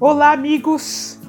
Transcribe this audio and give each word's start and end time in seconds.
Olá, 0.00 0.32
amigos! 0.32 1.20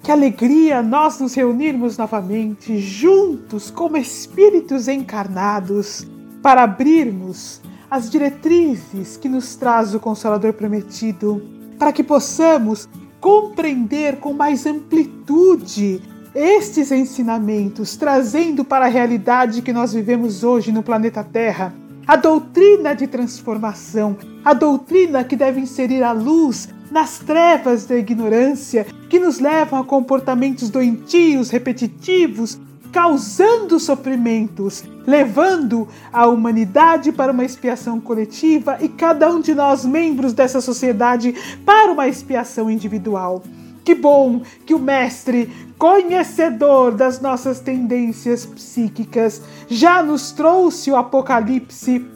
Que 0.00 0.12
alegria 0.12 0.80
nós 0.80 1.18
nos 1.18 1.34
reunirmos 1.34 1.98
novamente, 1.98 2.78
juntos 2.78 3.68
como 3.68 3.96
espíritos 3.96 4.86
encarnados, 4.86 6.06
para 6.40 6.62
abrirmos 6.62 7.60
as 7.90 8.08
diretrizes 8.08 9.16
que 9.16 9.28
nos 9.28 9.56
traz 9.56 9.92
o 9.92 9.98
Consolador 9.98 10.52
Prometido, 10.52 11.42
para 11.76 11.92
que 11.92 12.04
possamos 12.04 12.88
compreender 13.20 14.20
com 14.20 14.32
mais 14.32 14.66
amplitude 14.66 16.00
estes 16.32 16.92
ensinamentos, 16.92 17.96
trazendo 17.96 18.64
para 18.64 18.84
a 18.84 18.88
realidade 18.88 19.62
que 19.62 19.72
nós 19.72 19.92
vivemos 19.92 20.44
hoje 20.44 20.70
no 20.70 20.82
planeta 20.84 21.24
Terra 21.24 21.74
a 22.06 22.16
doutrina 22.16 22.94
de 22.94 23.06
transformação, 23.06 24.16
a 24.44 24.52
doutrina 24.52 25.24
que 25.24 25.34
deve 25.34 25.60
inserir 25.60 26.02
a 26.02 26.12
luz 26.12 26.68
nas 26.94 27.18
trevas 27.18 27.86
da 27.86 27.96
ignorância 27.96 28.86
que 29.10 29.18
nos 29.18 29.40
levam 29.40 29.80
a 29.80 29.84
comportamentos 29.84 30.70
doentios, 30.70 31.50
repetitivos, 31.50 32.56
causando 32.92 33.80
sofrimentos, 33.80 34.84
levando 35.04 35.88
a 36.12 36.28
humanidade 36.28 37.10
para 37.10 37.32
uma 37.32 37.44
expiação 37.44 37.98
coletiva 37.98 38.78
e 38.80 38.88
cada 38.88 39.28
um 39.28 39.40
de 39.40 39.56
nós, 39.56 39.84
membros 39.84 40.32
dessa 40.32 40.60
sociedade, 40.60 41.34
para 41.66 41.90
uma 41.90 42.06
expiação 42.06 42.70
individual. 42.70 43.42
Que 43.84 43.96
bom 43.96 44.42
que 44.64 44.72
o 44.72 44.78
Mestre, 44.78 45.50
conhecedor 45.76 46.92
das 46.92 47.20
nossas 47.20 47.58
tendências 47.58 48.46
psíquicas, 48.46 49.42
já 49.68 50.00
nos 50.00 50.30
trouxe 50.30 50.92
o 50.92 50.96
Apocalipse, 50.96 52.06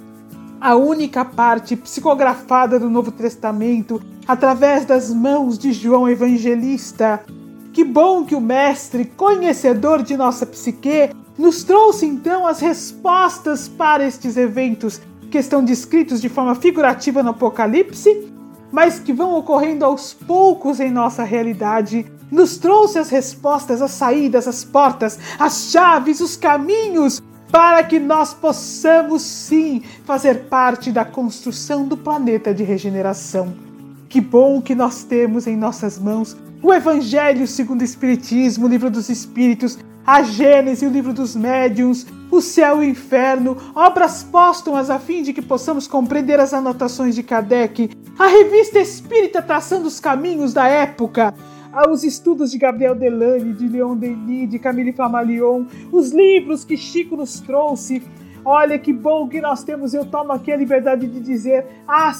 a 0.61 0.75
única 0.75 1.25
parte 1.25 1.77
psicografada 1.77 2.79
do 2.79 2.91
Novo 2.91 3.11
Testamento, 3.11 4.01
através 4.27 4.85
das 4.85 5.13
mãos 5.13 5.59
de 5.59 5.73
João 5.73 6.09
Evangelista. 6.09 7.23
Que 7.73 7.85
bom 7.85 8.25
que 8.25 8.35
o 8.35 8.41
Mestre, 8.41 9.05
conhecedor 9.05 10.03
de 10.03 10.17
nossa 10.17 10.45
psique, 10.45 11.11
nos 11.39 11.63
trouxe 11.63 12.07
então 12.07 12.47
as 12.47 12.61
respostas 12.61 13.69
para 13.69 14.05
estes 14.05 14.37
eventos 14.37 15.01
que 15.31 15.39
estão 15.39 15.65
descritos 15.65 16.21
de 16.21 16.29
forma 16.29 16.55
figurativa 16.55 17.23
no 17.23 17.31
Apocalipse 17.31 18.39
mas 18.71 18.99
que 18.99 19.13
vão 19.13 19.37
ocorrendo 19.37 19.85
aos 19.85 20.13
poucos 20.13 20.81
em 20.81 20.91
nossa 20.91 21.23
realidade. 21.23 22.07
Nos 22.31 22.59
trouxe 22.59 22.99
as 22.99 23.09
respostas, 23.09 23.81
as 23.81 23.93
saídas, 23.93 24.47
as 24.47 24.65
portas, 24.65 25.19
as 25.39 25.71
chaves, 25.71 26.21
os 26.21 26.37
caminhos 26.37 27.23
para 27.51 27.83
que 27.83 27.99
nós 27.99 28.35
possamos 28.35 29.23
sim 29.23 29.83
fazer 30.05 30.45
parte 30.49 30.93
da 30.93 31.05
construção 31.05 31.87
do 31.87 31.97
planeta 31.97 32.55
de 32.55 32.63
regeneração. 32.63 33.55
Que 34.09 34.21
bom 34.21 34.61
que 34.61 34.75
nós 34.75 35.05
temos 35.05 35.47
em 35.47 35.57
nossas 35.57 35.99
mãos 35.99 36.37
o 36.63 36.73
Evangelho 36.73 37.47
segundo 37.47 37.83
o 37.83 37.85
Espiritismo, 37.85 38.67
o 38.67 38.69
Livro 38.69 38.91
dos 38.91 39.09
Espíritos, 39.09 39.79
a 40.05 40.23
Gênese, 40.23 40.87
o 40.87 40.91
Livro 40.91 41.13
dos 41.13 41.37
Médiuns, 41.37 42.07
o 42.31 42.41
Céu 42.41 42.83
e 42.83 42.87
o 42.87 42.91
Inferno, 42.91 43.57
obras 43.75 44.23
póstumas 44.23 44.91
a 44.91 44.99
fim 44.99 45.23
de 45.23 45.33
que 45.33 45.43
possamos 45.43 45.87
compreender 45.87 46.41
as 46.41 46.55
anotações 46.55 47.15
de 47.15 47.23
Kardec, 47.23 47.91
a 48.19 48.27
Revista 48.27 48.79
Espírita 48.79 49.43
traçando 49.43 49.87
os 49.87 50.01
caminhos 50.01 50.53
da 50.53 50.67
época, 50.67 51.35
os 51.91 52.05
estudos 52.05 52.51
de 52.51 52.59
Gabriel 52.59 52.95
Delane, 52.95 53.53
de 53.53 53.69
Leon 53.69 53.97
Denis, 53.97 54.49
de 54.51 54.59
Camille 54.59 54.93
Flammarion, 54.93 55.67
os 55.93 56.13
livros 56.13 56.65
que 56.65 56.77
Chico 56.77 57.17
nos 57.17 57.41
trouxe, 57.41 58.03
Olha 58.45 58.79
que 58.79 58.93
bom 58.93 59.29
que 59.29 59.41
nós 59.41 59.63
temos, 59.63 59.93
eu 59.93 60.07
tomo 60.07 60.33
aqui 60.33 60.51
a 60.51 60.57
liberdade 60.57 61.07
de 61.07 61.21
dizer, 61.21 61.67
a 61.87 62.13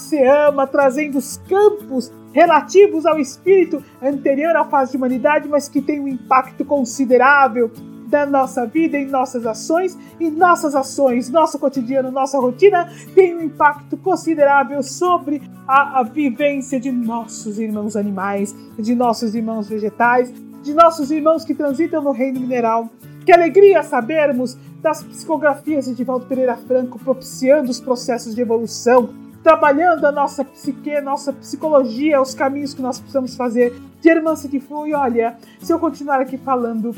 ama, 0.47 0.67
trazendo 0.67 1.17
os 1.17 1.37
campos 1.37 2.11
relativos 2.31 3.05
ao 3.05 3.17
espírito 3.17 3.83
anterior 3.99 4.55
à 4.55 4.65
fase 4.65 4.91
de 4.91 4.97
humanidade, 4.97 5.47
mas 5.49 5.67
que 5.67 5.81
tem 5.81 5.99
um 5.99 6.07
impacto 6.07 6.63
considerável 6.63 7.71
da 8.09 8.25
nossa 8.25 8.65
vida, 8.65 8.97
em 8.97 9.05
nossas 9.05 9.45
ações, 9.45 9.97
e 10.19 10.29
nossas 10.31 10.75
ações, 10.75 11.29
nosso 11.29 11.59
cotidiano, 11.59 12.11
nossa 12.11 12.39
rotina 12.39 12.89
tem 13.13 13.35
um 13.35 13.41
impacto 13.41 13.95
considerável 13.95 14.81
sobre 14.81 15.41
a, 15.67 15.99
a 15.99 16.03
vivência 16.03 16.79
de 16.79 16.91
nossos 16.91 17.59
irmãos 17.59 17.95
animais, 17.95 18.55
de 18.77 18.95
nossos 18.95 19.35
irmãos 19.35 19.69
vegetais, 19.69 20.33
de 20.63 20.73
nossos 20.73 21.11
irmãos 21.11 21.45
que 21.45 21.53
transitam 21.53 22.01
no 22.01 22.11
reino 22.11 22.39
mineral. 22.39 22.89
Que 23.25 23.31
alegria 23.31 23.83
sabermos 23.83 24.57
das 24.81 25.03
psicografias 25.03 25.85
de 25.85 25.93
Divaldo 25.93 26.25
Pereira 26.25 26.57
Franco 26.57 26.97
propiciando 26.97 27.69
os 27.69 27.79
processos 27.79 28.33
de 28.33 28.41
evolução, 28.41 29.09
trabalhando 29.43 30.05
a 30.05 30.11
nossa 30.11 30.43
psique, 30.43 30.99
nossa 31.01 31.31
psicologia, 31.31 32.19
os 32.19 32.33
caminhos 32.33 32.73
que 32.73 32.81
nós 32.81 32.97
precisamos 32.97 33.35
fazer 33.35 33.73
de 34.01 34.09
irmã 34.09 34.35
de. 34.35 34.87
E 34.87 34.93
olha, 34.93 35.37
se 35.59 35.71
eu 35.71 35.79
continuar 35.79 36.19
aqui 36.21 36.37
falando, 36.37 36.95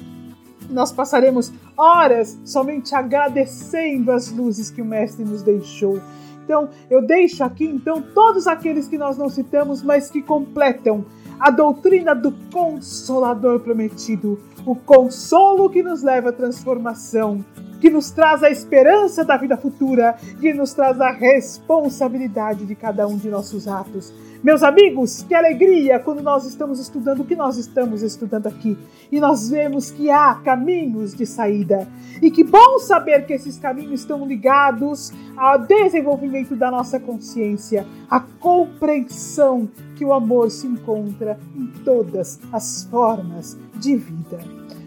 nós 0.73 0.91
passaremos 0.91 1.51
horas 1.77 2.39
somente 2.45 2.93
agradecendo 2.95 4.11
as 4.11 4.31
luzes 4.31 4.69
que 4.69 4.81
o 4.81 4.85
Mestre 4.85 5.23
nos 5.23 5.41
deixou. 5.41 5.99
Então, 6.43 6.69
eu 6.89 7.01
deixo 7.01 7.43
aqui 7.43 7.65
então 7.65 8.01
todos 8.01 8.47
aqueles 8.47 8.87
que 8.87 8.97
nós 8.97 9.17
não 9.17 9.29
citamos, 9.29 9.81
mas 9.81 10.09
que 10.09 10.21
completam 10.21 11.05
a 11.39 11.49
doutrina 11.49 12.13
do 12.13 12.31
Consolador 12.51 13.59
prometido, 13.61 14.39
o 14.65 14.75
consolo 14.75 15.69
que 15.69 15.81
nos 15.81 16.03
leva 16.03 16.29
à 16.29 16.31
transformação, 16.31 17.43
que 17.79 17.89
nos 17.89 18.11
traz 18.11 18.43
a 18.43 18.49
esperança 18.49 19.25
da 19.25 19.37
vida 19.37 19.57
futura, 19.57 20.15
que 20.39 20.53
nos 20.53 20.73
traz 20.73 21.01
a 21.01 21.09
responsabilidade 21.11 22.65
de 22.65 22.75
cada 22.75 23.07
um 23.07 23.17
de 23.17 23.27
nossos 23.27 23.67
atos. 23.67 24.13
Meus 24.43 24.63
amigos, 24.63 25.21
que 25.21 25.35
alegria 25.35 25.99
quando 25.99 26.23
nós 26.23 26.47
estamos 26.47 26.79
estudando 26.79 27.19
o 27.19 27.25
que 27.25 27.35
nós 27.35 27.57
estamos 27.57 28.01
estudando 28.01 28.47
aqui 28.47 28.75
e 29.11 29.19
nós 29.19 29.51
vemos 29.51 29.91
que 29.91 30.09
há 30.09 30.33
caminhos 30.33 31.13
de 31.13 31.27
saída. 31.27 31.87
E 32.19 32.31
que 32.31 32.43
bom 32.43 32.79
saber 32.79 33.27
que 33.27 33.33
esses 33.33 33.59
caminhos 33.59 33.99
estão 33.99 34.25
ligados 34.25 35.13
ao 35.37 35.59
desenvolvimento 35.59 36.55
da 36.55 36.71
nossa 36.71 36.99
consciência, 36.99 37.85
à 38.09 38.19
compreensão 38.19 39.69
que 39.95 40.03
o 40.03 40.11
amor 40.11 40.49
se 40.49 40.65
encontra 40.65 41.37
em 41.55 41.67
todas 41.83 42.39
as 42.51 42.85
formas 42.85 43.59
de 43.75 43.95
vida. 43.95 44.39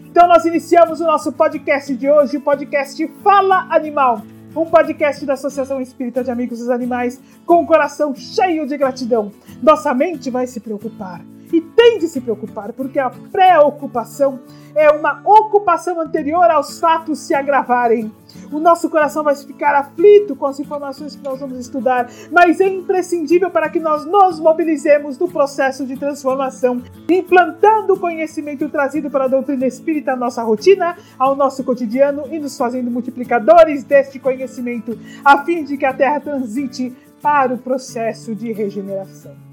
Então 0.05 0.27
nós 0.27 0.43
iniciamos 0.43 0.99
o 0.99 1.05
nosso 1.05 1.31
podcast 1.31 1.95
de 1.95 2.09
hoje, 2.09 2.35
o 2.35 2.41
podcast 2.41 3.07
Fala 3.23 3.67
Animal, 3.69 4.21
um 4.55 4.65
podcast 4.65 5.25
da 5.25 5.33
Associação 5.33 5.81
Espírita 5.81 6.23
de 6.23 6.31
Amigos 6.31 6.59
dos 6.59 6.69
Animais, 6.69 7.19
com 7.45 7.63
o 7.63 7.67
coração 7.67 8.15
cheio 8.15 8.65
de 8.65 8.77
gratidão. 8.77 9.31
Nossa 9.61 9.93
mente 9.93 10.29
vai 10.29 10.47
se 10.47 10.59
preocupar 10.59 11.21
e 11.55 11.61
tem 11.61 11.99
de 11.99 12.09
se 12.09 12.19
preocupar, 12.19 12.73
porque 12.73 12.99
a 12.99 13.09
preocupação 13.09 14.41
é 14.75 14.91
uma 14.91 15.21
ocupação 15.23 16.01
anterior 16.01 16.43
aos 16.51 16.79
fatos 16.79 17.19
se 17.19 17.33
agravarem. 17.33 18.11
O 18.51 18.59
nosso 18.59 18.89
coração 18.89 19.23
vai 19.23 19.33
ficar 19.33 19.73
aflito 19.73 20.35
com 20.35 20.45
as 20.45 20.59
informações 20.59 21.15
que 21.15 21.23
nós 21.23 21.39
vamos 21.39 21.57
estudar, 21.57 22.09
mas 22.29 22.59
é 22.59 22.67
imprescindível 22.67 23.49
para 23.49 23.69
que 23.69 23.79
nós 23.79 24.05
nos 24.05 24.37
mobilizemos 24.37 25.17
no 25.17 25.29
processo 25.29 25.85
de 25.85 25.95
transformação, 25.95 26.83
implantando 27.09 27.93
o 27.93 27.99
conhecimento 27.99 28.67
trazido 28.67 29.09
pela 29.09 29.29
doutrina 29.29 29.65
espírita 29.65 30.11
à 30.11 30.15
nossa 30.17 30.43
rotina, 30.43 30.97
ao 31.17 31.37
nosso 31.37 31.63
cotidiano 31.63 32.23
e 32.29 32.37
nos 32.37 32.57
fazendo 32.57 32.91
multiplicadores 32.91 33.85
deste 33.85 34.19
conhecimento, 34.19 34.99
a 35.23 35.43
fim 35.45 35.63
de 35.63 35.77
que 35.77 35.85
a 35.85 35.93
Terra 35.93 36.19
transite 36.19 36.93
para 37.21 37.53
o 37.53 37.57
processo 37.57 38.35
de 38.35 38.51
regeneração. 38.51 39.44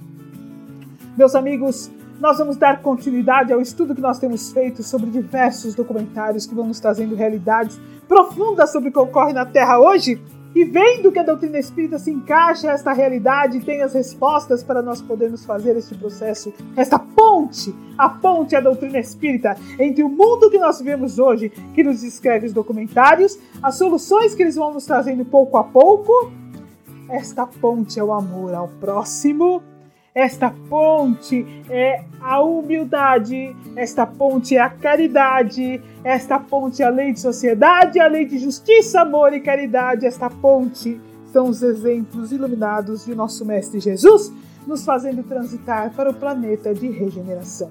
Meus 1.14 1.34
amigos, 1.34 1.90
nós 2.18 2.38
vamos 2.38 2.56
dar 2.56 2.80
continuidade 2.80 3.52
ao 3.52 3.60
estudo 3.60 3.94
que 3.94 4.00
nós 4.00 4.18
temos 4.18 4.50
feito 4.50 4.82
sobre 4.82 5.10
diversos 5.10 5.74
documentários 5.74 6.46
que 6.46 6.54
vão 6.54 6.66
nos 6.66 6.80
trazendo 6.80 7.14
realidades 7.14 7.78
profundas 8.08 8.72
sobre 8.72 8.88
o 8.88 8.92
que 8.92 8.98
ocorre 8.98 9.34
na 9.34 9.44
Terra 9.44 9.78
hoje. 9.78 10.22
E 10.54 10.64
vendo 10.64 11.12
que 11.12 11.18
a 11.18 11.22
doutrina 11.22 11.58
espírita 11.58 11.98
se 11.98 12.10
encaixa 12.10 12.70
a 12.70 12.72
esta 12.72 12.94
realidade 12.94 13.58
e 13.58 13.60
tem 13.62 13.82
as 13.82 13.92
respostas 13.92 14.62
para 14.62 14.80
nós 14.80 15.02
podermos 15.02 15.44
fazer 15.44 15.76
este 15.76 15.94
processo, 15.94 16.52
esta 16.76 16.98
ponte, 16.98 17.74
a 17.98 18.08
ponte 18.08 18.56
a 18.56 18.60
doutrina 18.60 18.98
espírita 18.98 19.54
entre 19.78 20.02
o 20.02 20.08
mundo 20.08 20.50
que 20.50 20.58
nós 20.58 20.78
vivemos 20.78 21.18
hoje, 21.18 21.50
que 21.74 21.84
nos 21.84 22.02
escreve 22.02 22.46
os 22.46 22.54
documentários, 22.54 23.38
as 23.62 23.76
soluções 23.76 24.34
que 24.34 24.42
eles 24.42 24.56
vão 24.56 24.72
nos 24.72 24.86
trazendo 24.86 25.26
pouco 25.26 25.58
a 25.58 25.64
pouco, 25.64 26.32
esta 27.10 27.46
ponte 27.46 28.00
é 28.00 28.04
o 28.04 28.12
amor 28.12 28.54
ao 28.54 28.68
próximo 28.68 29.62
esta 30.14 30.50
ponte 30.68 31.64
é 31.70 32.04
a 32.20 32.42
humildade, 32.42 33.56
esta 33.74 34.06
ponte 34.06 34.54
é 34.54 34.60
a 34.60 34.68
caridade, 34.68 35.82
esta 36.04 36.38
ponte 36.38 36.82
é 36.82 36.86
a 36.86 36.90
lei 36.90 37.12
de 37.12 37.20
sociedade, 37.20 37.98
a 37.98 38.06
lei 38.06 38.26
de 38.26 38.38
justiça, 38.38 39.00
amor 39.00 39.32
e 39.32 39.40
caridade. 39.40 40.04
Esta 40.04 40.28
ponte 40.28 41.00
são 41.32 41.48
os 41.48 41.62
exemplos 41.62 42.30
iluminados 42.30 43.06
de 43.06 43.14
nosso 43.14 43.44
Mestre 43.46 43.80
Jesus, 43.80 44.30
nos 44.66 44.84
fazendo 44.84 45.22
transitar 45.22 45.90
para 45.94 46.10
o 46.10 46.14
planeta 46.14 46.74
de 46.74 46.88
regeneração. 46.88 47.70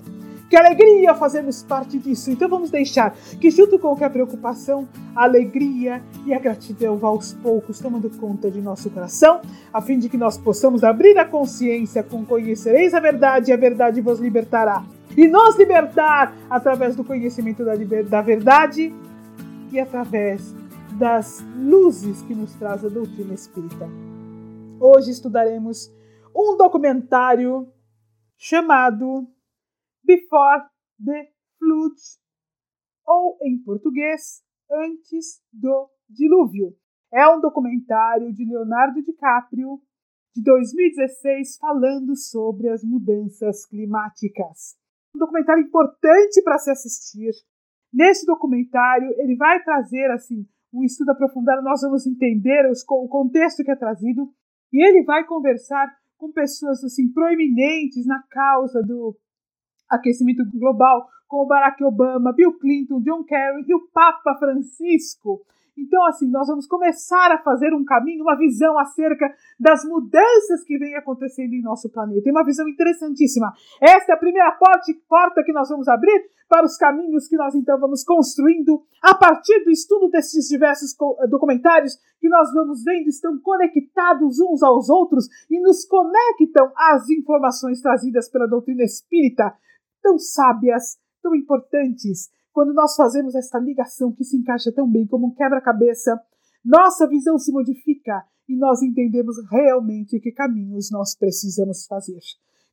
Que 0.52 0.58
alegria 0.58 1.16
fazermos 1.16 1.64
parte 1.64 1.98
disso. 1.98 2.30
Então 2.30 2.50
vamos 2.50 2.70
deixar 2.70 3.16
que, 3.40 3.50
junto 3.50 3.80
com 3.80 3.96
a 4.04 4.10
preocupação, 4.10 4.86
a 5.16 5.24
alegria 5.24 6.04
e 6.26 6.34
a 6.34 6.40
gratidão 6.40 6.98
vá 6.98 7.08
aos 7.08 7.32
poucos 7.32 7.80
tomando 7.80 8.10
conta 8.18 8.52
de 8.52 8.60
nosso 8.60 8.90
coração, 8.90 9.40
a 9.72 9.82
fim 9.82 9.98
de 9.98 10.10
que 10.10 10.18
nós 10.18 10.38
possamos 10.38 10.84
abrir 10.84 11.18
a 11.18 11.24
consciência 11.24 12.04
com 12.04 12.26
conhecereis 12.26 12.94
a 12.94 13.00
verdade 13.00 13.50
e 13.50 13.54
a 13.54 13.56
verdade 13.56 14.02
vos 14.02 14.20
libertará. 14.20 14.84
E 15.16 15.26
nos 15.26 15.58
libertar 15.58 16.36
através 16.50 16.98
do 16.98 17.06
conhecimento 17.06 17.64
da, 17.64 17.76
da 18.10 18.22
verdade 18.22 18.94
e 19.72 19.80
através 19.80 20.54
das 21.00 21.42
luzes 21.56 22.22
que 22.24 22.36
nos 22.36 22.54
traz 22.56 22.84
a 22.84 22.90
doutrina 22.90 23.34
espírita. 23.34 23.88
Hoje 24.82 25.12
estudaremos 25.12 25.90
um 26.36 26.58
documentário 26.58 27.70
chamado 28.38 29.26
Before 30.04 30.64
the 31.04 31.32
Flood, 31.58 31.96
ou 33.06 33.38
em 33.44 33.62
português, 33.64 34.44
Antes 34.72 35.42
do 35.52 35.90
Dilúvio. 36.10 36.74
É 37.14 37.28
um 37.28 37.42
documentário 37.42 38.32
de 38.32 38.46
Leonardo 38.46 39.02
DiCaprio 39.04 39.82
de 40.34 40.42
2016 40.42 41.58
falando 41.58 42.16
sobre 42.16 42.70
as 42.70 42.82
mudanças 42.82 43.66
climáticas. 43.66 44.78
Um 45.14 45.20
documentário 45.20 45.64
importante 45.64 46.42
para 46.42 46.58
se 46.58 46.72
assistir. 46.72 47.32
Neste 47.94 48.26
documentário, 48.26 49.10
ele 49.18 49.36
vai 49.36 49.62
trazer 49.62 50.10
assim 50.12 50.48
um 50.74 50.86
estudo 50.86 51.12
aprofundado, 51.12 51.62
nós 51.62 51.82
vamos 51.82 52.08
entender 52.08 52.66
os, 52.72 52.82
o 52.88 53.10
contexto 53.10 53.64
que 53.64 53.72
é 53.72 53.76
trazido 53.76 54.34
e 54.72 54.82
ele 54.82 55.04
vai 55.04 55.26
conversar 55.26 55.94
com 56.18 56.32
pessoas 56.32 56.82
assim 56.82 57.12
proeminentes 57.12 58.06
na 58.06 58.24
causa 58.30 58.82
do 58.82 59.18
aquecimento 59.92 60.44
global, 60.54 61.08
como 61.28 61.48
Barack 61.48 61.84
Obama, 61.84 62.34
Bill 62.34 62.54
Clinton, 62.54 63.02
John 63.02 63.24
Kerry 63.24 63.66
e 63.68 63.76
o 63.76 63.88
Papa 63.94 64.36
Francisco. 64.40 65.42
Então, 65.78 66.06
assim, 66.06 66.30
nós 66.30 66.48
vamos 66.48 66.68
começar 66.68 67.32
a 67.32 67.38
fazer 67.38 67.74
um 67.74 67.84
caminho, 67.84 68.24
uma 68.24 68.38
visão 68.38 68.78
acerca 68.78 69.34
das 69.60 69.86
mudanças 69.86 70.64
que 70.66 70.78
vêm 70.78 70.96
acontecendo 70.96 71.54
em 71.54 71.62
nosso 71.62 71.90
planeta. 71.90 72.28
E 72.28 72.32
uma 72.32 72.44
visão 72.44 72.68
interessantíssima. 72.68 73.54
Esta 73.82 74.12
é 74.12 74.16
a 74.16 74.20
primeira 74.20 74.52
porta 74.52 75.44
que 75.44 75.54
nós 75.54 75.70
vamos 75.70 75.88
abrir 75.88 76.30
para 76.52 76.66
os 76.66 76.76
caminhos 76.76 77.30
que 77.30 77.38
nós 77.38 77.56
então 77.56 77.80
vamos 77.80 78.04
construindo 78.04 78.84
a 79.02 79.16
partir 79.16 79.64
do 79.64 79.72
estudo 79.72 80.10
desses 80.10 80.50
diversos 80.50 80.94
documentários 81.30 81.98
que 82.20 82.28
nós 82.28 82.52
vamos 82.54 82.84
vendo 82.84 83.08
estão 83.08 83.40
conectados 83.40 84.38
uns 84.42 84.62
aos 84.62 84.90
outros 84.90 85.30
e 85.50 85.62
nos 85.62 85.86
conectam 85.86 86.70
às 86.76 87.10
informações 87.10 87.82
trazidas 87.82 88.30
pela 88.30 88.50
doutrina 88.50 88.84
espírita, 88.84 89.54
tão 90.02 90.18
sábias, 90.18 90.98
tão 91.22 91.36
importantes 91.36 92.30
quando 92.52 92.74
nós 92.74 92.96
fazemos 92.96 93.34
esta 93.36 93.58
ligação 93.60 94.12
que 94.12 94.24
se 94.24 94.38
encaixa 94.38 94.72
tão 94.74 94.90
bem 94.90 95.08
como 95.08 95.28
um 95.28 95.34
quebra-cabeça, 95.34 96.20
nossa 96.64 97.08
visão 97.08 97.38
se 97.38 97.52
modifica 97.52 98.24
e 98.48 98.58
nós 98.58 98.82
entendemos 98.82 99.38
realmente 99.50 100.20
que 100.20 100.32
caminhos 100.32 100.92
nós 100.92 101.16
precisamos 101.16 101.86
fazer. 101.86 102.20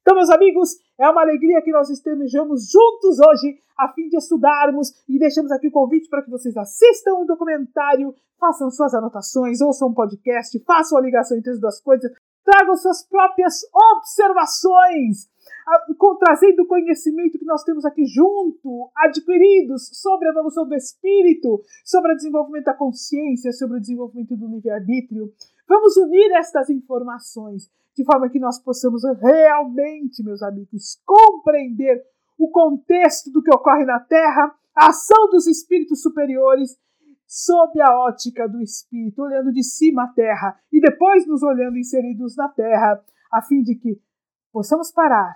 Então, 0.03 0.17
meus 0.17 0.31
amigos, 0.31 0.71
é 0.99 1.09
uma 1.09 1.23
alegria 1.23 1.63
que 1.63 1.71
nós 1.71 1.91
estejamos 1.91 2.69
juntos 2.71 3.19
hoje 3.21 3.59
a 3.79 3.93
fim 3.93 4.09
de 4.09 4.17
estudarmos 4.17 4.89
e 5.09 5.19
deixamos 5.19 5.53
aqui 5.53 5.69
o 5.69 5.73
convite 5.73 6.09
para 6.09 6.23
que 6.23 6.31
vocês 6.31 6.57
assistam 6.57 7.15
o 7.15 7.23
um 7.23 7.27
documentário, 7.27 8.15
façam 8.41 8.71
suas 8.71 8.95
anotações, 8.95 9.61
ouçam 9.61 9.89
um 9.89 9.95
podcast, 9.95 10.59
façam 10.65 10.99
a 10.99 11.01
ligação 11.01 11.37
entre 11.37 11.53
as 11.53 11.61
duas 11.61 11.81
coisas, 11.81 12.11
tragam 12.45 12.75
suas 12.77 13.07
próprias 13.07 13.61
observações 13.97 15.29
trazendo 16.19 16.63
o 16.63 16.67
conhecimento 16.67 17.39
que 17.39 17.45
nós 17.45 17.65
temos 17.65 17.85
aqui 17.85 18.05
junto, 18.05 18.91
adquiridos 18.97 19.89
sobre 19.93 20.29
a 20.29 20.31
evolução 20.31 20.67
do 20.69 20.75
espírito, 20.75 21.63
sobre 21.85 22.13
o 22.13 22.17
desenvolvimento 22.17 22.65
da 22.65 22.75
consciência, 22.75 23.53
sobre 23.53 23.79
o 23.79 23.81
desenvolvimento 23.81 24.37
do 24.37 24.47
livre-arbítrio. 24.47 25.33
Vamos 25.67 25.97
unir 25.97 26.31
estas 26.33 26.69
informações 26.69 27.71
de 27.97 28.05
forma 28.05 28.29
que 28.29 28.39
nós 28.39 28.63
possamos 28.63 29.03
realmente, 29.21 30.23
meus 30.23 30.43
amigos, 30.43 31.01
compreender 31.05 32.05
o 32.39 32.51
contexto 32.51 33.31
do 33.33 33.43
que 33.43 33.55
ocorre 33.55 33.85
na 33.85 33.99
Terra, 33.99 34.55
a 34.77 34.89
ação 34.89 35.29
dos 35.31 35.47
espíritos 35.47 36.01
superiores 36.03 36.77
sob 37.27 37.81
a 37.81 37.99
ótica 38.07 38.49
do 38.49 38.63
espírito, 38.63 39.23
olhando 39.23 39.53
de 39.53 39.63
cima 39.63 40.05
a 40.05 40.09
Terra 40.09 40.59
e 40.73 40.81
depois 40.81 41.27
nos 41.27 41.43
olhando 41.43 41.77
inseridos 41.77 42.37
na 42.37 42.49
Terra, 42.49 43.03
a 43.33 43.43
fim 43.43 43.63
de 43.63 43.75
que 43.75 44.01
possamos 44.53 44.93
parar 44.93 45.35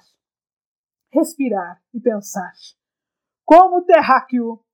respirar 1.12 1.82
e 1.92 2.00
pensar. 2.00 2.52
Como 3.44 3.84
terráqueo, 3.84 4.64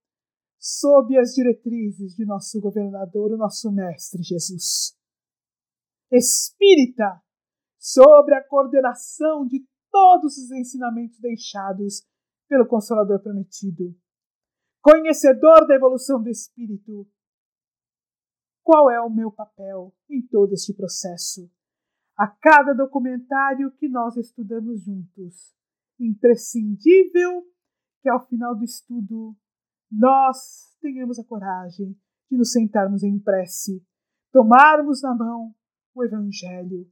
sob 0.58 1.17
as 1.19 1.35
diretrizes 1.35 2.14
de 2.14 2.25
nosso 2.25 2.61
governador, 2.61 3.32
o 3.32 3.37
nosso 3.37 3.73
mestre 3.73 4.23
Jesus. 4.23 4.96
Espírita, 6.11 7.23
sobre 7.79 8.35
a 8.35 8.44
coordenação 8.44 9.46
de 9.46 9.67
todos 9.90 10.37
os 10.37 10.50
ensinamentos 10.50 11.19
deixados 11.20 12.06
pelo 12.49 12.67
Consolador 12.67 13.20
prometido. 13.20 13.94
Conhecedor 14.81 15.67
da 15.67 15.75
evolução 15.75 16.23
do 16.23 16.29
espírito. 16.29 17.06
Qual 18.62 18.91
é 18.91 19.00
o 19.00 19.11
meu 19.11 19.31
papel 19.31 19.94
em 20.11 20.26
todo 20.26 20.52
este 20.52 20.75
processo? 20.75 21.50
A 22.17 22.26
cada 22.26 22.75
documentário 22.75 23.70
que 23.73 23.88
nós 23.88 24.17
estudamos 24.17 24.82
juntos, 24.82 25.55
imprescindível 25.99 27.43
que 28.03 28.09
ao 28.09 28.27
final 28.27 28.56
do 28.56 28.65
estudo 28.65 29.37
nós 29.91 30.77
tenhamos 30.81 31.19
a 31.19 31.25
coragem 31.25 31.97
de 32.31 32.37
nos 32.37 32.53
sentarmos 32.53 33.03
em 33.03 33.19
prece, 33.19 33.83
tomarmos 34.33 35.03
na 35.03 35.15
mão 35.15 35.55
o 35.95 36.05
Evangelho, 36.05 36.87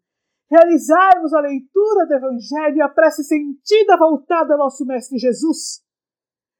realizarmos 0.50 1.32
a 1.32 1.41
leitura 1.41 2.06
do 2.06 2.14
Evangelho 2.14 2.76
e 2.76 2.82
a 2.82 2.88
prece 2.88 3.23
sentida 3.23 3.97
voltada 3.97 4.55
ao 4.55 4.58
nosso 4.58 4.85
Mestre 4.87 5.19
Jesus, 5.19 5.85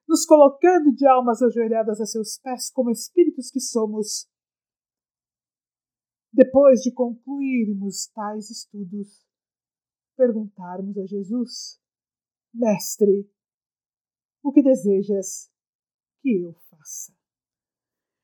nos 0.06 0.25
colocando 0.25 0.92
de 0.94 1.06
almas 1.06 1.42
ajoelhadas 1.42 2.00
a 2.00 2.06
seus 2.06 2.38
pés 2.38 2.70
como 2.70 2.90
espíritos 2.90 3.50
que 3.50 3.60
somos. 3.60 4.28
Depois 6.32 6.81
de 6.81 6.92
concluirmos 6.92 8.08
tais 8.08 8.50
estudos, 8.50 9.26
perguntarmos 10.16 10.96
a 10.99 11.06
Jesus 11.06 11.81
Mestre, 12.56 13.30
o 14.42 14.50
que 14.50 14.62
desejas 14.62 15.50
que 16.22 16.42
eu 16.42 16.54
faça? 16.70 17.12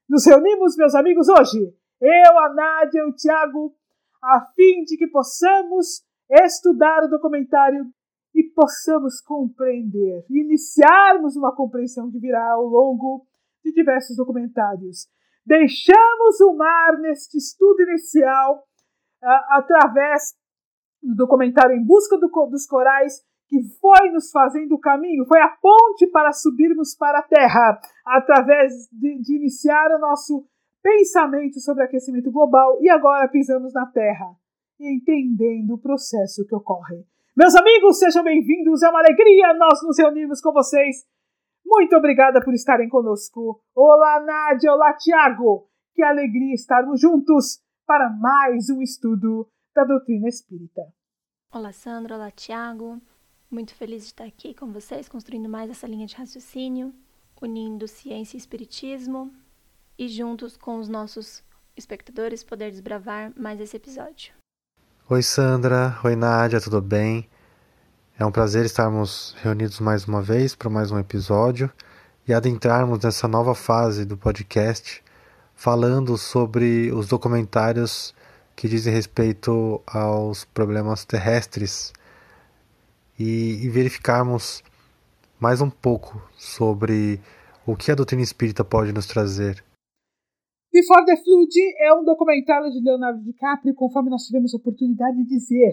Nos 0.09 0.25
reunimos, 0.25 0.75
meus 0.77 0.95
amigos, 0.95 1.29
hoje, 1.29 1.77
eu, 2.01 2.39
a 2.39 2.55
Nádia 2.55 3.01
e 3.01 3.11
o 3.11 3.15
Tiago, 3.15 3.77
a 4.23 4.41
fim 4.55 4.85
de 4.85 4.97
que 4.97 5.07
possamos 5.09 6.03
estudar 6.31 7.05
o 7.05 7.09
documentário 7.09 7.85
e 8.35 8.43
possamos 8.55 9.21
compreender, 9.21 10.25
iniciarmos 10.31 11.37
uma 11.37 11.55
compreensão 11.55 12.11
que 12.11 12.19
virá 12.19 12.53
ao 12.53 12.65
longo 12.65 13.27
de 13.63 13.71
diversos 13.71 14.17
documentários. 14.17 15.09
Deixamos 15.45 16.41
o 16.41 16.57
mar 16.57 16.99
neste 17.01 17.37
estudo 17.37 17.83
inicial 17.83 18.67
uh, 19.23 19.27
através 19.51 20.35
do 21.03 21.15
documentário 21.17 21.77
Em 21.77 21.85
Busca 21.85 22.17
do, 22.17 22.29
dos 22.51 22.65
Corais 22.65 23.23
que 23.53 23.63
foi 23.83 24.11
nos 24.11 24.31
fazendo 24.31 24.77
o 24.77 24.81
caminho, 24.81 25.27
foi 25.27 25.39
a 25.39 25.49
ponte 25.61 26.07
para 26.07 26.33
subirmos 26.33 26.97
para 26.97 27.19
a 27.19 27.23
Terra, 27.23 27.79
através 28.03 28.89
de, 28.91 29.21
de 29.21 29.37
iniciar 29.37 29.95
o 29.95 29.99
nosso 29.99 30.47
pensamento 30.83 31.61
sobre 31.61 31.85
aquecimento 31.85 32.33
global 32.33 32.79
e 32.81 32.89
agora 32.89 33.29
pisamos 33.29 33.75
na 33.75 33.85
Terra, 33.85 34.35
entendendo 34.81 35.75
o 35.75 35.79
processo 35.79 36.47
que 36.47 36.55
ocorre. 36.55 37.05
Meus 37.37 37.55
amigos, 37.55 37.99
sejam 37.99 38.25
bem-vindos, 38.25 38.83
é 38.83 38.89
uma 38.89 39.01
alegria 39.01 39.53
nós 39.53 39.83
nos 39.83 39.99
reunirmos 39.99 40.41
com 40.41 40.51
vocês. 40.51 41.05
Muito 41.63 41.95
obrigada 41.95 42.41
por 42.43 42.55
estarem 42.55 42.89
conosco. 42.89 43.61
Olá, 43.75 44.19
Nádia, 44.21 44.73
olá, 44.73 44.95
Tiago. 44.95 45.69
Que 45.95 46.03
alegria 46.03 46.55
estarmos 46.55 46.99
juntos 46.99 47.61
para 47.87 48.09
mais 48.09 48.71
um 48.71 48.81
estudo 48.81 49.47
da 49.75 49.85
doutrina 49.85 50.27
espírita. 50.27 50.81
Olá, 51.53 51.71
Sandra, 51.71 52.17
olá, 52.17 52.31
Tiago. 52.31 52.99
Muito 53.53 53.75
feliz 53.75 54.05
de 54.05 54.07
estar 54.07 54.25
aqui 54.25 54.55
com 54.55 54.73
vocês, 54.73 55.11
construindo 55.11 55.47
mais 55.47 55.71
essa 55.71 55.87
linha 55.87 56.07
de 56.07 56.17
raciocínio, 56.17 56.91
unindo 57.39 57.87
ciência 57.87 58.35
e 58.35 58.41
espiritismo 58.41 59.31
e 59.99 60.09
juntos 60.09 60.57
com 60.57 60.79
os 60.79 60.89
nossos 60.89 61.45
espectadores 61.77 62.43
poder 62.43 62.71
desbravar 62.71 63.31
mais 63.37 63.61
esse 63.61 63.77
episódio. 63.77 64.33
Oi 65.07 65.23
Sandra, 65.23 65.99
oi 66.03 66.17
Nádia, 66.17 66.63
tudo 66.63 66.81
bem? 66.81 67.29
É 68.19 68.25
um 68.25 68.33
prazer 68.33 68.65
estarmos 68.65 69.37
reunidos 69.43 69.81
mais 69.81 70.07
uma 70.07 70.23
vez 70.23 70.55
para 70.55 70.71
mais 70.71 70.91
um 70.91 70.99
episódio 70.99 71.71
e 72.27 72.33
adentrarmos 72.33 73.01
nessa 73.05 73.29
nova 73.29 73.55
fase 73.55 74.07
do 74.07 74.17
podcast 74.17 75.05
falando 75.55 76.17
sobre 76.17 76.91
os 76.91 77.07
documentários 77.07 78.15
que 78.57 78.67
dizem 78.67 78.95
respeito 78.95 79.83
aos 79.87 80.43
problemas 80.43 81.05
terrestres 81.05 81.93
e, 83.23 83.65
e 83.65 83.69
verificarmos 83.69 84.63
mais 85.39 85.61
um 85.61 85.71
pouco 85.71 86.21
sobre 86.37 87.21
o 87.65 87.77
que 87.77 87.93
a 87.93 87.95
doutrina 87.95 88.23
espírita 88.23 88.65
pode 88.65 88.93
nos 88.93 89.07
trazer. 89.07 89.63
Before 90.73 91.05
the 91.05 91.17
Flood 91.17 91.55
é 91.79 91.95
um 91.95 92.03
documentário 92.03 92.71
de 92.73 92.81
Leonardo 92.83 93.23
DiCaprio, 93.23 93.75
conforme 93.75 94.11
nós 94.11 94.23
tivemos 94.23 94.53
a 94.53 94.57
oportunidade 94.57 95.17
de 95.19 95.27
dizer, 95.27 95.71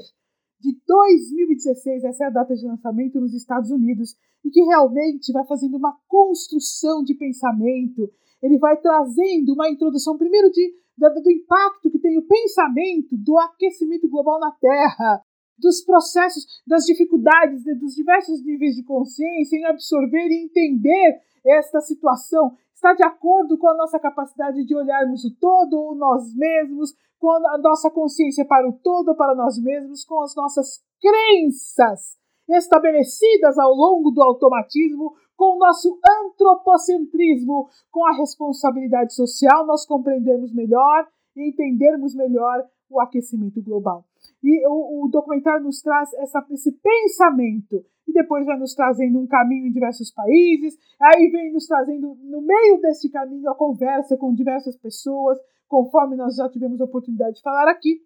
de 0.60 0.78
2016, 0.86 2.04
essa 2.04 2.26
é 2.26 2.28
a 2.28 2.30
data 2.30 2.54
de 2.54 2.68
lançamento 2.68 3.20
nos 3.20 3.34
Estados 3.34 3.72
Unidos, 3.72 4.14
e 4.44 4.50
que 4.50 4.62
realmente 4.62 5.32
vai 5.32 5.46
fazendo 5.48 5.78
uma 5.78 5.98
construção 6.08 7.04
de 7.04 7.16
pensamento. 7.16 8.12
Ele 8.44 8.58
vai 8.58 8.78
trazendo 8.78 9.54
uma 9.54 9.70
introdução, 9.70 10.18
primeiro, 10.18 10.52
de, 10.52 10.74
do, 10.98 11.22
do 11.22 11.32
impacto 11.32 11.90
que 11.90 12.00
tem 12.00 12.18
o 12.18 12.28
pensamento 12.28 13.18
do 13.18 13.38
aquecimento 13.38 14.10
global 14.10 14.40
na 14.40 14.52
Terra, 14.52 15.24
dos 15.60 15.82
processos, 15.82 16.46
das 16.66 16.86
dificuldades, 16.86 17.64
dos 17.80 17.94
diversos 17.94 18.44
níveis 18.44 18.76
de 18.76 18.84
consciência 18.84 19.58
em 19.58 19.66
absorver 19.66 20.28
e 20.28 20.44
entender 20.44 21.20
esta 21.46 21.82
situação. 21.82 22.56
Está 22.74 22.94
de 22.94 23.04
acordo 23.04 23.58
com 23.58 23.68
a 23.68 23.76
nossa 23.76 24.00
capacidade 24.00 24.64
de 24.66 24.76
olharmos 24.76 25.26
o 25.26 25.36
todo 25.40 25.74
ou 25.74 25.96
nós 25.96 26.34
mesmos, 26.34 26.94
com 27.20 27.30
a 27.30 27.58
nossa 27.58 27.92
consciência 27.92 28.46
para 28.46 28.68
o 28.68 28.74
todo, 28.74 29.16
para 29.16 29.36
nós 29.36 29.62
mesmos, 29.62 30.06
com 30.06 30.22
as 30.22 30.34
nossas 30.36 30.82
crenças 31.02 32.18
estabelecidas 32.48 33.60
ao 33.60 33.74
longo 33.74 34.12
do 34.12 34.22
automatismo, 34.22 35.14
com 35.36 35.56
o 35.56 35.60
nosso 35.60 36.00
antropocentrismo, 36.22 37.70
com 37.92 38.06
a 38.06 38.16
responsabilidade 38.18 39.14
social, 39.14 39.66
nós 39.66 39.86
compreendemos 39.86 40.54
melhor 40.54 41.08
e 41.36 41.50
entendermos 41.50 42.16
melhor 42.16 42.66
o 42.90 43.00
aquecimento 43.00 43.62
global. 43.62 44.09
E 44.44 44.68
o, 44.68 45.06
o 45.06 45.10
documentário 45.10 45.64
nos 45.64 45.82
traz 45.82 46.14
essa, 46.14 46.46
esse 46.52 46.72
pensamento. 46.72 47.86
E 48.08 48.14
depois 48.14 48.46
vai 48.46 48.58
nos 48.58 48.74
trazendo 48.74 49.20
um 49.20 49.28
caminho 49.28 49.68
em 49.68 49.72
diversos 49.72 50.12
países, 50.12 50.78
aí 51.00 51.30
vem 51.30 51.54
nos 51.54 51.68
trazendo, 51.68 52.16
no 52.16 52.42
meio 52.42 52.82
desse 52.82 53.10
caminho, 53.10 53.50
a 53.50 53.56
conversa 53.56 54.18
com 54.18 54.34
diversas 54.34 54.76
pessoas, 54.78 55.38
conforme 55.68 56.16
nós 56.16 56.36
já 56.36 56.50
tivemos 56.50 56.82
a 56.82 56.86
oportunidade 56.86 57.36
de 57.36 57.42
falar 57.42 57.70
aqui, 57.70 58.02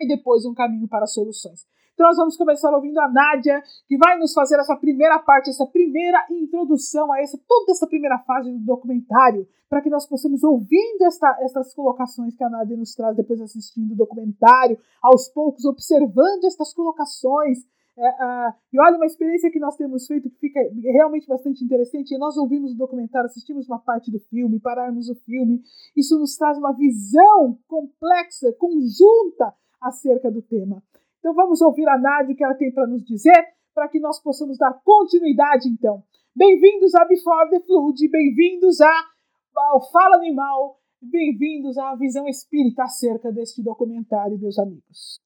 e 0.00 0.08
depois 0.08 0.46
um 0.46 0.54
caminho 0.54 0.88
para 0.88 1.06
soluções. 1.06 1.66
Então 1.98 2.06
nós 2.06 2.16
vamos 2.16 2.36
começar 2.36 2.72
ouvindo 2.72 2.96
a 3.00 3.08
Nádia, 3.08 3.60
que 3.88 3.98
vai 3.98 4.16
nos 4.20 4.32
fazer 4.32 4.56
essa 4.60 4.76
primeira 4.76 5.18
parte, 5.18 5.50
essa 5.50 5.66
primeira 5.66 6.24
introdução 6.30 7.10
a 7.10 7.20
essa, 7.20 7.36
toda 7.44 7.72
essa 7.72 7.88
primeira 7.88 8.20
fase 8.20 8.52
do 8.52 8.58
documentário, 8.60 9.48
para 9.68 9.82
que 9.82 9.90
nós 9.90 10.06
possamos, 10.06 10.44
ouvindo 10.44 11.02
esta, 11.02 11.36
essas 11.40 11.74
colocações 11.74 12.36
que 12.36 12.44
a 12.44 12.48
Nádia 12.48 12.76
nos 12.76 12.94
traz 12.94 13.16
depois 13.16 13.40
assistindo 13.40 13.94
o 13.94 13.96
documentário, 13.96 14.78
aos 15.02 15.28
poucos 15.28 15.64
observando 15.64 16.44
estas 16.44 16.72
colocações, 16.72 17.66
é, 17.96 18.08
uh, 18.10 18.54
e 18.72 18.80
olha, 18.80 18.94
uma 18.94 19.06
experiência 19.06 19.50
que 19.50 19.58
nós 19.58 19.74
temos 19.74 20.06
feito 20.06 20.30
que 20.30 20.38
fica 20.38 20.60
realmente 20.84 21.26
bastante 21.26 21.64
interessante. 21.64 22.16
Nós 22.16 22.36
ouvimos 22.36 22.70
o 22.74 22.78
documentário, 22.78 23.26
assistimos 23.26 23.66
uma 23.66 23.80
parte 23.80 24.08
do 24.08 24.20
filme, 24.20 24.60
pararmos 24.60 25.08
o 25.08 25.16
filme. 25.16 25.62
Isso 25.96 26.16
nos 26.16 26.36
traz 26.36 26.58
uma 26.58 26.72
visão 26.72 27.58
complexa, 27.66 28.52
conjunta 28.52 29.52
acerca 29.80 30.30
do 30.30 30.40
tema. 30.40 30.80
Então 31.28 31.34
vamos 31.34 31.60
ouvir 31.60 31.86
a 31.86 31.98
Nádia 31.98 32.32
o 32.32 32.34
que 32.34 32.42
ela 32.42 32.54
tem 32.54 32.72
para 32.72 32.86
nos 32.86 33.04
dizer, 33.04 33.36
para 33.74 33.86
que 33.86 34.00
nós 34.00 34.18
possamos 34.18 34.56
dar 34.56 34.72
continuidade, 34.82 35.68
então. 35.68 36.02
Bem-vindos 36.34 36.94
a 36.94 37.04
Before 37.04 37.50
the 37.50 37.60
Flood, 37.66 38.08
bem-vindos 38.08 38.80
ao 38.80 39.92
Fala 39.92 40.16
Animal, 40.16 40.80
bem-vindos 41.02 41.76
à 41.76 41.94
visão 41.96 42.26
espírita 42.26 42.84
acerca 42.84 43.30
deste 43.30 43.62
documentário, 43.62 44.38
meus 44.38 44.58
amigos. 44.58 45.20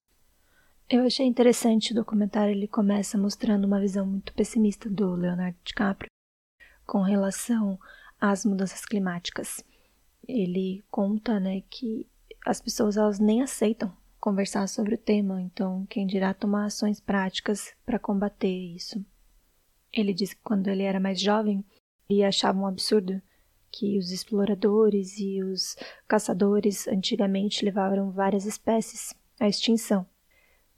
Eu 0.89 1.05
achei 1.05 1.25
interessante 1.25 1.93
o 1.93 1.95
documentário, 1.95 2.53
ele 2.53 2.67
começa 2.67 3.17
mostrando 3.17 3.63
uma 3.63 3.79
visão 3.79 4.05
muito 4.05 4.33
pessimista 4.33 4.89
do 4.89 5.15
Leonardo 5.15 5.57
DiCaprio 5.63 6.09
com 6.85 6.99
relação 6.99 7.79
às 8.19 8.43
mudanças 8.43 8.83
climáticas. 8.83 9.63
Ele 10.27 10.83
conta, 10.91 11.39
né, 11.39 11.61
que 11.69 12.05
as 12.45 12.59
pessoas 12.59 12.97
elas 12.97 13.19
nem 13.19 13.41
aceitam 13.41 14.02
conversar 14.23 14.69
sobre 14.69 14.95
o 14.95 14.97
tema, 14.97 15.41
então 15.41 15.85
quem 15.89 16.07
dirá 16.07 16.33
tomar 16.33 16.67
ações 16.67 17.01
práticas 17.01 17.73
para 17.85 17.99
combater 17.99 18.47
isso. 18.47 19.05
Ele 19.91 20.13
disse 20.13 20.33
que 20.33 20.41
quando 20.41 20.69
ele 20.69 20.83
era 20.83 20.97
mais 20.97 21.19
jovem, 21.19 21.61
ele 22.09 22.23
achava 22.23 22.57
um 22.57 22.65
absurdo 22.65 23.21
que 23.69 23.97
os 23.97 24.11
exploradores 24.11 25.19
e 25.19 25.43
os 25.43 25.75
caçadores 26.07 26.87
antigamente 26.87 27.65
levaram 27.65 28.11
várias 28.11 28.45
espécies 28.45 29.13
à 29.37 29.49
extinção. 29.49 30.07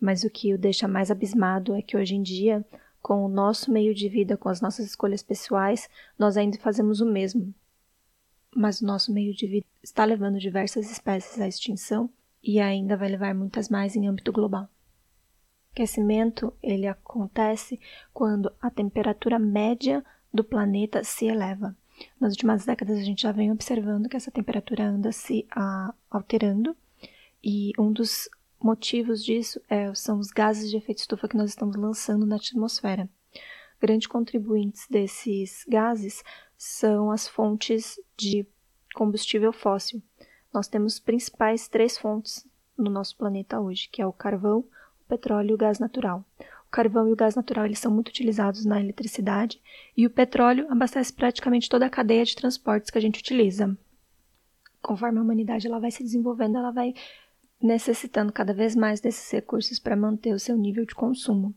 Mas 0.02 0.24
o 0.24 0.30
que 0.32 0.52
o 0.52 0.58
deixa 0.58 0.88
mais 0.88 1.12
abismado 1.12 1.76
é 1.76 1.84
que 1.84 1.96
hoje 1.96 2.16
em 2.16 2.24
dia, 2.24 2.66
com 3.00 3.24
o 3.24 3.30
nosso 3.30 3.72
meio 3.72 3.94
de 3.94 4.10
vida, 4.10 4.36
com 4.36 4.50
as 4.50 4.60
nossas 4.60 4.88
escolhas 4.88 5.22
pessoais, 5.22 5.88
nós 6.18 6.36
ainda 6.36 6.58
fazemos 6.58 7.00
o 7.00 7.06
mesmo. 7.06 7.54
Mas 8.56 8.82
o 8.82 8.88
nosso 8.88 9.14
meio 9.14 9.36
de 9.36 9.46
vida 9.46 9.68
está 9.84 10.04
levando 10.04 10.40
diversas 10.40 10.90
espécies 10.90 11.40
à 11.40 11.48
extinção 11.48 12.10
e 12.46 12.60
ainda 12.60 12.96
vai 12.96 13.10
levar 13.10 13.34
muitas 13.34 13.70
mais 13.70 13.96
em 13.96 14.08
âmbito 14.08 14.32
global. 14.32 14.66
O 14.66 15.72
aquecimento 15.72 16.54
ele 16.62 16.86
acontece 16.86 17.80
quando 18.14 18.54
a 18.62 18.70
temperatura 18.70 19.40
média 19.40 20.06
do 20.32 20.44
planeta 20.44 21.04
se 21.04 21.26
eleva. 21.26 21.76
Nas 22.20 22.34
últimas 22.34 22.64
décadas 22.64 23.00
a 23.00 23.04
gente 23.04 23.24
já 23.24 23.32
vem 23.32 23.52
observando 23.52 24.08
que 24.08 24.16
essa 24.16 24.30
temperatura 24.30 24.86
anda 24.86 25.12
se 25.12 25.48
a, 25.50 25.94
alterando 26.10 26.78
e 27.44 27.72
um 27.80 27.92
dos 27.92 28.30
motivos 28.62 29.24
disso 29.24 29.60
é, 29.68 29.94
são 29.96 30.20
os 30.20 30.30
gases 30.30 30.70
de 30.70 30.78
efeito 30.78 31.00
estufa 31.00 31.28
que 31.28 31.38
nós 31.38 31.50
estamos 31.50 31.76
lançando 31.76 32.26
na 32.26 32.36
atmosfera. 32.36 33.10
Grandes 33.80 34.08
contribuintes 34.08 34.88
desses 34.90 35.66
gases 35.68 36.24
são 36.58 37.12
as 37.12 37.28
fontes 37.28 38.00
de 38.16 38.46
combustível 38.94 39.52
fóssil. 39.52 40.02
Nós 40.56 40.70
temos 40.70 41.00
principais 41.00 41.68
três 41.68 41.98
fontes 41.98 42.48
no 42.78 42.90
nosso 42.90 43.18
planeta 43.18 43.60
hoje, 43.60 43.90
que 43.92 44.02
é 44.02 44.08
o 44.08 44.14
carvão, 44.14 44.60
o 44.60 45.06
petróleo 45.06 45.50
e 45.50 45.54
o 45.54 45.58
gás 45.58 45.80
natural. 45.80 46.24
O 46.40 46.72
carvão 46.72 47.10
e 47.10 47.12
o 47.12 47.16
gás 47.16 47.36
natural 47.36 47.66
eles 47.66 47.80
são 47.80 47.92
muito 47.92 48.08
utilizados 48.08 48.64
na 48.64 48.80
eletricidade 48.80 49.62
e 49.98 50.08
o 50.08 50.10
petróleo 50.10 50.66
abastece 50.72 51.12
praticamente 51.12 51.68
toda 51.68 51.86
a 51.86 51.90
cadeia 51.90 52.24
de 52.24 52.38
transportes 52.38 52.90
que 52.90 52.98
a 52.98 53.02
gente 53.02 53.20
utiliza. 53.20 53.78
Conforme 54.82 55.20
a 55.20 55.24
humanidade 55.24 55.68
ela 55.68 55.78
vai 55.78 55.92
se 55.92 56.02
desenvolvendo, 56.02 56.58
ela 56.58 56.72
vai 56.72 56.94
necessitando 57.62 58.32
cada 58.32 58.54
vez 58.54 58.78
mais 58.78 59.02
desses 59.02 59.30
recursos 59.30 59.78
para 59.78 59.98
manter 59.98 60.34
o 60.34 60.40
seu 60.40 60.56
nível 60.56 60.86
de 60.86 60.96
consumo. 60.96 61.54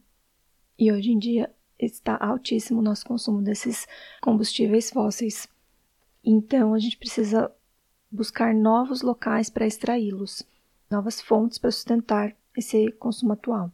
E 0.77 0.91
hoje 0.91 1.13
em 1.13 1.21
dia 1.21 1.55
está 1.79 2.17
altíssimo 2.21 2.81
o 2.81 2.83
nosso 2.83 3.07
consumo 3.07 3.43
desses 3.43 3.87
combustíveis 4.21 4.91
fósseis. 4.91 5.49
Então 6.25 6.75
a 6.75 6.81
gente 6.81 6.99
precisa 6.99 7.49
buscar 8.11 8.55
novos 8.55 9.03
locais 9.03 9.51
para 9.51 9.67
extraí-los, 9.67 10.47
novas 10.91 11.21
fontes 11.21 11.59
para 11.59 11.71
sustentar 11.71 12.35
esse 12.57 12.91
consumo 12.93 13.33
atual. 13.33 13.71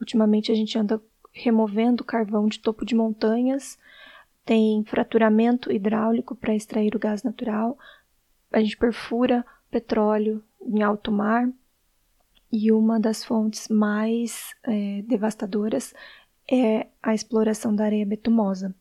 Ultimamente 0.00 0.50
a 0.50 0.54
gente 0.54 0.76
anda 0.78 1.00
removendo 1.32 2.04
carvão 2.04 2.48
de 2.48 2.58
topo 2.58 2.84
de 2.84 2.94
montanhas, 2.94 3.78
tem 4.44 4.84
fraturamento 4.84 5.70
hidráulico 5.70 6.34
para 6.34 6.54
extrair 6.54 6.94
o 6.94 6.98
gás 6.98 7.22
natural, 7.22 7.78
a 8.50 8.60
gente 8.60 8.76
perfura 8.76 9.44
petróleo 9.70 10.42
em 10.60 10.82
alto 10.82 11.10
mar 11.10 11.48
e 12.50 12.70
uma 12.70 13.00
das 13.00 13.24
fontes 13.24 13.68
mais 13.68 14.54
é, 14.62 15.02
devastadoras 15.02 15.94
é 16.50 16.88
a 17.02 17.14
exploração 17.14 17.74
da 17.74 17.84
areia 17.84 18.04
betumosa. 18.04 18.74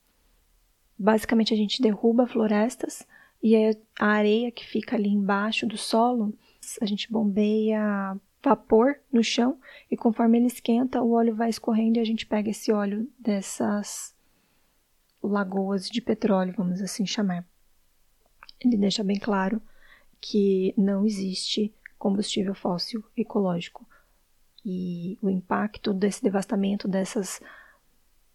Basicamente, 0.97 1.53
a 1.53 1.57
gente 1.57 1.81
derruba 1.81 2.27
florestas 2.27 3.07
e 3.41 3.55
a 3.99 4.05
areia 4.05 4.51
que 4.51 4.65
fica 4.65 4.95
ali 4.95 5.09
embaixo 5.09 5.65
do 5.65 5.77
solo, 5.77 6.37
a 6.81 6.85
gente 6.85 7.11
bombeia 7.11 8.15
vapor 8.43 8.99
no 9.11 9.23
chão 9.23 9.59
e 9.89 9.97
conforme 9.97 10.37
ele 10.37 10.47
esquenta, 10.47 11.01
o 11.01 11.11
óleo 11.11 11.35
vai 11.35 11.49
escorrendo 11.49 11.97
e 11.97 12.01
a 12.01 12.05
gente 12.05 12.25
pega 12.25 12.49
esse 12.49 12.71
óleo 12.71 13.09
dessas 13.19 14.15
lagoas 15.21 15.87
de 15.89 16.01
petróleo, 16.01 16.53
vamos 16.55 16.81
assim 16.81 17.05
chamar. 17.05 17.45
Ele 18.59 18.77
deixa 18.77 19.03
bem 19.03 19.17
claro 19.17 19.61
que 20.19 20.73
não 20.77 21.05
existe 21.05 21.73
combustível 21.97 22.53
fóssil 22.53 23.03
ecológico. 23.17 23.87
E 24.63 25.17
o 25.21 25.29
impacto 25.29 25.93
desse 25.93 26.21
devastamento 26.21 26.87
dessas 26.87 27.41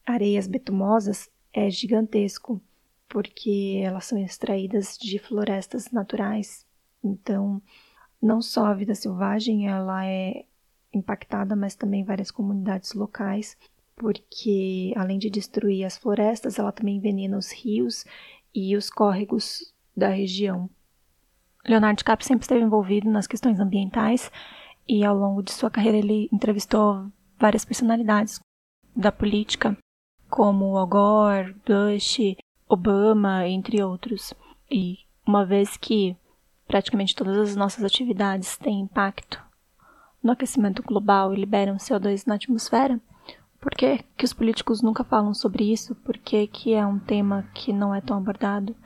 areias 0.04 0.48
betumosas 0.48 1.30
é 1.52 1.70
gigantesco, 1.70 2.60
porque 3.08 3.80
elas 3.82 4.04
são 4.04 4.18
extraídas 4.18 4.96
de 4.98 5.18
florestas 5.18 5.90
naturais. 5.90 6.66
Então, 7.02 7.62
não 8.20 8.42
só 8.42 8.66
a 8.66 8.74
vida 8.74 8.94
selvagem 8.94 9.68
ela 9.68 10.04
é 10.04 10.44
impactada, 10.92 11.54
mas 11.54 11.74
também 11.74 12.04
várias 12.04 12.30
comunidades 12.30 12.94
locais, 12.94 13.56
porque 13.94 14.92
além 14.96 15.18
de 15.18 15.30
destruir 15.30 15.84
as 15.84 15.96
florestas, 15.96 16.58
ela 16.58 16.72
também 16.72 16.96
envenena 16.96 17.36
os 17.38 17.52
rios 17.52 18.04
e 18.54 18.76
os 18.76 18.90
córregos 18.90 19.74
da 19.96 20.08
região. 20.08 20.68
Leonardo 21.66 21.98
DiCaprio 21.98 22.26
sempre 22.26 22.44
esteve 22.44 22.64
envolvido 22.64 23.10
nas 23.10 23.26
questões 23.26 23.58
ambientais 23.58 24.30
e 24.88 25.04
ao 25.04 25.16
longo 25.16 25.42
de 25.42 25.52
sua 25.52 25.70
carreira 25.70 25.98
ele 25.98 26.28
entrevistou 26.32 27.10
várias 27.38 27.64
personalidades 27.64 28.40
da 28.94 29.10
política 29.10 29.76
como 30.28 30.76
Al 30.76 30.86
Gore, 30.86 31.54
Bush, 31.66 32.36
Obama, 32.68 33.46
entre 33.46 33.82
outros. 33.82 34.34
E 34.70 34.98
uma 35.26 35.44
vez 35.44 35.76
que 35.76 36.16
praticamente 36.66 37.14
todas 37.14 37.36
as 37.36 37.56
nossas 37.56 37.84
atividades 37.84 38.56
têm 38.56 38.80
impacto 38.80 39.42
no 40.22 40.32
aquecimento 40.32 40.82
global 40.82 41.32
e 41.32 41.36
liberam 41.36 41.76
CO2 41.76 42.26
na 42.26 42.34
atmosfera, 42.34 43.00
por 43.60 43.72
que, 43.72 44.04
que 44.16 44.24
os 44.24 44.32
políticos 44.32 44.82
nunca 44.82 45.02
falam 45.02 45.34
sobre 45.34 45.72
isso? 45.72 45.94
Por 45.94 46.16
que, 46.18 46.46
que 46.46 46.72
é 46.72 46.86
um 46.86 46.98
tema 46.98 47.48
que 47.54 47.72
não 47.72 47.94
é 47.94 48.00
tão 48.00 48.16
abordado? 48.16 48.76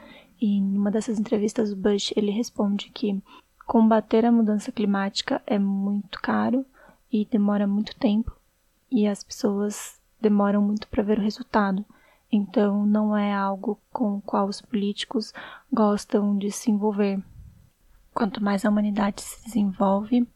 E 0.40 0.56
em 0.56 0.76
uma 0.76 0.90
dessas 0.90 1.18
entrevistas, 1.18 1.72
o 1.72 1.76
Bush 1.76 2.12
ele 2.16 2.30
responde 2.30 2.90
que 2.90 3.20
combater 3.66 4.24
a 4.24 4.32
mudança 4.32 4.72
climática 4.72 5.42
é 5.46 5.58
muito 5.58 6.20
caro 6.20 6.64
e 7.12 7.24
demora 7.24 7.66
muito 7.66 7.94
tempo 7.96 8.32
e 8.90 9.06
as 9.06 9.22
pessoas 9.22 10.00
demoram 10.20 10.62
muito 10.62 10.88
para 10.88 11.02
ver 11.02 11.18
o 11.18 11.22
resultado. 11.22 11.84
Então 12.32 12.86
não 12.86 13.16
é 13.16 13.32
algo 13.32 13.80
com 13.90 14.16
o 14.16 14.22
qual 14.22 14.46
os 14.46 14.60
políticos 14.60 15.32
gostam 15.72 16.36
de 16.36 16.50
se 16.50 16.70
envolver. 16.70 17.22
Quanto 18.14 18.42
mais 18.42 18.64
a 18.64 18.70
humanidade 18.70 19.22
se 19.22 19.44
desenvolve, 19.44 20.26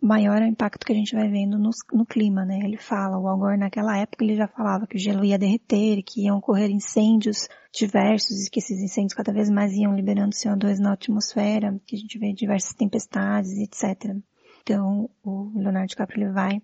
maior 0.00 0.40
é 0.40 0.44
o 0.44 0.48
impacto 0.48 0.86
que 0.86 0.92
a 0.92 0.96
gente 0.96 1.14
vai 1.14 1.28
vendo 1.28 1.58
no, 1.58 1.70
no, 1.92 2.06
clima, 2.06 2.44
né? 2.44 2.60
Ele 2.62 2.76
fala, 2.76 3.18
o 3.18 3.26
Al 3.26 3.38
Gore 3.38 3.56
naquela 3.56 3.96
época 3.98 4.24
ele 4.24 4.36
já 4.36 4.46
falava 4.46 4.86
que 4.86 4.96
o 4.96 4.98
gelo 4.98 5.24
ia 5.24 5.38
derreter, 5.38 6.02
que 6.02 6.24
iam 6.24 6.38
ocorrer 6.38 6.70
incêndios 6.70 7.48
diversos 7.72 8.46
e 8.46 8.50
que 8.50 8.60
esses 8.60 8.80
incêndios 8.80 9.14
cada 9.14 9.32
vez 9.32 9.50
mais 9.50 9.72
iam 9.72 9.94
liberando 9.94 10.34
CO2 10.34 10.78
na 10.78 10.92
atmosfera, 10.92 11.78
que 11.86 11.96
a 11.96 11.98
gente 11.98 12.18
vê 12.18 12.32
diversas 12.32 12.74
tempestades, 12.74 13.52
etc. 13.58 14.16
Então, 14.62 15.10
o 15.22 15.52
Leonardo 15.54 15.88
DiCaprio 15.88 16.24
ele 16.24 16.32
vai 16.32 16.62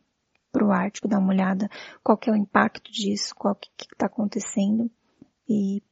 para 0.52 0.64
o 0.64 0.70
Ártico 0.70 1.08
dar 1.08 1.18
uma 1.18 1.32
olhada 1.32 1.68
qual 2.04 2.18
que 2.18 2.28
é 2.28 2.32
o 2.32 2.36
impacto 2.36 2.92
disso, 2.92 3.34
qual 3.34 3.54
que 3.54 3.70
está 3.78 4.06
acontecendo. 4.06 4.90
E 5.48 5.82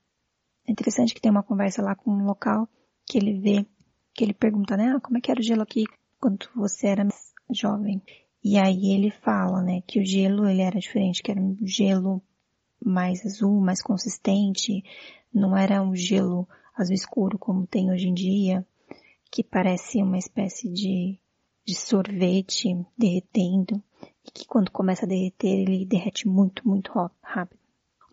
é 0.68 0.70
interessante 0.70 1.14
que 1.14 1.20
tem 1.20 1.30
uma 1.30 1.42
conversa 1.42 1.82
lá 1.82 1.96
com 1.96 2.10
um 2.10 2.24
local 2.24 2.68
que 3.06 3.18
ele 3.18 3.40
vê, 3.40 3.66
que 4.14 4.22
ele 4.22 4.34
pergunta, 4.34 4.76
né, 4.76 4.94
ah, 4.94 5.00
como 5.00 5.18
é 5.18 5.20
que 5.20 5.30
era 5.30 5.40
o 5.40 5.42
gelo 5.42 5.62
aqui 5.62 5.84
quando 6.20 6.46
você 6.54 6.88
era 6.88 7.08
jovem? 7.50 8.02
E 8.44 8.58
aí 8.58 8.92
ele 8.94 9.10
fala, 9.10 9.62
né, 9.62 9.82
que 9.86 9.98
o 9.98 10.04
gelo 10.04 10.46
ele 10.46 10.62
era 10.62 10.78
diferente, 10.78 11.22
que 11.22 11.30
era 11.30 11.40
um 11.40 11.56
gelo 11.62 12.22
mais 12.82 13.24
azul, 13.24 13.60
mais 13.60 13.82
consistente, 13.82 14.84
não 15.32 15.56
era 15.56 15.82
um 15.82 15.94
gelo 15.94 16.48
azul 16.76 16.94
escuro 16.94 17.38
como 17.38 17.66
tem 17.66 17.90
hoje 17.90 18.08
em 18.08 18.14
dia, 18.14 18.66
que 19.30 19.44
parece 19.44 20.02
uma 20.02 20.18
espécie 20.18 20.68
de, 20.70 21.18
de 21.64 21.74
sorvete 21.74 22.74
derretendo 22.96 23.82
que 24.32 24.46
quando 24.46 24.70
começa 24.70 25.04
a 25.04 25.08
derreter 25.08 25.48
ele 25.48 25.84
derrete 25.84 26.28
muito, 26.28 26.66
muito 26.66 26.92
rápido. 27.22 27.58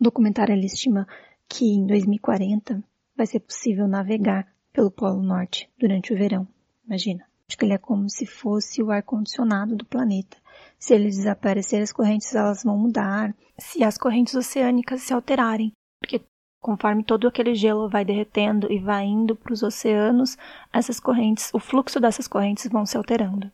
O 0.00 0.04
documentário 0.04 0.52
ele 0.52 0.66
estima 0.66 1.06
que 1.48 1.64
em 1.64 1.86
2040 1.86 2.82
vai 3.16 3.26
ser 3.26 3.40
possível 3.40 3.88
navegar 3.88 4.46
pelo 4.72 4.90
Polo 4.90 5.22
Norte 5.22 5.68
durante 5.78 6.12
o 6.12 6.16
verão. 6.16 6.46
Imagina. 6.86 7.26
Acho 7.48 7.56
que 7.56 7.64
ele 7.64 7.72
é 7.72 7.78
como 7.78 8.10
se 8.10 8.26
fosse 8.26 8.82
o 8.82 8.90
ar-condicionado 8.90 9.74
do 9.74 9.86
planeta. 9.86 10.36
Se 10.78 10.94
ele 10.94 11.08
desaparecer, 11.08 11.82
as 11.82 11.92
correntes 11.92 12.34
elas 12.34 12.62
vão 12.62 12.76
mudar. 12.76 13.34
Se 13.58 13.82
as 13.82 13.96
correntes 13.96 14.34
oceânicas 14.34 15.00
se 15.00 15.14
alterarem, 15.14 15.72
porque 15.98 16.22
conforme 16.60 17.02
todo 17.02 17.26
aquele 17.26 17.54
gelo 17.54 17.88
vai 17.88 18.04
derretendo 18.04 18.70
e 18.70 18.78
vai 18.78 19.06
indo 19.06 19.34
para 19.34 19.52
os 19.52 19.62
oceanos, 19.62 20.36
essas 20.72 21.00
correntes, 21.00 21.50
o 21.54 21.58
fluxo 21.58 21.98
dessas 21.98 22.28
correntes 22.28 22.68
vão 22.68 22.84
se 22.84 22.96
alterando 22.96 23.50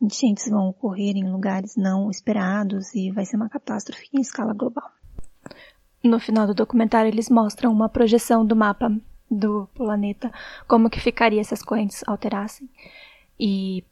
enchentes 0.00 0.48
vão 0.48 0.68
ocorrer 0.68 1.16
em 1.16 1.30
lugares 1.30 1.76
não 1.76 2.10
esperados 2.10 2.94
e 2.94 3.10
vai 3.10 3.24
ser 3.24 3.36
uma 3.36 3.48
catástrofe 3.48 4.08
em 4.12 4.20
escala 4.20 4.52
global. 4.52 4.90
No 6.02 6.20
final 6.20 6.46
do 6.46 6.54
documentário 6.54 7.08
eles 7.08 7.28
mostram 7.28 7.72
uma 7.72 7.88
projeção 7.88 8.44
do 8.44 8.54
mapa 8.54 8.90
do 9.30 9.68
planeta, 9.74 10.30
como 10.68 10.90
que 10.90 11.00
ficaria 11.00 11.42
se 11.42 11.52
as 11.52 11.62
correntes 11.62 12.02
alterassem. 12.06 12.68
E 13.38 13.84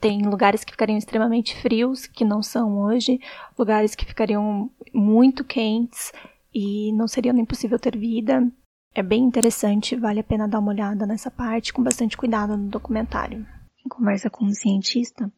tem 0.00 0.22
lugares 0.22 0.64
que 0.64 0.72
ficariam 0.72 0.98
extremamente 0.98 1.56
frios, 1.56 2.06
que 2.06 2.24
não 2.24 2.42
são 2.42 2.80
hoje, 2.80 3.20
lugares 3.56 3.94
que 3.94 4.04
ficariam 4.04 4.68
muito 4.92 5.44
quentes 5.44 6.12
e 6.52 6.92
não 6.92 7.06
seria 7.06 7.32
nem 7.32 7.44
possível 7.44 7.78
ter 7.78 7.96
vida. 7.96 8.50
É 8.94 9.02
bem 9.02 9.22
interessante, 9.22 9.96
vale 9.96 10.20
a 10.20 10.24
pena 10.24 10.48
dar 10.48 10.58
uma 10.58 10.72
olhada 10.72 11.06
nessa 11.06 11.30
parte 11.30 11.72
com 11.72 11.82
bastante 11.82 12.16
cuidado 12.16 12.56
no 12.56 12.68
documentário. 12.68 13.46
Em 13.84 13.88
conversa 13.88 14.28
com 14.28 14.44
um 14.44 14.52
cientista, 14.52 15.32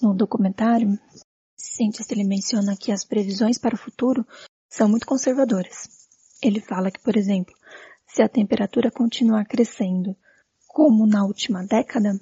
no 0.00 0.14
documentário, 0.14 0.98
cientista 1.56 2.14
ele 2.14 2.24
menciona 2.24 2.76
que 2.76 2.92
as 2.92 3.04
previsões 3.04 3.58
para 3.58 3.74
o 3.74 3.78
futuro 3.78 4.26
são 4.68 4.88
muito 4.88 5.06
conservadoras. 5.06 5.88
Ele 6.42 6.60
fala 6.60 6.90
que, 6.90 7.00
por 7.00 7.16
exemplo, 7.16 7.54
se 8.06 8.22
a 8.22 8.28
temperatura 8.28 8.90
continuar 8.90 9.44
crescendo 9.44 10.16
como 10.66 11.06
na 11.06 11.24
última 11.24 11.64
década, 11.64 12.18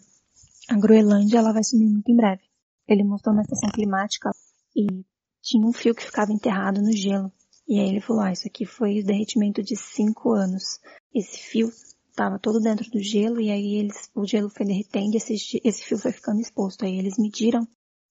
a 0.69 0.79
Groenlândia 0.79 1.39
ela 1.39 1.53
vai 1.53 1.63
sumir 1.63 1.89
muito 1.89 2.11
em 2.11 2.17
breve. 2.17 2.43
Ele 2.89 3.05
mostrou 3.05 3.35
uma 3.35 3.43
estação 3.43 3.71
climática 3.71 4.31
e 4.75 5.05
tinha 5.43 5.67
um 5.67 5.73
fio 5.73 5.95
que 5.95 6.05
ficava 6.05 6.33
enterrado 6.33 6.81
no 6.81 6.93
gelo. 6.93 7.31
E 7.69 7.79
aí 7.79 7.89
ele 7.89 8.01
falou, 8.01 8.23
ah, 8.23 8.33
isso 8.33 8.47
aqui 8.47 8.65
foi 8.65 9.01
o 9.01 9.05
derretimento 9.05 9.63
de 9.63 9.77
cinco 9.77 10.33
anos. 10.33 10.81
Esse 11.15 11.39
fio 11.39 11.71
estava 12.17 12.39
todo 12.39 12.59
dentro 12.59 12.91
do 12.91 12.99
gelo 12.99 13.39
e 13.39 13.51
aí 13.51 13.75
eles, 13.75 14.11
o 14.15 14.27
gelo 14.27 14.49
foi 14.49 14.65
derretendo 14.65 15.15
e 15.15 15.17
esse, 15.19 15.61
esse 15.63 15.85
fio 15.85 15.99
foi 15.99 16.13
ficando 16.13 16.41
exposto. 16.41 16.87
Aí 16.87 16.99
eles 16.99 17.19
mediram 17.19 17.69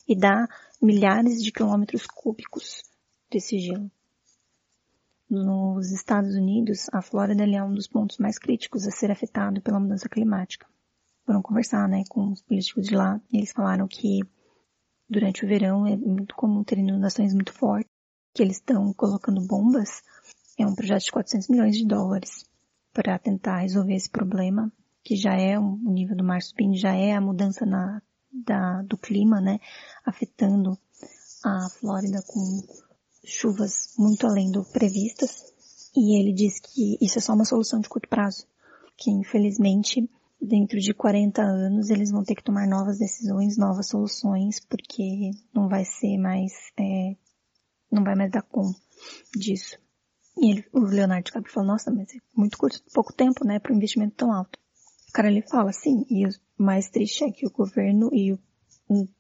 e 0.08 0.16
dá 0.16 0.48
milhares 0.80 1.44
de 1.44 1.52
quilômetros 1.52 2.06
cúbicos 2.06 2.84
desse 3.32 3.58
gelo. 3.58 3.92
Nos 5.28 5.92
Estados 5.92 6.36
Unidos, 6.36 6.88
a 6.94 7.02
Flórida 7.02 7.44
é 7.44 7.64
um 7.64 7.74
dos 7.74 7.88
pontos 7.88 8.20
mais 8.20 8.38
críticos 8.38 8.86
a 8.86 8.92
ser 8.92 9.10
afetado 9.10 9.60
pela 9.60 9.80
mudança 9.80 10.08
climática. 10.08 10.68
Foram 11.26 11.42
conversar, 11.42 11.90
né, 11.90 12.04
com 12.08 12.32
os 12.32 12.44
políticos 12.44 12.86
de 12.86 12.96
lá 12.96 13.20
e 13.34 13.38
eles 13.38 13.52
falaram 13.52 13.88
que 13.88 14.20
durante 15.10 15.44
o 15.44 15.48
verão 15.48 15.88
é 15.88 15.98
muito 15.98 16.36
comum 16.36 16.64
ter 16.64 16.78
inundações 16.78 17.34
muito 17.34 17.52
fortes, 17.52 17.90
que 18.36 18.44
eles 18.44 18.58
estão 18.58 18.94
colocando 18.94 19.42
bombas. 19.48 20.04
É 20.60 20.66
um 20.68 20.76
projeto 20.76 21.06
de 21.06 21.12
400 21.12 21.50
milhões 21.50 21.76
de 21.76 21.88
dólares 21.88 22.46
para 22.96 23.20
tentar 23.20 23.60
resolver 23.60 23.94
esse 23.94 24.10
problema, 24.10 24.72
que 25.04 25.18
já 25.18 25.34
é 25.34 25.60
o 25.60 25.76
nível 25.76 26.16
do 26.16 26.24
mar 26.24 26.42
subindo, 26.42 26.78
já 26.78 26.96
é 26.96 27.12
a 27.12 27.20
mudança 27.20 27.66
na, 27.66 28.02
da, 28.32 28.82
do 28.84 28.98
clima, 28.98 29.42
né, 29.42 29.60
afetando 30.06 30.80
a 31.44 31.70
Flórida 31.70 32.24
com 32.26 32.64
chuvas 33.26 33.94
muito 34.00 34.26
além 34.26 34.50
do 34.50 34.64
previstas. 34.64 35.44
E 35.94 36.18
ele 36.18 36.34
diz 36.34 36.60
que 36.60 36.98
isso 37.02 37.20
é 37.20 37.22
só 37.22 37.34
uma 37.34 37.44
solução 37.44 37.82
de 37.82 37.90
curto 37.90 38.08
prazo, 38.08 38.48
que 38.98 39.12
infelizmente 39.12 40.10
dentro 40.42 40.80
de 40.80 40.94
40 40.94 41.42
anos 41.42 41.90
eles 41.90 42.12
vão 42.12 42.24
ter 42.24 42.36
que 42.36 42.44
tomar 42.44 42.66
novas 42.66 42.98
decisões, 42.98 43.58
novas 43.58 43.88
soluções, 43.88 44.60
porque 44.60 45.32
não 45.54 45.68
vai 45.68 45.84
ser 45.84 46.18
mais, 46.18 46.54
é, 46.80 47.16
não 47.92 48.04
vai 48.04 48.16
mais 48.16 48.32
dar 48.32 48.42
conta 48.42 48.80
disso. 49.36 49.78
E 50.38 50.52
ele, 50.52 50.66
o 50.74 50.80
Leonardo 50.80 51.24
DiCaprio 51.24 51.54
falou, 51.54 51.70
nossa, 51.70 51.92
mas 51.92 52.14
é 52.14 52.20
muito 52.36 52.58
curto, 52.58 52.82
pouco 52.94 53.14
tempo, 53.14 53.46
né, 53.46 53.60
para 53.60 53.74
um 53.74 53.78
investimento 53.78 54.16
tão 54.16 54.32
alto. 54.32 54.60
O 55.10 55.12
cara 55.14 55.30
ele 55.30 55.42
fala, 55.42 55.72
sim, 55.72 56.06
e 56.10 56.26
o 56.28 56.30
mais 56.58 56.90
triste 56.90 57.24
é 57.24 57.32
que 57.32 57.48
o 57.48 57.52
governo 57.52 58.10
e 58.14 58.34
o 58.34 58.40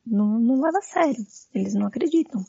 não, 0.05 0.39
não 0.39 0.61
leva 0.61 0.77
a 0.77 0.81
sério. 0.81 1.25
Eles 1.53 1.73
não 1.73 1.87
acreditam. 1.87 2.43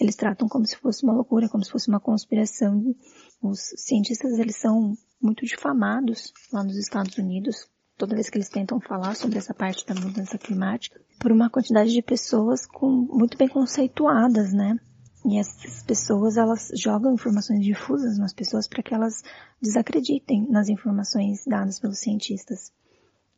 Eles 0.00 0.16
tratam 0.16 0.48
como 0.48 0.66
se 0.66 0.76
fosse 0.76 1.04
uma 1.04 1.12
loucura, 1.12 1.48
como 1.48 1.64
se 1.64 1.70
fosse 1.70 1.88
uma 1.88 2.00
conspiração. 2.00 2.94
Os 3.42 3.60
cientistas, 3.76 4.38
eles 4.38 4.56
são 4.56 4.96
muito 5.20 5.44
difamados 5.44 6.32
lá 6.52 6.64
nos 6.64 6.76
Estados 6.76 7.16
Unidos, 7.18 7.68
toda 7.98 8.14
vez 8.14 8.30
que 8.30 8.38
eles 8.38 8.48
tentam 8.48 8.80
falar 8.80 9.14
sobre 9.14 9.38
essa 9.38 9.52
parte 9.52 9.84
da 9.86 9.94
mudança 9.94 10.38
climática, 10.38 10.98
por 11.18 11.30
uma 11.30 11.50
quantidade 11.50 11.92
de 11.92 12.00
pessoas 12.00 12.66
com, 12.66 12.88
muito 12.88 13.36
bem 13.36 13.48
conceituadas, 13.48 14.54
né? 14.54 14.78
E 15.24 15.38
essas 15.38 15.82
pessoas, 15.82 16.36
elas 16.36 16.70
jogam 16.74 17.12
informações 17.12 17.62
difusas 17.62 18.18
nas 18.18 18.32
pessoas 18.32 18.66
para 18.66 18.82
que 18.82 18.94
elas 18.94 19.22
desacreditem 19.60 20.48
nas 20.48 20.68
informações 20.68 21.44
dadas 21.46 21.78
pelos 21.78 21.98
cientistas. 21.98 22.72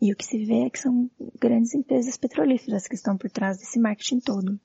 E 0.00 0.12
o 0.12 0.16
que 0.16 0.24
se 0.24 0.44
vê 0.44 0.66
é 0.66 0.70
que 0.70 0.78
são 0.78 1.10
grandes 1.40 1.74
empresas 1.74 2.16
petrolíferas 2.16 2.86
que 2.86 2.94
estão 2.94 3.16
por 3.16 3.30
trás 3.30 3.58
desse 3.58 3.80
marketing 3.80 4.20
todo. 4.20 4.60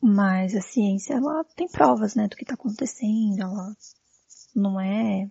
Mas 0.00 0.54
a 0.54 0.60
ciência, 0.60 1.14
ela 1.14 1.44
tem 1.56 1.68
provas, 1.68 2.14
né, 2.14 2.28
do 2.28 2.36
que 2.36 2.42
está 2.42 2.54
acontecendo, 2.54 3.40
ela 3.40 3.76
não 4.54 4.80
é, 4.80 5.30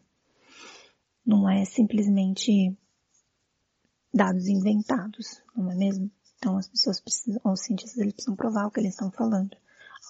não 1.25 1.49
é 1.49 1.65
simplesmente 1.65 2.77
dados 4.13 4.47
inventados, 4.47 5.41
não 5.55 5.71
é 5.71 5.75
mesmo? 5.75 6.09
Então 6.37 6.57
as 6.57 6.67
pessoas 6.67 7.01
precisam, 7.01 7.41
os 7.45 7.61
cientistas 7.61 7.97
eles 7.97 8.13
precisam 8.13 8.35
provar 8.35 8.67
o 8.67 8.71
que 8.71 8.79
eles 8.79 8.93
estão 8.93 9.11
falando 9.11 9.55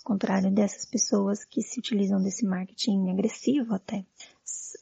contrário 0.07 0.49
dessas 0.49 0.85
pessoas 0.85 1.43
que 1.43 1.61
se 1.61 1.79
utilizam 1.79 2.21
desse 2.21 2.45
marketing 2.45 3.09
agressivo 3.09 3.75
até. 3.75 4.05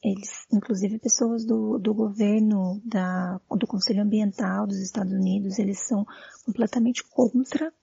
Eles, 0.03 0.45
inclusive 0.53 0.99
pessoas 0.99 1.43
do, 1.43 1.79
do 1.79 1.95
governo, 1.95 2.79
da, 2.85 3.41
do 3.49 3.65
Conselho 3.65 4.03
Ambiental 4.03 4.67
dos 4.67 4.79
Estados 4.79 5.11
Unidos, 5.11 5.57
eles 5.57 5.79
são 5.79 6.05
completamente 6.45 7.03
contra 7.03 7.73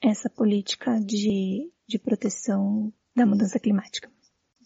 essa 0.00 0.30
política 0.30 0.98
de, 0.98 1.70
de 1.86 1.98
proteção 1.98 2.90
da 3.14 3.26
mudança 3.26 3.60
climática. 3.60 4.10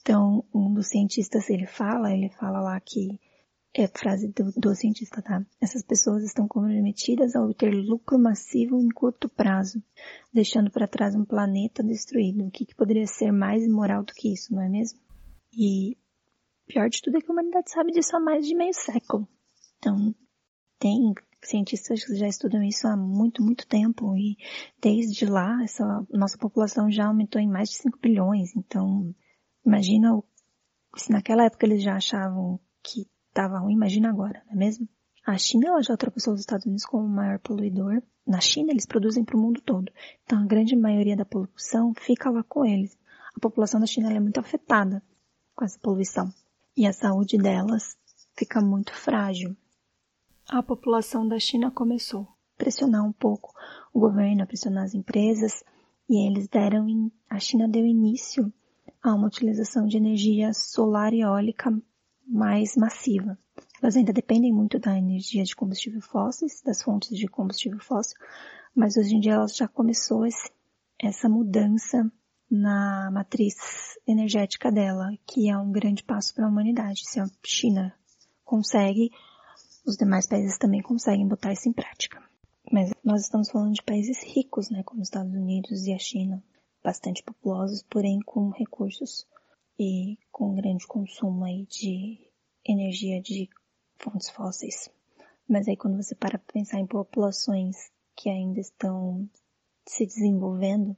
Então, 0.01 0.45
um 0.55 0.73
dos 0.73 0.87
cientistas, 0.87 1.51
ele 1.51 1.67
fala, 1.67 2.13
ele 2.13 2.29
fala 2.29 2.61
lá 2.61 2.79
que, 2.79 3.19
é 3.75 3.87
frase 3.87 4.29
do, 4.29 4.51
do 4.53 4.75
cientista, 4.75 5.21
tá? 5.21 5.45
Essas 5.61 5.83
pessoas 5.83 6.25
estão 6.25 6.49
comprometidas 6.49 7.37
a 7.37 7.43
obter 7.43 7.71
lucro 7.71 8.19
massivo 8.19 8.81
em 8.81 8.89
curto 8.89 9.29
prazo, 9.29 9.83
deixando 10.33 10.71
para 10.71 10.89
trás 10.89 11.15
um 11.15 11.25
planeta 11.25 11.83
destruído. 11.83 12.47
O 12.47 12.51
que, 12.51 12.65
que 12.65 12.75
poderia 12.75 13.07
ser 13.07 13.31
mais 13.33 13.65
imoral 13.65 14.03
do 14.03 14.15
que 14.15 14.33
isso, 14.33 14.55
não 14.55 14.63
é 14.63 14.69
mesmo? 14.69 14.99
E 15.53 15.97
pior 16.67 16.89
de 16.89 17.03
tudo 17.03 17.19
é 17.19 17.21
que 17.21 17.31
a 17.31 17.33
humanidade 17.33 17.71
sabe 17.71 17.93
disso 17.93 18.17
há 18.17 18.21
mais 18.21 18.47
de 18.47 18.55
meio 18.55 18.73
século. 18.73 19.29
Então, 19.79 20.15
tem 20.79 21.15
cientistas 21.43 22.05
que 22.05 22.17
já 22.17 22.27
estudam 22.27 22.63
isso 22.63 22.89
há 22.89 22.97
muito, 22.97 23.43
muito 23.43 23.67
tempo 23.67 24.17
e 24.17 24.37
desde 24.81 25.27
lá 25.27 25.63
essa 25.63 26.07
nossa 26.11 26.37
população 26.37 26.91
já 26.91 27.07
aumentou 27.07 27.41
em 27.41 27.49
mais 27.49 27.71
de 27.71 27.77
5 27.77 27.99
bilhões. 27.99 28.57
Então, 28.57 29.15
imagina 29.65 30.23
se 30.97 31.11
naquela 31.11 31.45
época 31.45 31.67
eles 31.67 31.83
já 31.83 31.97
achavam 31.97 32.59
que 32.83 33.07
estava 33.37 33.59
ruim, 33.59 33.75
imagina 33.75 34.09
agora, 34.09 34.43
não 34.47 34.55
é 34.55 34.57
mesmo? 34.57 34.89
A 35.27 35.37
China 35.37 35.69
ela 35.69 35.83
já 35.83 35.93
ultrapassou 35.93 36.35
os 36.35 36.41
Estados 36.41 36.67
Unidos 36.67 36.85
como 36.85 37.05
o 37.05 37.09
maior 37.09 37.39
poluidor. 37.41 38.03
Na 38.27 38.41
China 38.41 38.71
eles 38.71 38.87
produzem 38.87 39.25
para 39.25 39.37
o 39.37 39.41
mundo 39.41 39.61
todo. 39.61 39.93
Então 40.25 40.41
a 40.41 40.47
grande 40.47 40.77
maioria 40.77 41.17
da 41.17 41.25
poluição 41.25 41.93
fica 41.95 42.31
lá 42.31 42.43
com 42.45 42.65
eles. 42.65 42.97
A 43.35 43.41
população 43.41 43.81
da 43.81 43.87
China 43.87 44.13
é 44.13 44.21
muito 44.21 44.39
afetada 44.39 45.03
com 45.55 45.65
essa 45.65 45.79
poluição. 45.81 46.33
E 46.77 46.87
a 46.87 46.93
saúde 46.93 47.39
delas 47.39 47.97
fica 48.37 48.61
muito 48.61 48.95
frágil 48.95 49.57
a 50.49 50.63
população 50.63 51.27
da 51.27 51.41
China 51.41 51.73
começou 51.73 52.23
a 52.23 52.59
pressionar 52.59 53.05
um 53.05 53.13
pouco 53.13 53.53
o 53.93 53.99
governo, 53.99 54.45
a 54.45 54.47
pressionar 54.47 54.85
as 54.85 54.95
empresas, 54.95 55.65
e 56.09 56.25
eles 56.25 56.47
deram, 56.47 57.11
a 57.29 57.39
China 57.41 57.67
deu 57.67 57.85
início 57.85 58.53
a 59.03 59.13
uma 59.13 59.27
utilização 59.27 59.87
de 59.87 59.97
energia 59.97 60.53
solar 60.53 61.13
e 61.13 61.23
eólica 61.23 61.77
mais 62.27 62.77
massiva. 62.77 63.39
Elas 63.81 63.97
ainda 63.97 64.13
dependem 64.13 64.53
muito 64.53 64.79
da 64.79 64.97
energia 64.97 65.45
de 65.45 65.55
combustível 65.55 66.01
fósseis, 66.01 66.63
das 66.63 66.83
fontes 66.83 67.17
de 67.17 67.29
combustível 67.29 67.79
fóssil, 67.79 68.17
mas 68.75 68.97
hoje 68.97 69.15
em 69.15 69.21
dia 69.21 69.35
elas 69.35 69.55
já 69.55 69.69
começou 69.69 70.27
esse, 70.27 70.51
essa 70.99 71.29
mudança 71.29 72.11
na 72.51 73.11
matriz 73.11 73.99
energética 74.07 74.71
dela, 74.71 75.11
que 75.27 75.49
é 75.49 75.57
um 75.57 75.71
grande 75.71 76.03
passo 76.03 76.35
para 76.35 76.47
a 76.47 76.49
humanidade. 76.49 77.09
Se 77.09 77.21
a 77.21 77.27
China 77.45 77.95
consegue, 78.45 79.11
os 79.87 79.97
demais 79.97 80.27
países 80.27 80.59
também 80.59 80.83
conseguem 80.83 81.27
botar 81.27 81.53
isso 81.53 81.69
em 81.69 81.73
prática. 81.73 82.23
Mas 82.71 82.93
nós 83.05 83.23
estamos 83.23 83.51
falando 83.51 83.75
de 83.75 83.83
países 83.83 84.23
ricos, 84.23 84.71
né, 84.71 84.83
como 84.85 85.01
os 85.01 85.09
Estados 85.09 85.33
Unidos 85.33 85.87
e 85.87 85.93
a 85.93 85.99
China, 85.99 86.43
bastante 86.83 87.23
populosos, 87.23 87.85
porém 87.89 88.21
com 88.21 88.51
recursos 88.51 89.27
e 89.79 90.19
com 90.33 90.55
grande 90.55 90.87
consumo 90.87 91.45
aí 91.45 91.67
de 91.67 92.19
energia 92.65 93.21
de 93.21 93.49
fontes 93.99 94.31
fósseis. 94.31 94.91
Mas 95.49 95.69
aí 95.69 95.77
quando 95.77 96.03
você 96.03 96.15
para 96.15 96.39
pensar 96.39 96.81
em 96.81 96.87
populações 96.87 97.91
que 98.15 98.29
ainda 98.29 98.61
estão 98.61 99.29
se 99.87 100.07
desenvolvendo, 100.07 100.97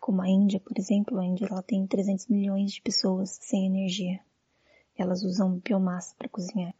como 0.00 0.20
a 0.20 0.28
Índia, 0.28 0.60
por 0.60 0.78
exemplo, 0.78 1.18
a 1.18 1.24
Índia 1.24 1.46
ela 1.50 1.62
tem 1.62 1.86
300 1.86 2.26
milhões 2.28 2.72
de 2.72 2.82
pessoas 2.82 3.38
sem 3.40 3.66
energia. 3.66 4.20
Elas 4.96 5.22
usam 5.22 5.58
biomassa 5.58 6.14
para 6.18 6.28
cozinhar. 6.28 6.74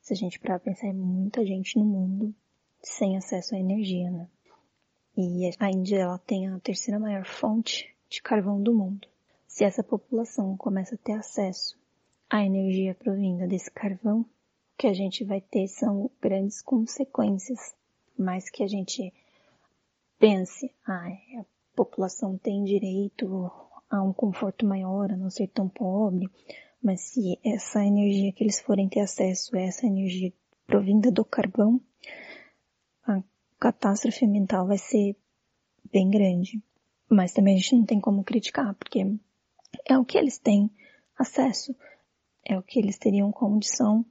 Se 0.00 0.12
a 0.12 0.16
gente 0.16 0.38
parar 0.38 0.60
pensar, 0.60 0.88
é 0.88 0.92
muita 0.92 1.44
gente 1.44 1.78
no 1.78 1.84
mundo 1.84 2.34
sem 2.82 3.16
acesso 3.16 3.54
à 3.54 3.58
energia, 3.58 4.10
né? 4.10 4.28
E 5.16 5.50
a 5.58 5.70
Índia, 5.70 5.98
ela 5.98 6.18
tem 6.18 6.46
a 6.46 6.60
terceira 6.60 7.00
maior 7.00 7.24
fonte 7.24 7.92
de 8.08 8.22
carvão 8.22 8.62
do 8.62 8.72
mundo. 8.72 9.08
Se 9.48 9.64
essa 9.64 9.82
população 9.82 10.56
começa 10.56 10.94
a 10.94 10.98
ter 10.98 11.14
acesso 11.14 11.76
à 12.30 12.44
energia 12.44 12.94
provinda 12.94 13.46
desse 13.46 13.70
carvão, 13.70 14.20
o 14.20 14.26
que 14.76 14.86
a 14.86 14.92
gente 14.92 15.24
vai 15.24 15.40
ter 15.40 15.66
são 15.66 16.10
grandes 16.20 16.62
consequências. 16.62 17.74
Mais 18.16 18.50
que 18.50 18.62
a 18.62 18.68
gente 18.68 19.12
pense, 20.18 20.72
ah, 20.86 21.08
a 21.40 21.44
população 21.74 22.36
tem 22.36 22.62
direito 22.62 23.50
a 23.88 24.02
um 24.02 24.12
conforto 24.12 24.66
maior, 24.66 25.10
a 25.10 25.16
não 25.16 25.30
ser 25.30 25.48
tão 25.48 25.68
pobre, 25.68 26.28
mas 26.82 27.00
se 27.00 27.38
essa 27.42 27.84
energia 27.84 28.32
que 28.32 28.44
eles 28.44 28.60
forem 28.60 28.88
ter 28.88 29.00
acesso 29.00 29.56
é 29.56 29.66
essa 29.66 29.86
energia 29.86 30.32
provinda 30.66 31.10
do 31.10 31.24
carvão, 31.24 31.80
a 33.06 33.22
catástrofe 33.58 34.26
ambiental 34.26 34.66
vai 34.66 34.78
ser 34.78 35.16
bem 35.90 36.10
grande. 36.10 36.62
Mas 37.08 37.32
também 37.32 37.54
a 37.54 37.58
gente 37.58 37.74
não 37.74 37.86
tem 37.86 38.00
como 38.00 38.22
criticar, 38.22 38.74
porque 38.74 39.18
é 39.86 39.98
o 39.98 40.04
que 40.04 40.18
eles 40.18 40.38
têm 40.38 40.70
acesso, 41.16 41.74
é 42.44 42.56
o 42.56 42.62
que 42.62 42.78
eles 42.78 42.98
teriam 42.98 43.30
condição 43.32 44.04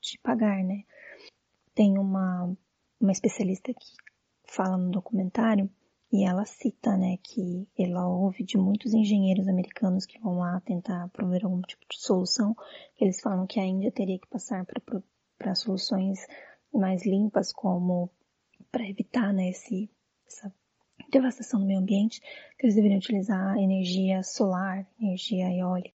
de 0.00 0.18
pagar, 0.18 0.62
né? 0.64 0.84
Tem 1.74 1.98
uma, 1.98 2.56
uma 3.00 3.12
especialista 3.12 3.72
que 3.72 3.94
fala 4.44 4.76
no 4.76 4.90
documentário 4.90 5.70
e 6.12 6.28
ela 6.28 6.44
cita, 6.44 6.94
né, 6.96 7.16
que 7.22 7.66
ela 7.78 8.06
ouve 8.06 8.44
de 8.44 8.58
muitos 8.58 8.92
engenheiros 8.92 9.48
americanos 9.48 10.04
que 10.04 10.20
vão 10.20 10.38
lá 10.38 10.60
tentar 10.60 11.08
prover 11.08 11.44
algum 11.44 11.62
tipo 11.62 11.82
de 11.90 11.98
solução, 11.98 12.54
eles 13.00 13.20
falam 13.22 13.46
que 13.46 13.58
a 13.58 13.64
Índia 13.64 13.90
teria 13.90 14.18
que 14.18 14.28
passar 14.28 14.66
para 15.38 15.54
soluções 15.54 16.18
mais 16.70 17.06
limpas, 17.06 17.50
como 17.50 18.10
para 18.70 18.86
evitar, 18.86 19.32
né, 19.32 19.48
esse, 19.48 19.90
essa 20.26 20.52
devastação 21.12 21.60
do 21.60 21.66
meio 21.66 21.78
ambiente, 21.78 22.20
que 22.58 22.66
eles 22.66 22.74
deveriam 22.74 22.98
utilizar 22.98 23.56
energia 23.58 24.22
solar, 24.22 24.86
energia 25.00 25.48
eólica. 25.54 25.94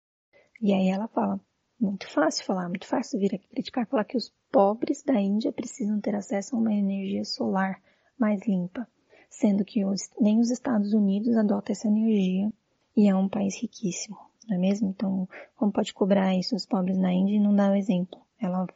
E 0.62 0.72
aí 0.72 0.88
ela 0.88 1.08
fala, 1.08 1.38
muito 1.78 2.08
fácil 2.08 2.44
falar, 2.44 2.68
muito 2.68 2.86
fácil 2.86 3.20
vir 3.20 3.34
aqui 3.34 3.48
criticar, 3.48 3.86
falar 3.86 4.04
que 4.04 4.16
os 4.16 4.32
pobres 4.50 5.02
da 5.02 5.20
Índia 5.20 5.52
precisam 5.52 6.00
ter 6.00 6.14
acesso 6.14 6.56
a 6.56 6.58
uma 6.58 6.72
energia 6.72 7.24
solar 7.24 7.80
mais 8.18 8.40
limpa 8.46 8.88
sendo 9.28 9.64
que 9.64 9.84
os, 9.84 10.10
nem 10.20 10.40
os 10.40 10.50
Estados 10.50 10.92
Unidos 10.92 11.36
adotam 11.36 11.72
essa 11.72 11.88
energia 11.88 12.50
e 12.96 13.08
é 13.08 13.14
um 13.14 13.28
país 13.28 13.60
riquíssimo, 13.60 14.16
não 14.48 14.56
é 14.56 14.58
mesmo? 14.58 14.88
Então, 14.88 15.28
como 15.56 15.72
pode 15.72 15.94
cobrar 15.94 16.34
isso 16.34 16.56
os 16.56 16.66
pobres 16.66 16.98
na 16.98 17.12
Índia 17.12 17.36
e 17.36 17.40
não 17.40 17.54
dá 17.54 17.70
o 17.70 17.74
exemplo? 17.74 18.20
Ela 18.40 18.66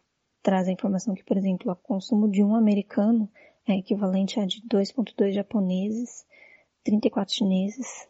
traz 0.42 0.68
a 0.68 0.72
informação 0.72 1.14
que, 1.14 1.24
por 1.24 1.36
exemplo, 1.36 1.72
o 1.72 1.76
consumo 1.76 2.28
de 2.28 2.42
um 2.42 2.54
americano 2.54 3.28
é 3.66 3.76
equivalente 3.76 4.38
a 4.38 4.46
de 4.46 4.60
2,2 4.62 5.32
japoneses, 5.32 6.26
34 6.84 7.34
chineses, 7.34 8.08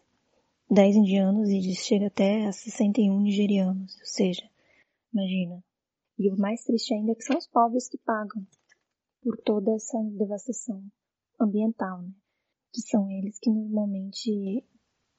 10 0.69 0.95
indianos 0.95 1.49
e 1.49 1.75
chega 1.75 2.07
até 2.07 2.45
a 2.45 2.51
61 2.51 3.21
nigerianos, 3.21 3.95
ou 3.99 4.05
seja, 4.05 4.49
imagina. 5.13 5.63
E 6.17 6.29
o 6.29 6.37
mais 6.37 6.63
triste 6.63 6.93
ainda 6.93 7.11
é 7.11 7.15
que 7.15 7.23
são 7.23 7.37
os 7.37 7.47
pobres 7.47 7.87
que 7.87 7.97
pagam 7.97 8.45
por 9.21 9.37
toda 9.37 9.71
essa 9.73 9.97
devastação 10.17 10.83
ambiental, 11.39 12.01
né? 12.01 12.11
que 12.71 12.81
são 12.81 13.09
eles 13.09 13.39
que 13.39 13.49
normalmente, 13.49 14.65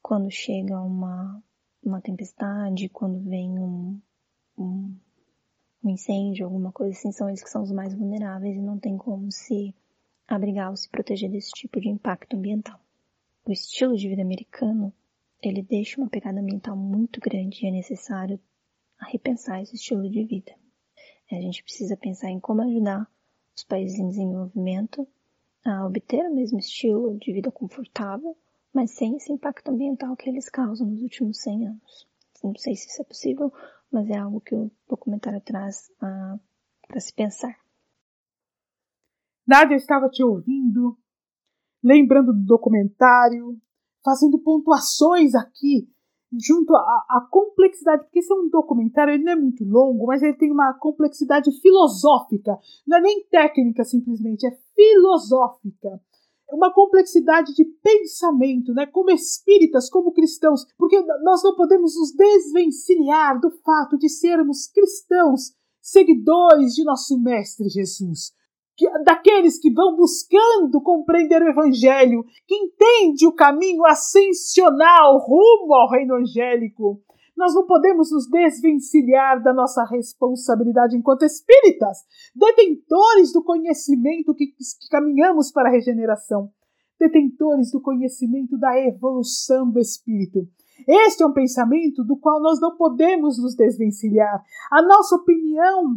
quando 0.02 0.30
chega 0.30 0.80
uma, 0.80 1.42
uma 1.82 2.00
tempestade, 2.00 2.88
quando 2.88 3.20
vem 3.20 3.58
um, 3.58 4.00
um, 4.58 4.96
um 5.84 5.90
incêndio, 5.90 6.46
alguma 6.46 6.72
coisa 6.72 6.98
assim, 6.98 7.12
são 7.12 7.28
eles 7.28 7.42
que 7.42 7.50
são 7.50 7.62
os 7.62 7.70
mais 7.70 7.94
vulneráveis 7.94 8.56
e 8.56 8.60
não 8.60 8.78
tem 8.78 8.96
como 8.96 9.30
se 9.30 9.74
abrigar 10.26 10.70
ou 10.70 10.76
se 10.76 10.88
proteger 10.88 11.30
desse 11.30 11.50
tipo 11.52 11.80
de 11.80 11.88
impacto 11.88 12.36
ambiental. 12.36 12.80
O 13.46 13.52
estilo 13.52 13.94
de 13.96 14.08
vida 14.08 14.22
americano, 14.22 14.92
ele 15.42 15.62
deixa 15.62 16.00
uma 16.00 16.08
pegada 16.08 16.40
ambiental 16.40 16.74
muito 16.76 17.20
grande 17.20 17.64
e 17.64 17.68
é 17.68 17.70
necessário 17.70 18.40
repensar 18.98 19.60
esse 19.60 19.74
estilo 19.74 20.08
de 20.08 20.24
vida. 20.24 20.54
A 21.30 21.34
gente 21.34 21.62
precisa 21.62 21.96
pensar 21.96 22.30
em 22.30 22.40
como 22.40 22.62
ajudar 22.62 23.10
os 23.54 23.64
países 23.64 23.98
em 23.98 24.08
desenvolvimento 24.08 25.06
a 25.64 25.86
obter 25.86 26.24
o 26.24 26.34
mesmo 26.34 26.58
estilo 26.58 27.18
de 27.18 27.32
vida 27.32 27.50
confortável, 27.50 28.36
mas 28.72 28.92
sem 28.92 29.16
esse 29.16 29.32
impacto 29.32 29.70
ambiental 29.70 30.16
que 30.16 30.28
eles 30.28 30.48
causam 30.48 30.86
nos 30.86 31.02
últimos 31.02 31.38
100 31.42 31.68
anos. 31.68 32.08
Não 32.42 32.54
sei 32.56 32.74
se 32.76 32.88
isso 32.88 33.02
é 33.02 33.04
possível, 33.04 33.52
mas 33.90 34.08
é 34.10 34.16
algo 34.16 34.40
que 34.40 34.54
o 34.54 34.70
documentário 34.88 35.40
traz 35.40 35.90
uh, 36.02 36.38
para 36.86 37.00
se 37.00 37.12
pensar. 37.12 37.58
Nádia, 39.46 39.74
eu 39.74 39.78
estava 39.78 40.08
te 40.08 40.22
ouvindo, 40.22 40.98
lembrando 41.84 42.32
do 42.32 42.44
documentário, 42.44 43.58
fazendo 44.02 44.38
pontuações 44.38 45.34
aqui 45.34 45.86
junto 46.36 46.74
à, 46.74 47.28
complexidade, 47.30 48.04
porque 48.04 48.18
esse 48.18 48.32
é 48.32 48.34
um 48.34 48.48
documentário, 48.48 49.14
ele 49.14 49.22
não 49.22 49.32
é 49.32 49.36
muito 49.36 49.64
longo, 49.64 50.06
mas 50.06 50.22
ele 50.22 50.34
tem 50.34 50.50
uma 50.50 50.72
complexidade 50.74 51.52
filosófica, 51.60 52.58
não 52.86 52.98
é 52.98 53.00
nem 53.00 53.24
técnica 53.26 53.84
simplesmente, 53.84 54.46
é 54.46 54.50
filosófica. 54.74 56.00
É 56.50 56.54
uma 56.54 56.72
complexidade 56.72 57.54
de 57.54 57.64
pensamento, 57.64 58.74
né? 58.74 58.84
como 58.86 59.10
espíritas, 59.10 59.88
como 59.88 60.12
cristãos, 60.12 60.66
porque 60.76 61.00
nós 61.22 61.42
não 61.42 61.54
podemos 61.54 61.94
nos 61.96 62.12
desvencilhar 62.12 63.40
do 63.40 63.50
fato 63.50 63.96
de 63.96 64.08
sermos 64.08 64.66
cristãos, 64.66 65.54
seguidores 65.80 66.74
de 66.74 66.84
nosso 66.84 67.18
Mestre 67.20 67.68
Jesus 67.68 68.32
que, 68.76 68.88
daqueles 69.04 69.58
que 69.58 69.72
vão 69.72 69.96
buscando 69.96 70.80
compreender 70.82 71.42
o 71.42 71.48
Evangelho, 71.48 72.24
que 72.46 72.54
entende 72.54 73.26
o 73.26 73.32
caminho 73.32 73.84
ascensional 73.84 75.18
rumo 75.18 75.74
ao 75.74 75.90
reino 75.90 76.14
angélico. 76.16 77.00
Nós 77.36 77.54
não 77.54 77.66
podemos 77.66 78.12
nos 78.12 78.28
desvencilhar 78.28 79.42
da 79.42 79.52
nossa 79.52 79.84
responsabilidade 79.84 80.96
enquanto 80.96 81.24
espíritas, 81.24 81.98
detentores 82.34 83.32
do 83.32 83.42
conhecimento 83.42 84.34
que, 84.34 84.46
que 84.46 84.88
caminhamos 84.90 85.50
para 85.50 85.68
a 85.68 85.72
regeneração, 85.72 86.50
detentores 86.98 87.72
do 87.72 87.80
conhecimento 87.80 88.56
da 88.56 88.78
evolução 88.78 89.68
do 89.68 89.80
espírito. 89.80 90.46
Este 90.86 91.22
é 91.22 91.26
um 91.26 91.32
pensamento 91.32 92.04
do 92.04 92.16
qual 92.16 92.40
nós 92.40 92.60
não 92.60 92.76
podemos 92.76 93.40
nos 93.40 93.54
desvencilhar. 93.54 94.42
A 94.70 94.82
nossa 94.82 95.16
opinião, 95.16 95.96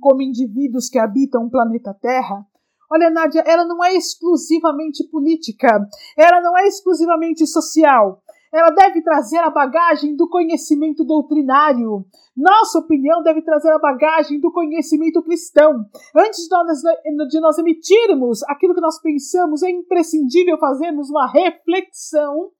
como 0.00 0.22
indivíduos 0.22 0.88
que 0.88 0.98
habitam 0.98 1.44
o 1.44 1.50
planeta 1.50 1.94
Terra, 1.94 2.46
olha, 2.90 3.10
Nádia, 3.10 3.42
ela 3.46 3.64
não 3.64 3.82
é 3.84 3.94
exclusivamente 3.94 5.08
política, 5.08 5.86
ela 6.16 6.40
não 6.40 6.56
é 6.56 6.66
exclusivamente 6.66 7.46
social. 7.46 8.22
Ela 8.52 8.70
deve 8.70 9.02
trazer 9.02 9.38
a 9.38 9.50
bagagem 9.50 10.16
do 10.16 10.28
conhecimento 10.28 11.04
doutrinário. 11.04 12.06
Nossa 12.34 12.78
opinião 12.78 13.22
deve 13.22 13.42
trazer 13.42 13.70
a 13.70 13.78
bagagem 13.78 14.40
do 14.40 14.50
conhecimento 14.50 15.22
cristão. 15.22 15.84
Antes 16.16 16.44
de 16.44 16.50
nós, 16.50 17.28
de 17.28 17.40
nós 17.40 17.58
emitirmos 17.58 18.42
aquilo 18.44 18.74
que 18.74 18.80
nós 18.80 18.98
pensamos, 19.00 19.62
é 19.62 19.70
imprescindível 19.70 20.58
fazermos 20.58 21.10
uma 21.10 21.30
reflexão 21.30 22.50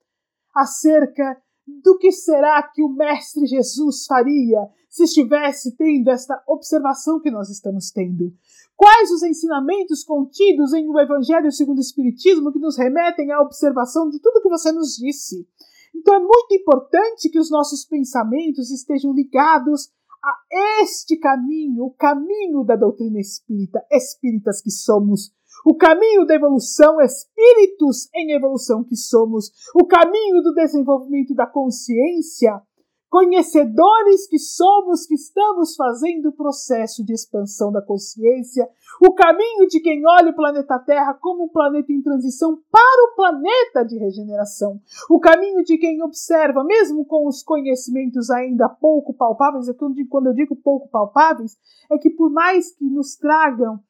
acerca 0.55 1.39
do 1.83 1.97
que 1.99 2.11
será 2.11 2.63
que 2.63 2.83
o 2.83 2.89
Mestre 2.89 3.47
Jesus 3.47 4.05
faria 4.07 4.69
se 4.99 5.05
estivesse 5.05 5.77
tendo 5.77 6.11
esta 6.11 6.43
observação 6.47 7.21
que 7.21 7.31
nós 7.31 7.49
estamos 7.49 7.91
tendo. 7.93 8.33
Quais 8.77 9.11
os 9.13 9.23
ensinamentos 9.23 10.03
contidos 10.03 10.73
em 10.73 10.89
o 10.89 10.99
Evangelho 10.99 11.53
segundo 11.53 11.79
o 11.79 11.81
Espiritismo 11.81 12.53
que 12.53 12.59
nos 12.59 12.77
remetem 12.77 13.31
à 13.31 13.41
observação 13.41 14.09
de 14.09 14.19
tudo 14.21 14.43
que 14.43 14.49
você 14.49 14.73
nos 14.73 14.97
disse? 14.97 15.47
Então 15.95 16.15
é 16.15 16.19
muito 16.19 16.53
importante 16.53 17.31
que 17.31 17.39
os 17.39 17.51
nossos 17.51 17.85
pensamentos 17.85 18.71
estejam 18.71 19.13
ligados 19.13 19.89
a 20.23 20.83
este 20.83 21.17
caminho, 21.17 21.85
o 21.85 21.91
caminho 21.93 22.65
da 22.65 22.75
doutrina 22.75 23.21
espírita, 23.21 23.81
espíritas 23.91 24.61
que 24.61 24.71
somos, 24.71 25.33
o 25.65 25.77
caminho 25.77 26.27
da 26.27 26.35
evolução, 26.35 27.01
espíritos 27.01 28.09
em 28.15 28.33
evolução 28.33 28.83
que 28.83 28.97
somos, 28.97 29.53
o 29.75 29.87
caminho 29.87 30.43
do 30.43 30.55
desenvolvimento 30.55 31.35
da 31.35 31.47
consciência, 31.47 32.61
conhecedores 33.09 34.29
que 34.29 34.39
somos, 34.39 35.07
que 35.07 35.15
estamos 35.15 35.75
fazendo 35.75 36.29
o 36.29 36.33
processo 36.33 37.05
de 37.05 37.13
expansão 37.13 37.73
da 37.73 37.81
consciência, 37.81 38.69
o 39.01 39.15
caminho 39.15 39.67
de 39.67 39.81
quem 39.81 40.03
olha 40.07 40.31
o 40.31 40.37
planeta 40.37 40.79
Terra 40.79 41.15
como 41.15 41.45
um 41.45 41.49
planeta 41.49 41.93
em 41.93 42.03
transição 42.03 42.59
para 42.71 43.05
o 43.05 43.17
planeta 43.17 43.85
de 43.85 43.99
regeneração, 43.99 44.79
o 45.09 45.19
caminho 45.19 45.65
de 45.65 45.79
quem 45.79 46.03
observa, 46.03 46.63
mesmo 46.65 47.05
com 47.07 47.27
os 47.27 47.43
conhecimentos 47.43 48.31
ainda 48.31 48.69
pouco 48.69 49.15
palpáveis, 49.15 49.69
é 49.69 49.75
quando 49.75 50.27
eu 50.27 50.35
digo 50.35 50.55
pouco 50.57 50.89
palpáveis, 50.89 51.57
é 51.91 51.99
que 51.99 52.11
por 52.11 52.31
mais 52.31 52.75
que 52.75 52.85
nos 52.85 53.17
tragam 53.17 53.81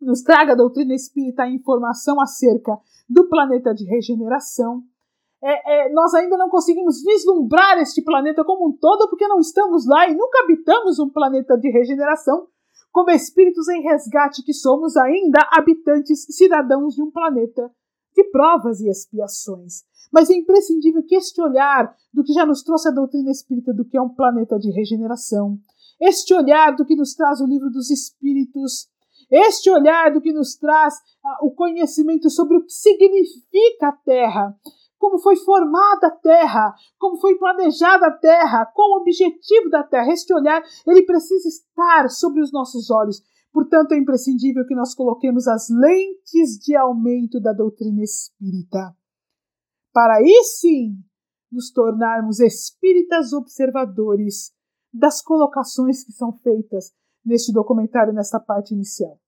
nos 0.00 0.22
traga 0.22 0.52
a 0.52 0.56
doutrina 0.56 0.94
espírita 0.94 1.42
a 1.42 1.50
informação 1.50 2.20
acerca 2.20 2.78
do 3.08 3.28
planeta 3.28 3.74
de 3.74 3.84
regeneração, 3.84 4.82
é, 5.48 5.86
é, 5.86 5.92
nós 5.92 6.12
ainda 6.12 6.36
não 6.36 6.48
conseguimos 6.48 7.02
vislumbrar 7.04 7.78
este 7.78 8.02
planeta 8.02 8.44
como 8.44 8.68
um 8.68 8.72
todo 8.72 9.08
porque 9.08 9.28
não 9.28 9.38
estamos 9.38 9.86
lá 9.86 10.08
e 10.08 10.14
nunca 10.14 10.42
habitamos 10.42 10.98
um 10.98 11.08
planeta 11.08 11.56
de 11.56 11.70
regeneração, 11.70 12.48
como 12.90 13.10
espíritos 13.10 13.68
em 13.68 13.80
resgate 13.80 14.42
que 14.42 14.52
somos 14.52 14.96
ainda 14.96 15.38
habitantes 15.52 16.26
cidadãos 16.30 16.96
de 16.96 17.02
um 17.02 17.12
planeta 17.12 17.70
de 18.12 18.24
provas 18.24 18.80
e 18.80 18.88
expiações. 18.88 19.84
Mas 20.12 20.30
é 20.30 20.34
imprescindível 20.34 21.02
que 21.04 21.14
este 21.14 21.40
olhar 21.40 21.94
do 22.12 22.24
que 22.24 22.32
já 22.32 22.44
nos 22.44 22.62
trouxe 22.62 22.88
a 22.88 22.92
doutrina 22.92 23.30
espírita 23.30 23.72
do 23.72 23.84
que 23.84 23.96
é 23.96 24.02
um 24.02 24.08
planeta 24.08 24.58
de 24.58 24.72
regeneração, 24.72 25.58
este 26.00 26.34
olhar 26.34 26.74
do 26.74 26.84
que 26.84 26.96
nos 26.96 27.14
traz 27.14 27.40
o 27.40 27.46
livro 27.46 27.70
dos 27.70 27.90
espíritos, 27.90 28.88
este 29.30 29.70
olhar 29.70 30.12
do 30.12 30.20
que 30.20 30.32
nos 30.32 30.56
traz 30.56 30.94
ah, 31.24 31.38
o 31.42 31.50
conhecimento 31.50 32.30
sobre 32.30 32.56
o 32.56 32.64
que 32.64 32.72
significa 32.72 33.88
a 33.88 33.92
Terra, 33.92 34.56
como 35.06 35.20
foi 35.20 35.36
formada 35.36 36.08
a 36.08 36.10
Terra, 36.10 36.74
como 36.98 37.16
foi 37.18 37.36
planejada 37.38 38.08
a 38.08 38.10
Terra, 38.10 38.66
qual 38.66 38.90
o 38.90 39.00
objetivo 39.02 39.70
da 39.70 39.84
Terra. 39.84 40.12
Este 40.12 40.34
olhar, 40.34 40.60
ele 40.84 41.06
precisa 41.06 41.48
estar 41.48 42.10
sobre 42.10 42.40
os 42.42 42.50
nossos 42.50 42.90
olhos. 42.90 43.22
Portanto, 43.52 43.92
é 43.92 43.98
imprescindível 43.98 44.66
que 44.66 44.74
nós 44.74 44.96
coloquemos 44.96 45.46
as 45.46 45.68
lentes 45.70 46.58
de 46.58 46.74
aumento 46.74 47.40
da 47.40 47.52
doutrina 47.52 48.02
espírita. 48.02 48.96
Para 49.92 50.16
aí 50.16 50.42
sim 50.42 50.96
nos 51.52 51.70
tornarmos 51.70 52.40
espíritas 52.40 53.32
observadores 53.32 54.52
das 54.92 55.22
colocações 55.22 56.02
que 56.02 56.10
são 56.10 56.32
feitas 56.32 56.92
neste 57.24 57.52
documentário, 57.52 58.12
nesta 58.12 58.40
parte 58.40 58.74
inicial. 58.74 59.20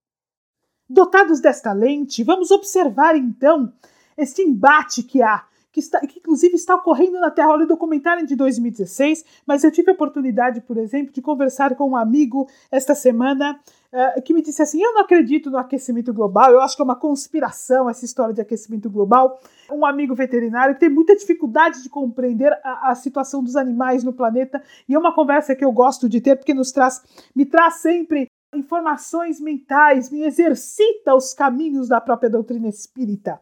Dotados 0.91 1.41
desta 1.41 1.73
lente, 1.73 2.25
vamos 2.25 2.51
observar 2.51 3.15
então 3.15 3.73
este 4.17 4.43
embate 4.43 5.05
que 5.05 5.23
há 5.23 5.48
que, 5.73 5.81
está, 5.81 6.01
que 6.01 6.19
inclusive 6.19 6.55
está 6.55 6.75
ocorrendo 6.75 7.21
na 7.21 7.31
Terra. 7.31 7.51
Olha 7.51 7.65
o 7.65 7.69
documentário 7.69 8.27
de 8.27 8.35
2016, 8.35 9.25
mas 9.47 9.65
eu 9.65 9.71
tive 9.71 9.91
a 9.91 9.95
oportunidade, 9.95 10.61
por 10.61 10.77
exemplo, 10.77 11.13
de 11.13 11.21
conversar 11.21 11.75
com 11.75 11.91
um 11.91 11.97
amigo 11.97 12.49
esta 12.71 12.95
semana 12.95 13.59
uh, 13.93 14.23
que 14.23 14.33
me 14.33 14.43
disse 14.43 14.63
assim: 14.63 14.83
Eu 14.83 14.95
não 14.95 15.03
acredito 15.03 15.51
no 15.51 15.59
aquecimento 15.59 16.13
global, 16.13 16.51
eu 16.51 16.61
acho 16.61 16.77
que 16.77 16.83
é 16.83 16.85
uma 16.85 16.97
conspiração 16.97 17.89
essa 17.89 18.05
história 18.05 18.35
de 18.35 18.41
aquecimento 18.41 18.89
global. 18.91 19.41
Um 19.71 19.85
amigo 19.85 20.15
veterinário 20.15 20.75
que 20.75 20.81
tem 20.81 20.89
muita 20.89 21.15
dificuldade 21.15 21.83
de 21.83 21.89
compreender 21.89 22.53
a, 22.65 22.91
a 22.91 22.95
situação 22.95 23.43
dos 23.43 23.57
animais 23.57 24.03
no 24.03 24.13
planeta, 24.13 24.63
e 24.89 24.95
é 24.95 24.99
uma 24.99 25.15
conversa 25.15 25.55
que 25.55 25.65
eu 25.65 25.73
gosto 25.73 26.09
de 26.09 26.21
ter 26.21 26.37
porque 26.37 26.55
nos 26.55 26.73
traz, 26.73 27.03
me 27.35 27.45
traz 27.45 27.75
sempre 27.75 28.31
informações 28.55 29.39
mentais, 29.39 30.11
me 30.11 30.23
exercita 30.23 31.15
os 31.15 31.35
caminhos 31.35 31.89
da 31.89 32.01
própria 32.01 32.31
doutrina 32.31 32.67
espírita 32.67 33.39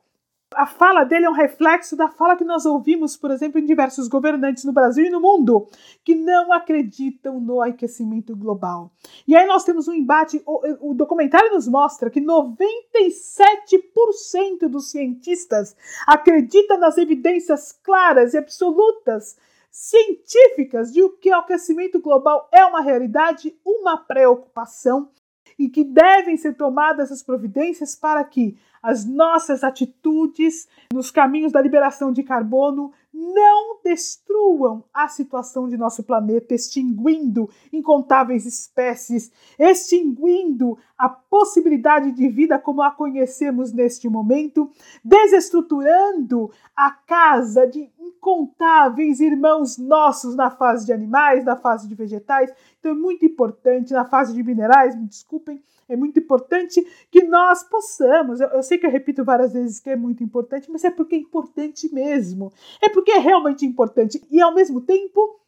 a 0.56 0.66
fala 0.66 1.04
dele 1.04 1.26
é 1.26 1.30
um 1.30 1.34
reflexo 1.34 1.94
da 1.94 2.08
fala 2.08 2.34
que 2.34 2.42
nós 2.42 2.64
ouvimos, 2.64 3.14
por 3.14 3.30
exemplo, 3.30 3.60
em 3.60 3.66
diversos 3.66 4.08
governantes 4.08 4.64
no 4.64 4.72
Brasil 4.72 5.04
e 5.04 5.10
no 5.10 5.20
mundo, 5.20 5.68
que 6.02 6.14
não 6.14 6.50
acreditam 6.50 7.38
no 7.38 7.60
aquecimento 7.60 8.34
global. 8.34 8.90
E 9.28 9.36
aí 9.36 9.46
nós 9.46 9.64
temos 9.64 9.86
um 9.86 9.92
embate. 9.92 10.42
O, 10.46 10.92
o 10.92 10.94
documentário 10.94 11.52
nos 11.52 11.68
mostra 11.68 12.08
que 12.08 12.22
97% 12.22 14.66
dos 14.66 14.90
cientistas 14.90 15.76
acreditam 16.06 16.78
nas 16.78 16.96
evidências 16.96 17.72
claras 17.72 18.32
e 18.32 18.38
absolutas 18.38 19.36
científicas 19.70 20.90
de 20.90 21.06
que 21.20 21.30
o 21.30 21.34
aquecimento 21.34 22.00
global 22.00 22.48
é 22.50 22.64
uma 22.64 22.80
realidade, 22.80 23.54
uma 23.62 23.98
preocupação 23.98 25.10
e 25.58 25.68
que 25.68 25.84
devem 25.84 26.36
ser 26.36 26.54
tomadas 26.54 27.10
as 27.10 27.22
providências 27.22 27.94
para 27.94 28.22
que 28.24 28.56
as 28.82 29.04
nossas 29.04 29.64
atitudes 29.64 30.68
nos 30.92 31.10
caminhos 31.10 31.50
da 31.50 31.60
liberação 31.60 32.12
de 32.12 32.22
carbono 32.22 32.92
não 33.12 33.80
destruam 33.82 34.84
a 34.92 35.08
situação 35.08 35.68
de 35.68 35.76
nosso 35.76 36.02
planeta, 36.04 36.54
extinguindo 36.54 37.48
incontáveis 37.72 38.44
espécies, 38.44 39.32
extinguindo 39.58 40.78
a 40.98 41.08
possibilidade 41.36 42.12
de 42.12 42.28
vida 42.28 42.58
como 42.58 42.80
a 42.80 42.90
conhecemos 42.90 43.70
neste 43.70 44.08
momento, 44.08 44.70
desestruturando 45.04 46.50
a 46.74 46.90
casa 46.90 47.66
de 47.66 47.90
incontáveis 48.00 49.20
irmãos 49.20 49.76
nossos 49.76 50.34
na 50.34 50.50
fase 50.50 50.86
de 50.86 50.94
animais, 50.94 51.44
na 51.44 51.54
fase 51.54 51.86
de 51.86 51.94
vegetais. 51.94 52.50
Então 52.80 52.92
é 52.92 52.94
muito 52.94 53.26
importante, 53.26 53.92
na 53.92 54.06
fase 54.06 54.32
de 54.32 54.42
minerais, 54.42 54.96
me 54.96 55.06
desculpem, 55.06 55.62
é 55.86 55.94
muito 55.94 56.18
importante 56.18 56.82
que 57.10 57.24
nós 57.24 57.62
possamos. 57.64 58.40
Eu, 58.40 58.48
eu, 58.48 58.62
sei 58.62 58.78
que 58.78 58.86
eu 58.86 58.90
repito 58.90 59.22
várias 59.22 59.52
vezes 59.52 59.78
que 59.78 59.90
é 59.90 59.96
muito 59.96 60.24
importante, 60.24 60.70
mas 60.70 60.84
é 60.84 60.90
porque 60.90 61.16
é 61.16 61.18
importante 61.18 61.92
mesmo. 61.92 62.50
É 62.80 62.88
porque 62.88 63.12
é 63.12 63.18
realmente 63.18 63.66
importante. 63.66 64.26
E 64.30 64.40
ao 64.40 64.54
mesmo 64.54 64.80
tempo, 64.80 65.38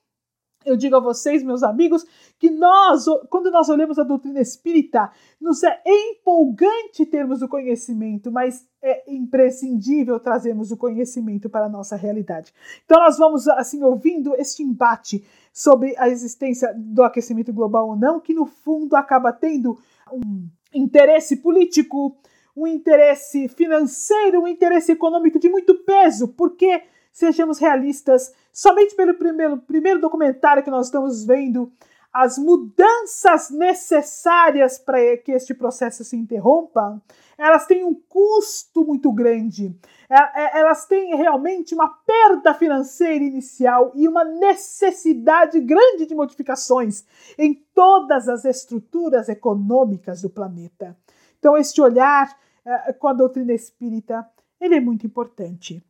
eu 0.68 0.76
digo 0.76 0.96
a 0.96 1.00
vocês, 1.00 1.42
meus 1.42 1.62
amigos, 1.62 2.04
que 2.38 2.50
nós, 2.50 3.04
quando 3.30 3.50
nós 3.50 3.68
olhamos 3.68 3.98
a 3.98 4.04
doutrina 4.04 4.40
espírita, 4.40 5.10
nos 5.40 5.62
é 5.62 5.80
empolgante 5.86 7.06
termos 7.06 7.42
o 7.42 7.48
conhecimento, 7.48 8.30
mas 8.30 8.66
é 8.82 9.10
imprescindível 9.12 10.20
trazermos 10.20 10.70
o 10.70 10.76
conhecimento 10.76 11.50
para 11.50 11.66
a 11.66 11.68
nossa 11.68 11.96
realidade. 11.96 12.52
Então 12.84 13.00
nós 13.00 13.18
vamos 13.18 13.48
assim 13.48 13.82
ouvindo 13.82 14.34
este 14.36 14.62
embate 14.62 15.24
sobre 15.52 15.94
a 15.98 16.08
existência 16.08 16.72
do 16.76 17.02
aquecimento 17.02 17.52
global 17.52 17.88
ou 17.88 17.96
não, 17.96 18.20
que 18.20 18.34
no 18.34 18.46
fundo 18.46 18.94
acaba 18.94 19.32
tendo 19.32 19.78
um 20.12 20.48
interesse 20.72 21.36
político, 21.36 22.16
um 22.56 22.66
interesse 22.66 23.48
financeiro, 23.48 24.42
um 24.42 24.48
interesse 24.48 24.92
econômico 24.92 25.38
de 25.38 25.48
muito 25.48 25.74
peso, 25.84 26.28
porque, 26.28 26.82
sejamos 27.18 27.58
realistas, 27.58 28.32
somente 28.52 28.94
pelo 28.94 29.14
primeiro, 29.14 29.58
primeiro 29.58 30.00
documentário 30.00 30.62
que 30.62 30.70
nós 30.70 30.86
estamos 30.86 31.24
vendo, 31.24 31.72
as 32.12 32.38
mudanças 32.38 33.50
necessárias 33.50 34.78
para 34.78 35.16
que 35.18 35.32
este 35.32 35.52
processo 35.52 36.04
se 36.04 36.16
interrompa, 36.16 37.02
elas 37.36 37.66
têm 37.66 37.84
um 37.84 37.94
custo 38.08 38.84
muito 38.84 39.12
grande. 39.12 39.76
É, 40.08 40.16
é, 40.16 40.60
elas 40.60 40.86
têm 40.86 41.14
realmente 41.16 41.74
uma 41.74 41.88
perda 41.88 42.54
financeira 42.54 43.24
inicial 43.24 43.92
e 43.94 44.08
uma 44.08 44.24
necessidade 44.24 45.60
grande 45.60 46.06
de 46.06 46.14
modificações 46.14 47.04
em 47.36 47.54
todas 47.74 48.28
as 48.28 48.44
estruturas 48.44 49.28
econômicas 49.28 50.22
do 50.22 50.30
planeta. 50.30 50.96
Então, 51.38 51.56
este 51.56 51.80
olhar 51.80 52.34
é, 52.64 52.92
com 52.92 53.08
a 53.08 53.12
doutrina 53.12 53.52
espírita 53.52 54.26
ele 54.60 54.76
é 54.76 54.80
muito 54.80 55.06
importante. 55.06 55.82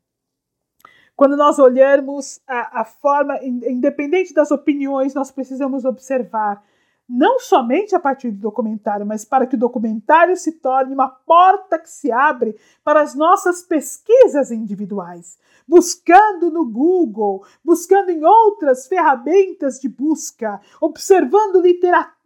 Quando 1.19 1.37
nós 1.37 1.59
olharmos 1.59 2.41
a, 2.47 2.83
a 2.83 2.85
forma, 2.85 3.37
independente 3.43 4.33
das 4.33 4.53
opiniões, 4.53 5.15
nós 5.15 5.33
precisamos 5.33 5.85
observar 5.85 6.63
não 7.09 7.41
somente 7.41 7.93
a 7.93 7.99
partir 7.99 8.31
do 8.31 8.39
documentário, 8.39 9.05
mas 9.05 9.25
para 9.25 9.45
que 9.45 9.57
o 9.57 9.59
documentário 9.59 10.37
se 10.37 10.53
torne 10.53 10.95
uma 10.95 11.09
porta 11.09 11.77
que 11.77 11.91
se 11.91 12.13
abre 12.13 12.55
para 12.85 13.01
as 13.01 13.17
nossas 13.17 13.63
pesquisas 13.63 14.53
individuais, 14.53 15.37
buscando 15.67 16.53
no 16.53 16.65
Google, 16.65 17.45
buscando 17.65 18.11
em 18.11 18.25
outras 18.25 18.87
ferramentas 18.87 19.81
de 19.81 19.89
busca, 19.89 20.61
observando 20.81 21.57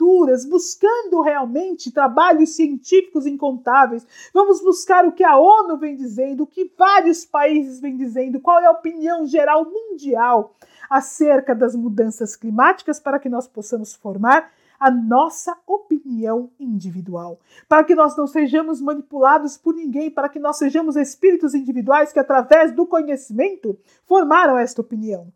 literaturas, 0.02 0.44
buscando 0.44 1.20
realmente 1.22 1.92
trabalhos 1.92 2.56
científicos 2.56 3.26
incontáveis. 3.26 4.06
Vamos 4.34 4.62
buscar 4.62 5.06
o 5.06 5.12
que 5.12 5.24
a 5.24 5.38
ONU 5.38 5.78
vem 5.78 5.96
dizendo, 5.96 6.42
o 6.42 6.46
que 6.46 6.70
vários 6.76 7.24
países 7.24 7.80
vêm 7.80 7.96
dizendo, 7.96 8.40
qual 8.40 8.60
é 8.60 8.66
a 8.66 8.72
opinião 8.72 9.24
geral 9.24 9.64
mundial 9.64 10.54
acerca 10.90 11.54
das 11.54 11.74
mudanças 11.74 12.36
climáticas 12.36 13.00
para 13.00 13.18
que 13.18 13.28
nós 13.28 13.46
possamos 13.46 13.94
formar 13.94 14.50
a 14.78 14.90
nossa 14.90 15.56
opinião 15.64 16.50
individual, 16.58 17.38
para 17.68 17.84
que 17.84 17.94
nós 17.94 18.16
não 18.16 18.26
sejamos 18.26 18.80
manipulados 18.80 19.56
por 19.56 19.74
ninguém, 19.74 20.10
para 20.10 20.28
que 20.28 20.40
nós 20.40 20.58
sejamos 20.58 20.96
espíritos 20.96 21.54
individuais 21.54 22.12
que, 22.12 22.18
através 22.18 22.72
do 22.72 22.84
conhecimento, 22.84 23.78
formaram 24.04 24.58
esta 24.58 24.80
opinião. 24.80 25.32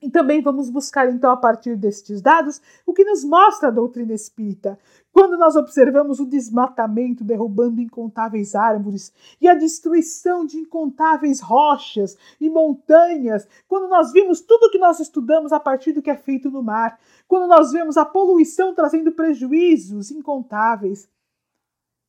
E 0.00 0.10
também 0.10 0.42
vamos 0.42 0.68
buscar, 0.68 1.10
então, 1.10 1.30
a 1.30 1.36
partir 1.36 1.74
destes 1.74 2.20
dados, 2.20 2.60
o 2.84 2.92
que 2.92 3.02
nos 3.02 3.24
mostra 3.24 3.68
a 3.68 3.72
doutrina 3.72 4.12
espírita. 4.12 4.78
Quando 5.10 5.38
nós 5.38 5.56
observamos 5.56 6.20
o 6.20 6.26
desmatamento 6.26 7.24
derrubando 7.24 7.80
incontáveis 7.80 8.54
árvores 8.54 9.10
e 9.40 9.48
a 9.48 9.54
destruição 9.54 10.44
de 10.44 10.58
incontáveis 10.58 11.40
rochas 11.40 12.14
e 12.38 12.50
montanhas, 12.50 13.48
quando 13.66 13.88
nós 13.88 14.12
vimos 14.12 14.42
tudo 14.42 14.70
que 14.70 14.78
nós 14.78 15.00
estudamos 15.00 15.50
a 15.50 15.58
partir 15.58 15.92
do 15.92 16.02
que 16.02 16.10
é 16.10 16.16
feito 16.16 16.50
no 16.50 16.62
mar, 16.62 17.00
quando 17.26 17.48
nós 17.48 17.72
vemos 17.72 17.96
a 17.96 18.04
poluição 18.04 18.74
trazendo 18.74 19.12
prejuízos 19.12 20.10
incontáveis, 20.10 21.08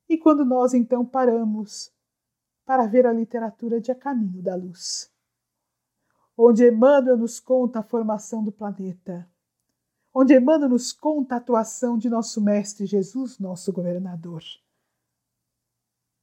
e 0.09 0.17
quando 0.17 0.43
nós 0.43 0.73
então 0.73 1.05
paramos 1.05 1.89
para 2.65 2.85
ver 2.85 3.07
a 3.07 3.13
literatura 3.13 3.79
de 3.79 3.91
A 3.91 3.95
Caminho 3.95 4.41
da 4.41 4.55
Luz 4.55 5.09
onde 6.37 6.67
Emmanuel 6.67 7.17
nos 7.17 7.39
conta 7.39 7.79
a 7.79 7.83
formação 7.83 8.43
do 8.43 8.51
planeta, 8.51 9.27
onde 10.13 10.35
Emmanuel 10.35 10.69
nos 10.69 10.93
conta 10.93 11.35
a 11.35 11.37
atuação 11.39 11.97
de 11.97 12.09
nosso 12.09 12.39
Mestre 12.39 12.85
Jesus, 12.85 13.39
nosso 13.39 13.73
governador, 13.73 14.43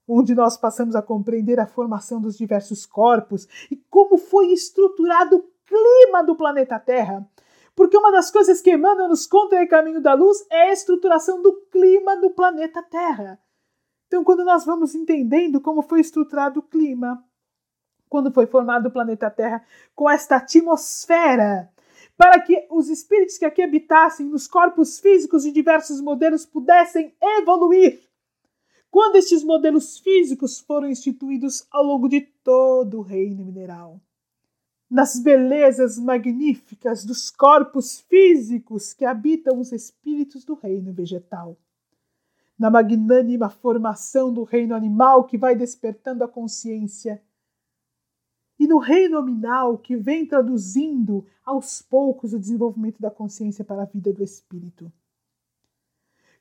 onde 0.07 0.35
nós 0.35 0.57
passamos 0.57 0.95
a 0.95 1.03
compreender 1.03 1.59
a 1.59 1.67
formação 1.67 2.21
dos 2.21 2.39
diversos 2.39 2.87
corpos 2.87 3.49
e 3.71 3.77
como 3.91 4.17
foi 4.17 4.53
estruturado 4.53 5.37
o 5.37 5.43
clima 5.67 6.23
do 6.23 6.37
planeta 6.37 6.79
Terra. 6.79 7.29
Porque 7.75 7.97
uma 7.97 8.13
das 8.13 8.31
coisas 8.31 8.61
que 8.61 8.73
Emmanuel 8.73 9.09
nos 9.09 9.27
conta 9.27 9.61
em 9.61 9.67
Caminho 9.67 10.01
da 10.01 10.15
Luz 10.15 10.47
é 10.49 10.69
a 10.69 10.73
estruturação 10.73 11.43
do 11.43 11.53
clima 11.73 12.17
do 12.17 12.31
planeta 12.31 12.81
Terra. 12.83 13.41
Então, 14.07 14.23
quando 14.23 14.45
nós 14.45 14.65
vamos 14.65 14.95
entendendo 14.95 15.61
como 15.61 15.83
foi 15.83 16.01
estruturado 16.01 16.61
o 16.61 16.63
clima, 16.63 17.25
quando 18.15 18.31
foi 18.31 18.47
formado 18.47 18.87
o 18.87 18.93
planeta 18.93 19.29
Terra, 19.29 19.67
com 19.93 20.09
esta 20.09 20.37
atmosfera, 20.37 21.69
para 22.17 22.41
que 22.41 22.65
os 22.71 22.89
espíritos 22.89 23.37
que 23.37 23.45
aqui 23.45 23.61
habitassem 23.61 24.25
nos 24.25 24.47
corpos 24.47 25.01
físicos 25.01 25.43
de 25.43 25.51
diversos 25.51 26.01
modelos 26.01 26.47
pudessem 26.47 27.13
evoluir. 27.21 27.99
Quando 28.89 29.17
estes 29.17 29.43
modelos 29.43 29.99
físicos 29.99 30.61
foram 30.61 30.89
instituídos 30.89 31.67
ao 31.73 31.83
longo 31.83 32.09
de 32.09 32.21
todo 32.21 32.99
o 32.99 33.03
reino 33.03 33.45
mineral. 33.45 34.01
Nas 34.89 35.19
belezas 35.19 35.99
magníficas 35.99 37.05
dos 37.05 37.33
corpos 37.33 37.99
físicos 38.03 38.95
que 38.95 39.05
habitam 39.05 39.59
os 39.59 39.73
espíritos 39.73 40.45
do 40.45 40.55
reino 40.55 40.93
vegetal 40.93 41.59
na 42.57 42.71
magnânima 42.71 43.51
formação 43.51 44.33
do 44.33 44.45
reino 44.45 44.73
animal 44.73 45.25
que 45.25 45.37
vai 45.37 45.57
despertando 45.57 46.23
a 46.23 46.29
consciência 46.29 47.21
e 48.59 48.67
no 48.67 48.79
reino 48.79 49.21
nominal 49.21 49.79
que 49.79 49.97
vem 49.97 50.27
traduzindo 50.27 51.27
aos 51.45 51.83
poucos 51.83 52.33
o 52.33 52.39
desenvolvimento 52.39 53.01
da 53.01 53.11
consciência 53.11 53.65
para 53.65 53.83
a 53.83 53.87
vida 53.87 54.13
do 54.13 54.23
espírito. 54.23 54.93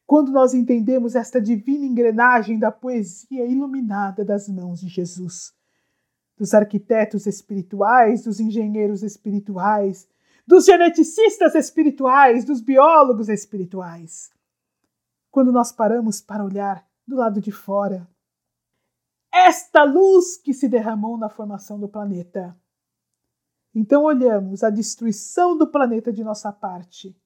Quando 0.05 0.31
nós 0.31 0.53
entendemos 0.53 1.15
esta 1.15 1.41
divina 1.41 1.85
engrenagem 1.85 2.59
da 2.59 2.71
poesia 2.71 3.45
iluminada 3.45 4.23
das 4.23 4.47
mãos 4.47 4.81
de 4.81 4.87
Jesus, 4.87 5.53
dos 6.37 6.53
arquitetos 6.53 7.25
espirituais, 7.25 8.23
dos 8.23 8.39
engenheiros 8.39 9.01
espirituais, 9.01 10.07
dos 10.45 10.65
geneticistas 10.65 11.55
espirituais, 11.55 12.43
dos 12.43 12.59
biólogos 12.59 13.29
espirituais. 13.29 14.29
Quando 15.31 15.51
nós 15.51 15.71
paramos 15.71 16.21
para 16.21 16.43
olhar 16.43 16.85
do 17.07 17.15
lado 17.15 17.39
de 17.39 17.51
fora, 17.51 18.07
esta 19.33 19.83
luz 19.83 20.37
que 20.37 20.53
se 20.53 20.69
derramou 20.69 21.17
na 21.17 21.27
formação 21.27 21.79
do 21.79 21.89
planeta. 21.89 22.55
Então 23.73 24.03
olhamos 24.03 24.63
a 24.63 24.69
destruição 24.69 25.57
do 25.57 25.65
planeta 25.67 26.13
de 26.13 26.23
nossa 26.23 26.51
parte. 26.51 27.17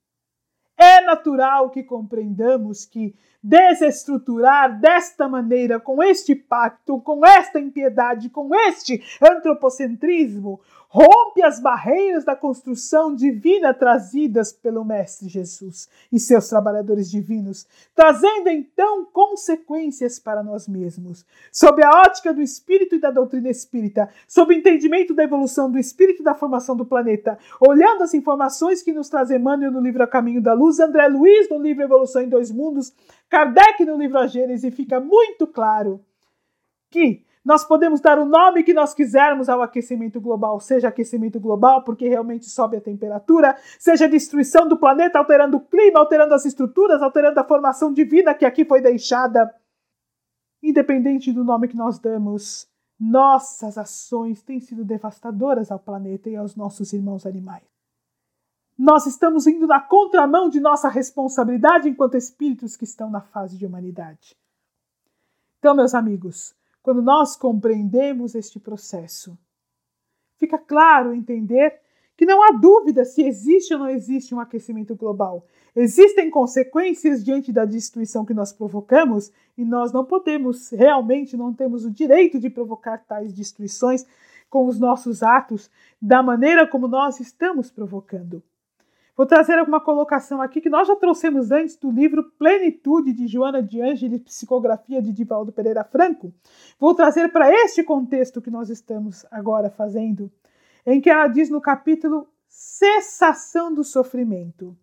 Natural 1.08 1.70
que 1.70 1.84
compreendamos 1.84 2.84
que 2.84 3.16
desestruturar 3.42 4.78
desta 4.78 5.26
maneira, 5.30 5.80
com 5.80 6.04
este 6.04 6.36
pacto, 6.36 7.00
com 7.00 7.26
esta 7.26 7.62
impiedade, 7.62 8.30
com 8.30 8.54
este 8.54 9.02
antropocentrismo, 9.22 10.60
rompe 10.90 11.44
as 11.44 11.60
barreiras 11.60 12.24
da 12.24 12.36
construção 12.36 13.14
divina 13.14 13.74
trazidas 13.74 14.54
pelo 14.54 14.86
Mestre 14.86 15.28
Jesus 15.28 15.88
e 16.12 16.20
seus 16.20 16.48
trabalhadores 16.48 17.10
divinos, 17.10 17.68
trazendo 17.94 18.50
então 18.50 19.06
consequências 19.06 20.18
para 20.18 20.42
nós 20.42 20.68
mesmos. 20.68 21.26
Sob 21.52 21.84
a 21.84 21.90
ótica 22.02 22.34
do 22.34 22.42
espírito 22.42 22.96
e 22.96 23.00
da 23.00 23.12
doutrina 23.12 23.50
espírita, 23.50 24.10
sob 24.28 24.54
o 24.54 24.58
entendimento 24.58 25.14
da 25.14 25.24
evolução 25.24 25.70
do 25.70 25.78
espírito 25.78 26.22
e 26.22 26.26
da 26.26 26.34
formação 26.34 26.76
do 26.76 26.86
planeta, 26.86 27.38
olhando 27.62 28.04
as 28.04 28.14
informações 28.14 28.82
que 28.82 28.94
nos 28.94 29.10
traz 29.10 29.30
Emmanuel 29.30 29.72
no 29.72 29.82
livro 29.82 30.04
A 30.04 30.08
Caminho 30.08 30.42
da 30.42 30.54
Luz, 30.54 30.80
André 30.80 30.97
Luiz 31.06 31.50
no 31.50 31.62
livro 31.62 31.84
Evolução 31.84 32.24
em 32.24 32.30
Dois 32.30 32.52
Mundos, 32.52 32.92
Kardec 33.30 33.86
no 33.86 33.98
livro 33.98 34.18
A 34.18 34.26
Gênese, 34.26 34.72
fica 34.72 35.00
muito 35.00 35.46
claro 35.46 36.04
que 36.90 37.26
nós 37.48 37.64
podemos 37.64 38.02
dar 38.02 38.20
o 38.20 38.26
nome 38.26 38.62
que 38.62 38.74
nós 38.74 38.94
quisermos 38.94 39.48
ao 39.48 39.62
aquecimento 39.62 40.20
global, 40.20 40.60
seja 40.60 40.90
aquecimento 40.90 41.40
global, 41.40 41.82
porque 41.82 42.10
realmente 42.10 42.50
sobe 42.50 42.76
a 42.76 42.82
temperatura, 42.82 43.56
seja 43.80 44.06
destruição 44.06 44.68
do 44.68 44.76
planeta, 44.76 45.18
alterando 45.18 45.56
o 45.56 45.62
clima, 45.62 46.00
alterando 46.00 46.34
as 46.34 46.46
estruturas, 46.46 47.02
alterando 47.02 47.40
a 47.40 47.46
formação 47.46 47.94
de 47.94 48.04
vida 48.04 48.34
que 48.34 48.46
aqui 48.46 48.66
foi 48.66 48.82
deixada. 48.82 49.54
Independente 50.62 51.32
do 51.32 51.46
nome 51.46 51.70
que 51.70 51.78
nós 51.78 51.98
damos, 52.00 52.68
nossas 53.00 53.78
ações 53.78 54.42
têm 54.42 54.60
sido 54.60 54.84
devastadoras 54.84 55.72
ao 55.72 55.80
planeta 55.80 56.30
e 56.30 56.36
aos 56.36 56.54
nossos 56.54 56.92
irmãos 56.92 57.26
animais. 57.26 57.77
Nós 58.78 59.08
estamos 59.08 59.48
indo 59.48 59.66
na 59.66 59.80
contramão 59.80 60.50
de 60.50 60.60
nossa 60.60 60.88
responsabilidade 60.88 61.90
enquanto 61.90 62.16
espíritos 62.16 62.76
que 62.76 62.84
estão 62.84 63.10
na 63.10 63.22
fase 63.22 63.58
de 63.58 63.66
humanidade. 63.66 64.38
Então, 65.58 65.74
meus 65.74 65.96
amigos, 65.96 66.56
quando 66.84 67.02
nós 67.02 67.36
compreendemos 67.36 68.36
este 68.36 68.60
processo. 68.60 69.38
Fica 70.38 70.58
claro 70.58 71.14
entender 71.14 71.82
que 72.16 72.26
não 72.26 72.42
há 72.44 72.52
dúvida 72.52 73.04
se 73.04 73.24
existe 73.24 73.74
ou 73.74 73.80
não 73.80 73.90
existe 73.90 74.34
um 74.34 74.40
aquecimento 74.40 74.96
global. 74.96 75.46
Existem 75.76 76.30
consequências 76.30 77.24
diante 77.24 77.52
da 77.52 77.66
destruição 77.66 78.26
que 78.26 78.34
nós 78.34 78.54
provocamos 78.54 79.32
e 79.58 79.66
nós 79.66 79.92
não 79.92 80.06
podemos, 80.06 80.70
realmente 80.70 81.36
não 81.36 81.54
temos 81.54 81.84
o 81.84 81.92
direito 81.92 82.40
de 82.40 82.50
provocar 82.50 83.00
tais 83.00 83.34
destruições 83.34 84.06
com 84.50 84.66
os 84.66 84.80
nossos 84.80 85.22
atos 85.22 85.70
da 86.02 86.24
maneira 86.24 86.66
como 86.66 86.88
nós 86.88 87.20
estamos 87.20 87.70
provocando. 87.70 88.42
Vou 89.18 89.26
trazer 89.26 89.58
alguma 89.58 89.82
colocação 89.82 90.44
aqui 90.44 90.62
que 90.62 90.70
nós 90.70 90.88
já 90.88 90.96
trouxemos 90.96 91.50
antes 91.50 91.76
do 91.76 91.90
livro 91.90 92.24
Plenitude 92.38 93.12
de 93.12 93.26
Joana 93.26 93.64
de 93.64 93.82
Ângeles, 93.82 94.22
psicografia 94.22 95.02
de 95.02 95.12
Divaldo 95.12 95.52
Pereira 95.52 95.84
Franco. 95.84 96.32
Vou 96.80 96.94
trazer 96.94 97.32
para 97.32 97.52
este 97.52 97.82
contexto 97.82 98.40
que 98.40 98.52
nós 98.52 98.70
estamos 98.70 99.26
agora 99.32 99.72
fazendo, 99.72 100.32
em 100.86 101.02
que 101.02 101.10
ela 101.10 101.28
diz 101.28 101.50
no 101.50 101.60
capítulo 101.60 102.28
Cessação 102.48 103.74
do 103.74 103.84
Sofrimento. 103.84 104.78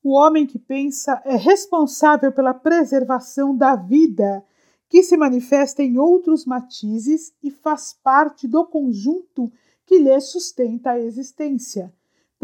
O 0.00 0.12
homem 0.12 0.46
que 0.46 0.58
pensa 0.58 1.20
é 1.24 1.34
responsável 1.34 2.30
pela 2.30 2.54
preservação 2.54 3.56
da 3.56 3.74
vida, 3.74 4.44
que 4.88 5.02
se 5.02 5.16
manifesta 5.16 5.82
em 5.82 5.98
outros 5.98 6.44
matizes 6.44 7.34
e 7.42 7.50
faz 7.50 7.98
parte 8.00 8.46
do 8.46 8.64
conjunto 8.64 9.50
que 9.84 9.98
lhe 9.98 10.20
sustenta 10.20 10.92
a 10.92 11.00
existência, 11.00 11.92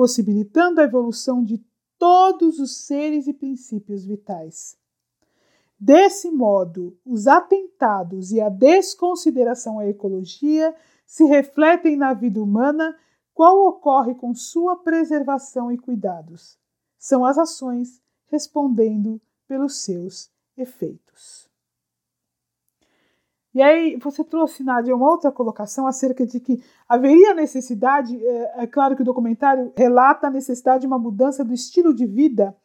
possibilitando 0.01 0.81
a 0.81 0.85
evolução 0.85 1.45
de 1.45 1.63
todos 1.99 2.59
os 2.59 2.87
seres 2.87 3.27
e 3.27 3.35
princípios 3.35 4.03
vitais. 4.03 4.75
Desse 5.79 6.31
modo, 6.31 6.97
os 7.05 7.27
atentados 7.27 8.33
e 8.33 8.41
a 8.41 8.49
desconsideração 8.49 9.79
à 9.79 9.87
ecologia 9.87 10.75
se 11.05 11.25
refletem 11.25 11.99
na 11.99 12.15
vida 12.15 12.43
humana, 12.43 12.97
qual 13.35 13.59
ocorre 13.67 14.15
com 14.15 14.35
sua 14.35 14.75
preservação 14.75 15.71
e 15.71 15.77
cuidados. 15.77 16.59
São 16.99 17.23
as 17.23 17.37
ações 17.37 18.01
respondendo 18.29 19.21
pelos 19.47 19.83
seus 19.83 20.31
efeitos. 20.57 21.50
E 23.53 23.61
aí 23.61 23.97
você 23.97 24.23
trouxe, 24.23 24.63
Nádia, 24.63 24.95
uma 24.95 25.11
outra 25.11 25.33
colocação 25.33 25.87
acerca 25.87 26.25
de 26.25 26.39
que 26.39 26.63
haveria 26.89 27.35
necessidade, 27.35 28.17
é, 28.25 28.63
é, 28.63 28.67
claro 28.67 28.95
que 28.95 29.03
o 29.03 29.05
documentário 29.05 29.73
relata 29.77 30.29
a 30.29 30.31
necessidade 30.31 30.83
de 30.83 30.87
uma 30.87 30.99
mudança 30.99 31.45
do 31.45 31.53
estilo 31.53 31.93
de 31.93 32.07
vida 32.07 32.57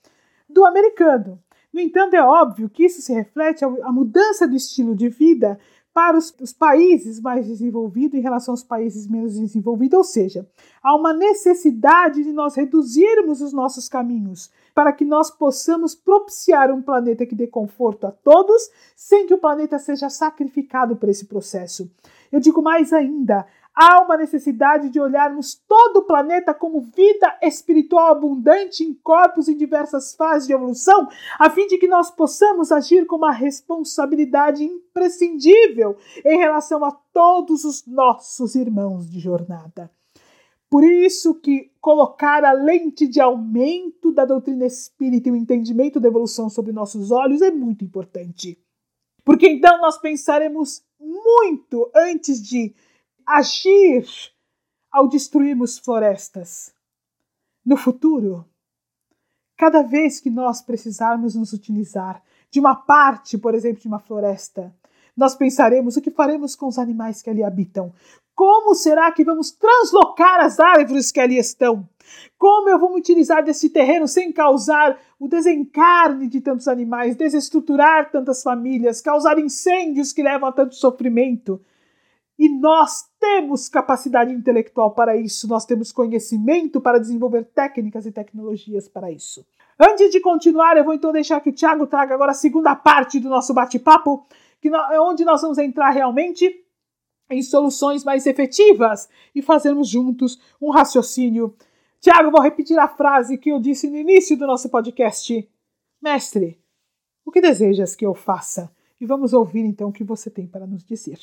do 0.47 0.63
americano. 0.63 1.39
No 1.73 1.81
entanto, 1.81 2.13
é 2.13 2.23
óbvio 2.23 2.69
que 2.69 2.85
isso 2.85 3.01
se 3.01 3.11
reflete 3.13 3.65
a 3.65 3.91
mudança 3.91 4.47
do 4.47 4.55
estilo 4.55 4.95
de 4.95 5.09
vida 5.09 5.59
para 5.91 6.17
os, 6.17 6.33
os, 6.41 6.53
países 6.53 7.21
mais 7.21 7.47
desenvolvidos 7.47 8.19
em 8.19 8.21
relação 8.21 8.53
aos 8.53 8.63
países 8.63 9.07
menos 9.07 9.39
desenvolvidos, 9.39 9.97
ou 9.97 10.03
seja, 10.03 10.47
há 10.83 10.93
uma 10.93 11.13
necessidade 11.13 12.21
de 12.21 12.33
nós 12.33 12.53
reduzirmos 12.53 13.41
os 13.41 13.53
nossos 13.53 13.87
caminhos 13.87 14.51
para 14.75 14.91
que 14.91 15.05
nós 15.05 15.31
possamos 15.31 15.95
propiciar 15.95 16.69
um 16.69 16.81
planeta 16.81 17.25
que 17.25 17.33
dê 17.33 17.47
conforto 17.47 18.05
a 18.05 18.11
todos, 18.11 18.69
sem 18.93 19.25
que 19.25 19.33
o 19.33 19.37
planeta 19.37 19.79
seja 19.79 20.09
sacrificado 20.09 20.97
por 20.97 21.07
esse 21.07 21.25
processo. 21.25 21.89
Eu 22.29 22.41
digo 22.41 22.61
mais 22.61 22.91
ainda, 22.91 23.47
há 23.73 24.01
uma 24.01 24.17
necessidade 24.17 24.89
de 24.89 24.99
olharmos 24.99 25.55
todo 25.55 25.97
o 25.97 26.01
planeta 26.03 26.53
como 26.53 26.81
vida 26.81 27.39
espiritual 27.41 28.11
abundante 28.11 28.83
em 28.83 28.93
corpos 28.93 29.47
em 29.47 29.55
diversas 29.55 30.13
fases 30.13 30.45
de 30.45 30.53
evolução, 30.53 31.07
a 31.39 31.49
fim 31.49 31.67
de 31.67 31.77
que 31.77 31.87
nós 31.87 32.11
possamos 32.11 32.69
agir 32.69 33.05
com 33.05 33.15
uma 33.15 33.31
responsabilidade 33.31 34.65
imprescindível 34.65 35.95
em 36.25 36.37
relação 36.37 36.83
a 36.83 36.91
todos 37.13 37.63
os 37.63 37.87
nossos 37.87 38.55
irmãos 38.55 39.09
de 39.09 39.21
jornada. 39.21 39.89
Por 40.69 40.83
isso 40.83 41.35
que 41.35 41.71
colocar 41.79 42.43
a 42.43 42.51
lente 42.51 43.07
de 43.07 43.21
aumento 43.21 44.11
da 44.11 44.25
doutrina 44.25 44.65
espírita 44.65 45.29
e 45.29 45.31
o 45.31 45.35
entendimento 45.35 45.99
da 45.99 46.07
evolução 46.07 46.49
sobre 46.49 46.71
nossos 46.71 47.11
olhos 47.11 47.41
é 47.41 47.51
muito 47.51 47.85
importante. 47.85 48.59
Porque 49.23 49.47
então 49.47 49.79
nós 49.79 49.97
pensaremos 49.97 50.83
muito 50.99 51.89
antes 51.95 52.41
de 52.41 52.73
agir 53.25 54.05
ao 54.91 55.07
destruirmos 55.07 55.77
florestas. 55.77 56.73
No 57.65 57.75
futuro, 57.75 58.45
cada 59.57 59.81
vez 59.81 60.19
que 60.19 60.29
nós 60.29 60.61
precisarmos 60.61 61.35
nos 61.35 61.53
utilizar 61.53 62.23
de 62.51 62.59
uma 62.59 62.75
parte, 62.75 63.37
por 63.37 63.55
exemplo, 63.55 63.81
de 63.81 63.87
uma 63.87 63.99
floresta, 63.99 64.73
nós 65.17 65.35
pensaremos 65.35 65.95
o 65.95 66.01
que 66.01 66.11
faremos 66.11 66.55
com 66.55 66.67
os 66.67 66.77
animais 66.77 67.21
que 67.21 67.29
ali 67.29 67.43
habitam. 67.43 67.93
Como 68.35 68.75
será 68.75 69.11
que 69.11 69.23
vamos 69.23 69.51
translocar 69.51 70.41
as 70.41 70.59
árvores 70.59 71.11
que 71.11 71.21
ali 71.21 71.37
estão? 71.37 71.87
Como 72.37 72.69
eu 72.69 72.77
vou 72.77 72.91
me 72.91 72.99
utilizar 72.99 73.43
desse 73.43 73.69
terreno 73.69 74.07
sem 74.07 74.31
causar 74.31 74.99
o 75.17 75.27
desencarne 75.27 76.27
de 76.27 76.41
tantos 76.41 76.67
animais, 76.67 77.15
desestruturar 77.15 78.11
tantas 78.11 78.43
famílias, 78.43 79.01
causar 79.01 79.39
incêndios 79.39 80.11
que 80.11 80.21
levam 80.21 80.49
a 80.49 80.51
tanto 80.51 80.75
sofrimento? 80.75 81.61
E 82.37 82.49
nós 82.49 83.05
temos 83.17 83.69
capacidade 83.69 84.33
intelectual 84.33 84.91
para 84.91 85.15
isso, 85.15 85.47
nós 85.47 85.65
temos 85.65 85.93
conhecimento 85.93 86.81
para 86.81 86.99
desenvolver 86.99 87.45
técnicas 87.45 88.05
e 88.05 88.11
tecnologias 88.11 88.89
para 88.89 89.09
isso. 89.09 89.45
Antes 89.79 90.11
de 90.11 90.19
continuar, 90.19 90.75
eu 90.75 90.83
vou 90.83 90.93
então 90.93 91.13
deixar 91.13 91.39
que 91.39 91.49
o 91.49 91.53
Thiago 91.53 91.87
traga 91.87 92.13
agora 92.13 92.31
a 92.31 92.35
segunda 92.35 92.75
parte 92.75 93.21
do 93.21 93.29
nosso 93.29 93.53
bate-papo, 93.53 94.25
onde 95.01 95.23
nós 95.23 95.41
vamos 95.41 95.57
entrar 95.57 95.91
realmente 95.91 96.64
em 97.29 97.41
soluções 97.41 98.03
mais 98.03 98.25
efetivas 98.25 99.09
e 99.33 99.41
fazermos 99.41 99.87
juntos 99.87 100.39
um 100.61 100.71
raciocínio. 100.71 101.55
Tiago, 101.99 102.31
vou 102.31 102.41
repetir 102.41 102.77
a 102.77 102.87
frase 102.87 103.37
que 103.37 103.49
eu 103.49 103.59
disse 103.59 103.89
no 103.89 103.97
início 103.97 104.37
do 104.37 104.45
nosso 104.45 104.69
podcast. 104.69 105.49
Mestre, 106.01 106.59
o 107.25 107.31
que 107.31 107.41
desejas 107.41 107.95
que 107.95 108.05
eu 108.05 108.13
faça? 108.13 108.71
E 108.99 109.05
vamos 109.05 109.33
ouvir 109.33 109.65
então 109.65 109.89
o 109.89 109.93
que 109.93 110.03
você 110.03 110.29
tem 110.29 110.47
para 110.47 110.67
nos 110.67 110.83
dizer. 110.83 111.19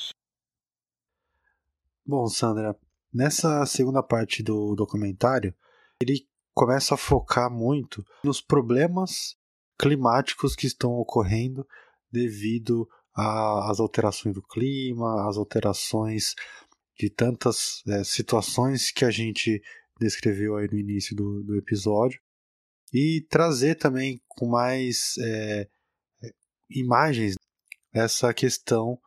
Bom, 2.05 2.26
Sandra, 2.26 2.76
nessa 3.12 3.64
segunda 3.64 4.03
parte 4.03 4.42
do 4.42 4.74
documentário, 4.74 5.55
ele 6.00 6.26
começa 6.53 6.94
a 6.94 6.98
focar 6.98 7.50
muito 7.50 8.05
nos 8.24 8.40
problemas 8.40 9.36
climáticos 9.78 10.55
que 10.55 10.66
estão 10.66 10.92
ocorrendo 10.92 11.66
devido 12.11 12.88
às 13.14 13.78
alterações 13.78 14.34
do 14.34 14.42
clima, 14.42 15.28
às 15.28 15.36
alterações 15.36 16.34
de 16.98 17.10
tantas 17.10 17.82
é, 17.88 18.04
situações 18.04 18.90
que 18.90 19.04
a 19.04 19.10
gente 19.10 19.62
descreveu 19.98 20.56
aí 20.56 20.68
no 20.70 20.78
início 20.78 21.14
do, 21.14 21.42
do 21.42 21.56
episódio 21.56 22.20
e 22.92 23.24
trazer 23.28 23.76
também 23.76 24.20
com 24.28 24.46
mais 24.46 25.14
é, 25.18 25.68
imagens 26.70 27.34
essa 27.92 28.32
questão 28.32 28.98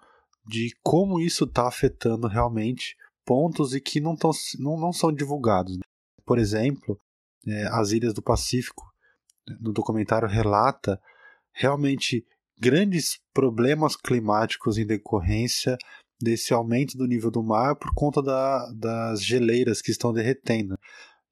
de 0.45 0.75
como 0.83 1.19
isso 1.19 1.45
está 1.45 1.67
afetando 1.67 2.27
realmente 2.27 2.95
pontos 3.25 3.73
e 3.73 3.81
que 3.81 3.99
não, 3.99 4.15
tão, 4.15 4.31
não, 4.59 4.79
não 4.79 4.93
são 4.93 5.11
divulgados. 5.11 5.77
Por 6.23 6.37
exemplo, 6.37 6.99
é, 7.47 7.67
as 7.67 7.91
ilhas 7.91 8.13
do 8.13 8.21
Pacífico, 8.21 8.83
no 9.59 9.71
documentário 9.71 10.27
relata 10.27 10.99
realmente 11.51 12.25
grandes 12.57 13.19
problemas 13.33 13.95
climáticos 13.95 14.77
em 14.77 14.85
decorrência 14.85 15.77
desse 16.21 16.53
aumento 16.53 16.97
do 16.97 17.05
nível 17.05 17.29
do 17.29 17.43
mar 17.43 17.75
por 17.75 17.93
conta 17.93 18.21
da, 18.21 18.71
das 18.73 19.23
geleiras 19.23 19.81
que 19.81 19.91
estão 19.91 20.13
derretendo. 20.13 20.77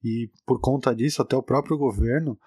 E 0.03 0.29
por 0.45 0.59
conta 0.59 0.93
disso, 0.93 1.21
até 1.21 1.35
o 1.35 1.43
próprio 1.43 1.77
governo 1.77 2.37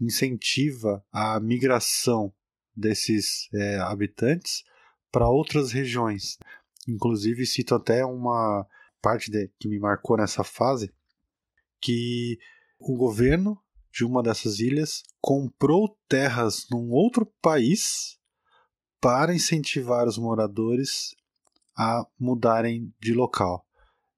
incentiva 0.00 1.04
a 1.12 1.38
migração 1.40 2.32
desses 2.74 3.48
é, 3.54 3.78
habitantes 3.78 4.62
para 5.10 5.28
outras 5.28 5.72
regiões. 5.72 6.38
Inclusive, 6.88 7.46
cito 7.46 7.74
até 7.74 8.04
uma 8.04 8.66
parte 9.02 9.30
de, 9.30 9.50
que 9.58 9.68
me 9.68 9.78
marcou 9.78 10.16
nessa 10.16 10.44
fase, 10.44 10.92
que 11.80 12.38
o 12.78 12.96
governo 12.96 13.58
de 13.96 14.04
uma 14.04 14.22
dessas 14.22 14.60
ilhas 14.60 15.02
comprou 15.22 15.96
terras 16.06 16.66
num 16.70 16.90
outro 16.90 17.24
país 17.40 18.18
para 19.00 19.34
incentivar 19.34 20.06
os 20.06 20.18
moradores 20.18 21.14
a 21.74 22.06
mudarem 22.20 22.92
de 23.00 23.14
local 23.14 23.66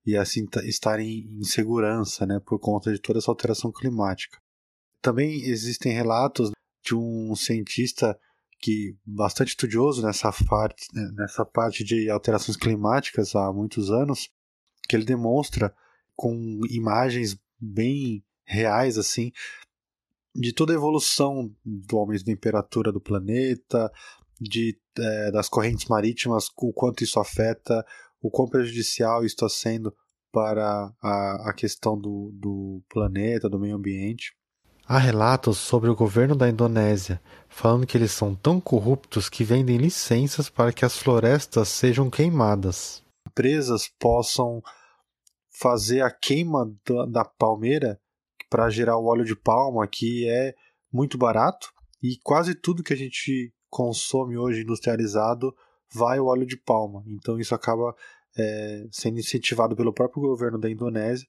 e 0.05 0.16
assim 0.16 0.47
estarem 0.64 1.29
em 1.31 1.45
segurança, 1.45 2.26
né, 2.26 2.41
por 2.45 2.59
conta 2.59 2.93
de 2.93 2.99
toda 2.99 3.20
essa 3.20 3.31
alteração 3.31 3.70
climática. 3.70 4.41
Também 5.01 5.43
existem 5.45 5.93
relatos 5.93 6.51
de 6.83 6.97
um 6.97 7.37
cientista 7.37 8.18
que 8.61 8.97
bastante 9.07 9.51
estudioso 9.51 10.03
nessa 10.03 10.33
parte, 10.49 10.87
né, 10.93 11.09
nessa 11.14 11.45
parte 11.45 11.85
de 11.85 12.11
alterações 12.11 12.57
climáticas 12.57 13.37
há 13.37 13.53
muitos 13.53 13.93
anos, 13.93 14.29
que 14.89 14.97
ele 14.97 15.05
demonstra 15.05 15.72
com 16.16 16.61
imagens 16.68 17.39
bem 17.61 18.24
reais 18.45 18.97
assim 18.97 19.31
de 20.39 20.53
toda 20.53 20.72
a 20.72 20.76
evolução 20.76 21.53
do 21.64 21.99
aumento 21.99 22.20
da 22.20 22.32
temperatura 22.32 22.93
do 22.93 23.01
planeta, 23.01 23.91
de, 24.41 24.78
é, 24.97 25.32
das 25.32 25.49
correntes 25.49 25.89
marítimas, 25.89 26.49
o 26.57 26.72
quanto 26.72 27.03
isso 27.03 27.18
afeta, 27.18 27.84
o 28.22 28.30
quão 28.30 28.49
prejudicial 28.49 29.24
isso 29.24 29.34
está 29.34 29.49
sendo 29.49 29.93
para 30.30 30.93
a, 31.03 31.51
a 31.51 31.53
questão 31.53 31.99
do, 31.99 32.30
do 32.34 32.80
planeta, 32.89 33.49
do 33.49 33.59
meio 33.59 33.74
ambiente. 33.74 34.32
Há 34.86 34.99
relatos 34.99 35.59
sobre 35.59 35.91
o 35.91 35.97
governo 35.97 36.36
da 36.36 36.49
Indonésia 36.49 37.20
falando 37.49 37.86
que 37.86 37.97
eles 37.97 38.12
são 38.12 38.34
tão 38.34 38.61
corruptos 38.61 39.28
que 39.28 39.43
vendem 39.43 39.76
licenças 39.76 40.49
para 40.49 40.72
que 40.72 40.84
as 40.84 40.97
florestas 40.97 41.68
sejam 41.68 42.09
queimadas. 42.09 43.03
Empresas 43.28 43.91
possam 43.99 44.62
fazer 45.51 46.01
a 46.03 46.11
queima 46.11 46.72
da, 46.86 47.07
da 47.07 47.24
palmeira 47.24 48.01
para 48.49 48.70
gerar 48.70 48.99
o 48.99 49.07
óleo 49.07 49.24
de 49.24 49.36
palma, 49.36 49.86
que 49.86 50.28
é 50.28 50.55
muito 50.92 51.18
barato, 51.18 51.70
e 52.03 52.16
quase 52.22 52.55
tudo 52.55 52.82
que 52.82 52.92
a 52.92 52.96
gente 52.96 53.53
consome 53.68 54.36
hoje 54.36 54.62
industrializado 54.62 55.55
vai 55.92 56.18
o 56.18 56.26
óleo 56.26 56.46
de 56.46 56.57
palma. 56.57 57.03
Então 57.07 57.38
isso 57.38 57.55
acaba 57.55 57.94
é, 58.36 58.86
sendo 58.90 59.18
incentivado 59.18 59.76
pelo 59.76 59.92
próprio 59.92 60.22
governo 60.22 60.59
da 60.59 60.70
Indonésia. 60.70 61.26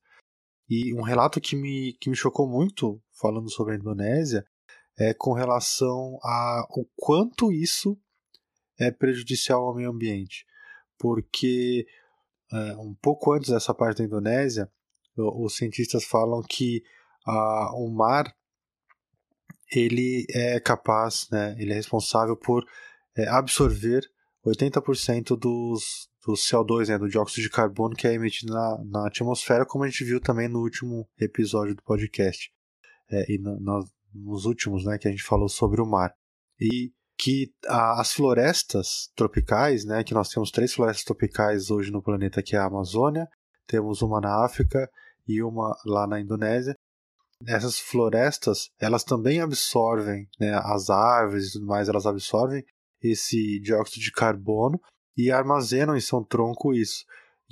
E 0.69 0.93
um 0.93 1.01
relato 1.01 1.41
que 1.41 1.55
me, 1.55 1.93
que 1.99 2.09
me 2.09 2.15
chocou 2.15 2.47
muito 2.47 3.01
falando 3.19 3.49
sobre 3.49 3.73
a 3.73 3.77
Indonésia 3.77 4.45
é 4.97 5.13
com 5.13 5.33
relação 5.33 6.19
a 6.23 6.65
o 6.69 6.85
quanto 6.95 7.51
isso 7.51 7.97
é 8.77 8.91
prejudicial 8.91 9.63
ao 9.63 9.75
meio 9.75 9.89
ambiente, 9.89 10.45
porque 10.97 11.85
é, 12.51 12.77
um 12.77 12.93
pouco 12.95 13.33
antes 13.33 13.49
dessa 13.49 13.73
parte 13.73 13.99
da 13.99 14.03
Indonésia, 14.05 14.71
os 15.17 15.55
cientistas 15.55 16.05
falam 16.05 16.41
que 16.41 16.81
a, 17.29 17.71
o 17.75 17.89
mar 17.89 18.33
ele 19.71 20.25
é 20.31 20.59
capaz, 20.59 21.27
né, 21.31 21.55
ele 21.59 21.71
é 21.71 21.75
responsável 21.75 22.35
por 22.35 22.65
é, 23.15 23.27
absorver 23.27 24.01
80% 24.45 25.37
dos, 25.37 26.09
do 26.25 26.33
CO2, 26.33 26.87
né, 26.87 26.97
do 26.97 27.07
dióxido 27.07 27.43
de 27.43 27.49
carbono 27.49 27.95
que 27.95 28.07
é 28.07 28.13
emitido 28.13 28.53
na, 28.53 28.83
na 28.85 29.07
atmosfera, 29.07 29.65
como 29.65 29.83
a 29.83 29.87
gente 29.87 30.03
viu 30.03 30.19
também 30.19 30.47
no 30.47 30.59
último 30.59 31.07
episódio 31.19 31.75
do 31.75 31.83
podcast. 31.83 32.51
É, 33.11 33.31
e 33.31 33.37
no, 33.37 33.59
no, 33.59 33.85
nos 34.13 34.45
últimos, 34.45 34.85
né, 34.85 34.97
que 34.97 35.07
a 35.07 35.11
gente 35.11 35.23
falou 35.23 35.49
sobre 35.49 35.81
o 35.81 35.85
mar. 35.85 36.13
E 36.59 36.91
que 37.17 37.51
a, 37.67 37.99
as 37.99 38.13
florestas 38.13 39.11
tropicais, 39.15 39.85
né, 39.85 40.03
que 40.03 40.13
nós 40.13 40.29
temos 40.29 40.51
três 40.51 40.73
florestas 40.73 41.03
tropicais 41.03 41.69
hoje 41.69 41.91
no 41.91 42.01
planeta, 42.01 42.41
que 42.41 42.55
é 42.55 42.59
a 42.59 42.65
Amazônia, 42.65 43.27
temos 43.67 44.01
uma 44.01 44.21
na 44.21 44.45
África 44.45 44.89
e 45.27 45.43
uma 45.43 45.75
lá 45.85 46.07
na 46.07 46.19
Indonésia. 46.19 46.75
Essas 47.47 47.79
florestas, 47.79 48.69
elas 48.79 49.03
também 49.03 49.39
absorvem, 49.39 50.27
né, 50.39 50.53
as 50.63 50.89
árvores 50.89 51.47
e 51.47 51.53
tudo 51.53 51.65
mais, 51.65 51.87
elas 51.87 52.05
absorvem 52.05 52.63
esse 53.01 53.59
dióxido 53.61 54.01
de 54.01 54.11
carbono 54.11 54.79
e 55.15 55.31
armazenam 55.31 55.95
em 55.95 56.01
seu 56.01 56.21
tronco 56.23 56.73
isso. 56.73 57.05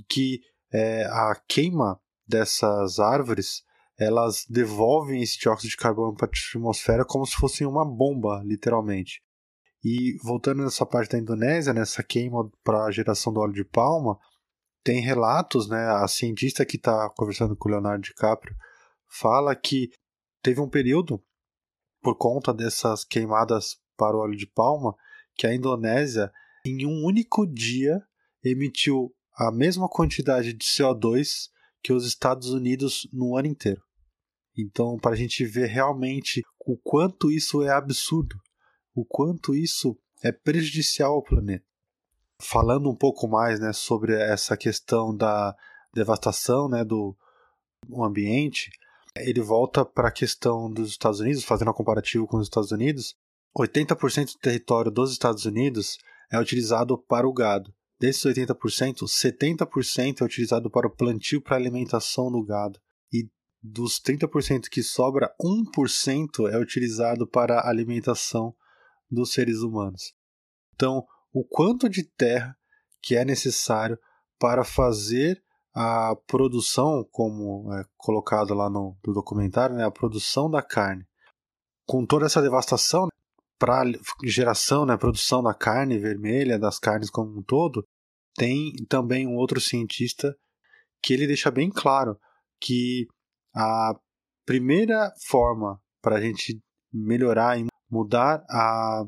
Que 0.09 0.41
é, 0.71 1.05
a 1.05 1.41
queima 1.47 1.99
dessas 2.27 2.99
árvores 2.99 3.63
elas 3.97 4.45
devolvem 4.47 5.23
esse 5.23 5.39
dióxido 5.39 5.71
de 5.71 5.77
carbono 5.77 6.15
para 6.15 6.27
a 6.27 6.29
atmosfera 6.29 7.03
como 7.03 7.25
se 7.25 7.35
fosse 7.35 7.65
uma 7.65 7.83
bomba, 7.83 8.43
literalmente. 8.45 9.21
E 9.83 10.17
voltando 10.23 10.63
nessa 10.63 10.85
parte 10.85 11.11
da 11.11 11.17
Indonésia, 11.17 11.73
nessa 11.73 12.03
queima 12.03 12.49
para 12.63 12.85
a 12.85 12.91
geração 12.91 13.33
do 13.33 13.39
óleo 13.39 13.53
de 13.53 13.65
palma, 13.65 14.17
tem 14.83 15.01
relatos, 15.01 15.67
né? 15.67 15.83
A 15.87 16.07
cientista 16.07 16.65
que 16.65 16.77
está 16.77 17.09
conversando 17.15 17.55
com 17.55 17.69
o 17.69 17.71
Leonardo 17.71 18.03
DiCaprio 18.03 18.55
fala 19.07 19.55
que 19.55 19.91
teve 20.41 20.61
um 20.61 20.69
período, 20.69 21.23
por 22.01 22.15
conta 22.15 22.53
dessas 22.53 23.03
queimadas 23.03 23.79
para 23.97 24.15
o 24.15 24.19
óleo 24.19 24.37
de 24.37 24.47
palma, 24.47 24.95
que 25.35 25.47
a 25.47 25.53
Indonésia, 25.53 26.31
em 26.65 26.85
um 26.85 27.03
único 27.03 27.45
dia, 27.45 28.01
emitiu 28.43 29.13
a 29.33 29.51
mesma 29.51 29.87
quantidade 29.87 30.53
de 30.53 30.65
CO2 30.65 31.49
que 31.83 31.93
os 31.93 32.05
Estados 32.05 32.49
Unidos 32.49 33.07
no 33.11 33.35
ano 33.37 33.47
inteiro. 33.47 33.81
Então, 34.57 34.97
para 34.97 35.11
a 35.11 35.15
gente 35.15 35.45
ver 35.45 35.67
realmente 35.67 36.41
o 36.65 36.75
quanto 36.77 37.31
isso 37.31 37.63
é 37.63 37.69
absurdo, 37.69 38.35
o 38.95 39.05
quanto 39.05 39.53
isso 39.53 39.97
é 40.23 40.31
prejudicial 40.31 41.13
ao 41.13 41.23
planeta. 41.23 41.65
Falando 42.41 42.89
um 42.89 42.95
pouco 42.95 43.27
mais 43.27 43.59
né, 43.59 43.71
sobre 43.71 44.13
essa 44.13 44.57
questão 44.57 45.15
da 45.15 45.55
devastação 45.93 46.67
né, 46.67 46.83
do 46.83 47.15
ambiente, 47.99 48.71
ele 49.23 49.41
volta 49.41 49.85
para 49.85 50.09
a 50.09 50.11
questão 50.11 50.71
dos 50.71 50.89
Estados 50.89 51.19
Unidos, 51.19 51.43
fazendo 51.43 51.71
um 51.71 51.73
comparativo 51.73 52.27
com 52.27 52.37
os 52.37 52.47
Estados 52.47 52.71
Unidos. 52.71 53.15
80% 53.57 54.33
do 54.33 54.39
território 54.39 54.91
dos 54.91 55.11
Estados 55.11 55.45
Unidos 55.45 55.97
é 56.31 56.39
utilizado 56.39 56.97
para 56.97 57.27
o 57.27 57.33
gado. 57.33 57.73
Desses 57.99 58.23
80%, 58.23 59.05
70% 59.05 60.21
é 60.21 60.23
utilizado 60.23 60.69
para 60.69 60.87
o 60.87 60.95
plantio 60.95 61.41
para 61.41 61.55
alimentação 61.55 62.31
do 62.31 62.43
gado. 62.43 62.79
E 63.11 63.27
dos 63.61 63.99
30% 63.99 64.69
que 64.69 64.83
sobra, 64.83 65.33
1% 65.41 66.49
é 66.51 66.57
utilizado 66.59 67.27
para 67.27 67.59
a 67.59 67.69
alimentação 67.69 68.55
dos 69.09 69.31
seres 69.33 69.59
humanos. 69.59 70.13
Então, 70.75 71.03
o 71.33 71.43
quanto 71.43 71.89
de 71.89 72.03
terra 72.03 72.55
que 73.01 73.15
é 73.15 73.25
necessário 73.25 73.97
para 74.39 74.63
fazer 74.63 75.41
a 75.79 76.15
produção, 76.25 77.07
como 77.11 77.71
é 77.71 77.85
colocado 77.95 78.51
lá 78.55 78.67
no, 78.67 78.97
no 79.05 79.13
documentário, 79.13 79.75
né, 79.75 79.85
a 79.85 79.91
produção 79.91 80.49
da 80.49 80.59
carne. 80.59 81.05
Com 81.85 82.03
toda 82.03 82.25
essa 82.25 82.41
devastação, 82.41 83.09
para 83.59 83.83
geração, 84.23 84.87
né, 84.87 84.97
produção 84.97 85.43
da 85.43 85.53
carne 85.53 85.99
vermelha, 85.99 86.57
das 86.57 86.79
carnes 86.79 87.11
como 87.11 87.37
um 87.37 87.43
todo, 87.43 87.87
tem 88.33 88.73
também 88.89 89.27
um 89.27 89.35
outro 89.35 89.61
cientista 89.61 90.35
que 90.99 91.13
ele 91.13 91.27
deixa 91.27 91.51
bem 91.51 91.69
claro 91.69 92.19
que 92.59 93.07
a 93.55 93.93
primeira 94.47 95.13
forma 95.27 95.79
para 96.01 96.15
a 96.15 96.21
gente 96.21 96.59
melhorar 96.91 97.59
e 97.59 97.67
mudar 97.87 98.43
a 98.49 99.05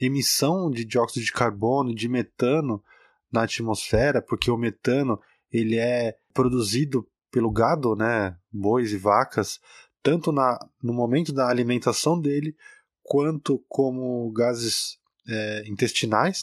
emissão 0.00 0.70
de 0.70 0.82
dióxido 0.82 1.22
de 1.22 1.32
carbono 1.32 1.94
de 1.94 2.08
metano 2.08 2.82
na 3.30 3.42
atmosfera, 3.42 4.22
porque 4.22 4.50
o 4.50 4.56
metano 4.56 5.20
ele 5.52 5.76
é 5.76 6.16
produzido 6.32 7.06
pelo 7.30 7.50
gado, 7.50 7.94
né, 7.94 8.36
bois 8.52 8.92
e 8.92 8.96
vacas, 8.96 9.60
tanto 10.02 10.32
na, 10.32 10.58
no 10.82 10.92
momento 10.92 11.32
da 11.32 11.48
alimentação 11.48 12.20
dele, 12.20 12.56
quanto 13.02 13.64
como 13.68 14.30
gases 14.32 14.98
é, 15.28 15.64
intestinais. 15.66 16.42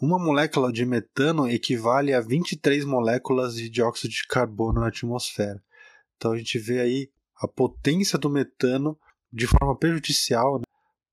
Uma 0.00 0.18
molécula 0.18 0.72
de 0.72 0.84
metano 0.86 1.48
equivale 1.48 2.14
a 2.14 2.20
23 2.20 2.84
moléculas 2.84 3.54
de 3.54 3.68
dióxido 3.68 4.10
de 4.10 4.26
carbono 4.26 4.80
na 4.80 4.88
atmosfera. 4.88 5.62
Então 6.16 6.32
a 6.32 6.38
gente 6.38 6.58
vê 6.58 6.80
aí 6.80 7.10
a 7.36 7.46
potência 7.46 8.18
do 8.18 8.30
metano 8.30 8.98
de 9.32 9.46
forma 9.46 9.76
prejudicial 9.76 10.58
né, 10.58 10.64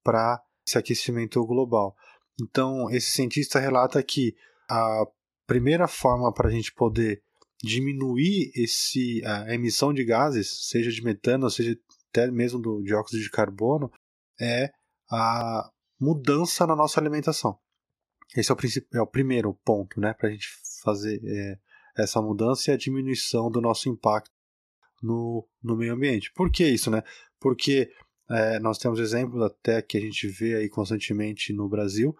para 0.03 0.41
esse 0.65 0.77
aquecimento 0.77 1.45
global. 1.45 1.95
Então, 2.41 2.89
esse 2.91 3.11
cientista 3.11 3.59
relata 3.59 4.01
que 4.03 4.35
a 4.69 5.05
primeira 5.47 5.87
forma 5.87 6.31
para 6.31 6.49
a 6.49 6.51
gente 6.51 6.73
poder 6.73 7.23
diminuir 7.63 8.51
esse, 8.53 9.23
a 9.25 9.53
emissão 9.53 9.91
de 9.91 10.03
gases, 10.03 10.67
seja 10.69 10.91
de 10.91 11.01
metano, 11.01 11.49
seja 11.49 11.75
até 12.09 12.29
mesmo 12.29 12.59
do 12.59 12.83
dióxido 12.83 13.21
de 13.21 13.31
carbono, 13.31 13.91
é 14.39 14.71
a 15.09 15.71
mudança 15.99 16.67
na 16.67 16.75
nossa 16.75 16.99
alimentação. 16.99 17.57
Esse 18.35 18.51
é 18.51 18.55
o, 18.55 18.57
é 18.93 19.01
o 19.01 19.07
primeiro 19.07 19.53
ponto 19.65 19.99
né, 19.99 20.13
para 20.13 20.29
a 20.29 20.31
gente 20.31 20.47
fazer 20.83 21.19
é, 21.25 21.57
essa 21.97 22.21
mudança 22.21 22.69
e 22.69 22.73
a 22.73 22.77
diminuição 22.77 23.49
do 23.49 23.61
nosso 23.61 23.89
impacto 23.89 24.31
no, 25.01 25.47
no 25.63 25.75
meio 25.75 25.93
ambiente. 25.93 26.31
Por 26.33 26.51
que 26.51 26.67
isso? 26.67 26.91
Né? 26.91 27.01
Porque 27.39 27.91
é, 28.29 28.59
nós 28.59 28.77
temos 28.77 28.99
exemplos 28.99 29.41
até 29.41 29.81
que 29.81 29.97
a 29.97 30.01
gente 30.01 30.27
vê 30.27 30.55
aí 30.55 30.69
constantemente 30.69 31.53
no 31.53 31.69
Brasil, 31.69 32.15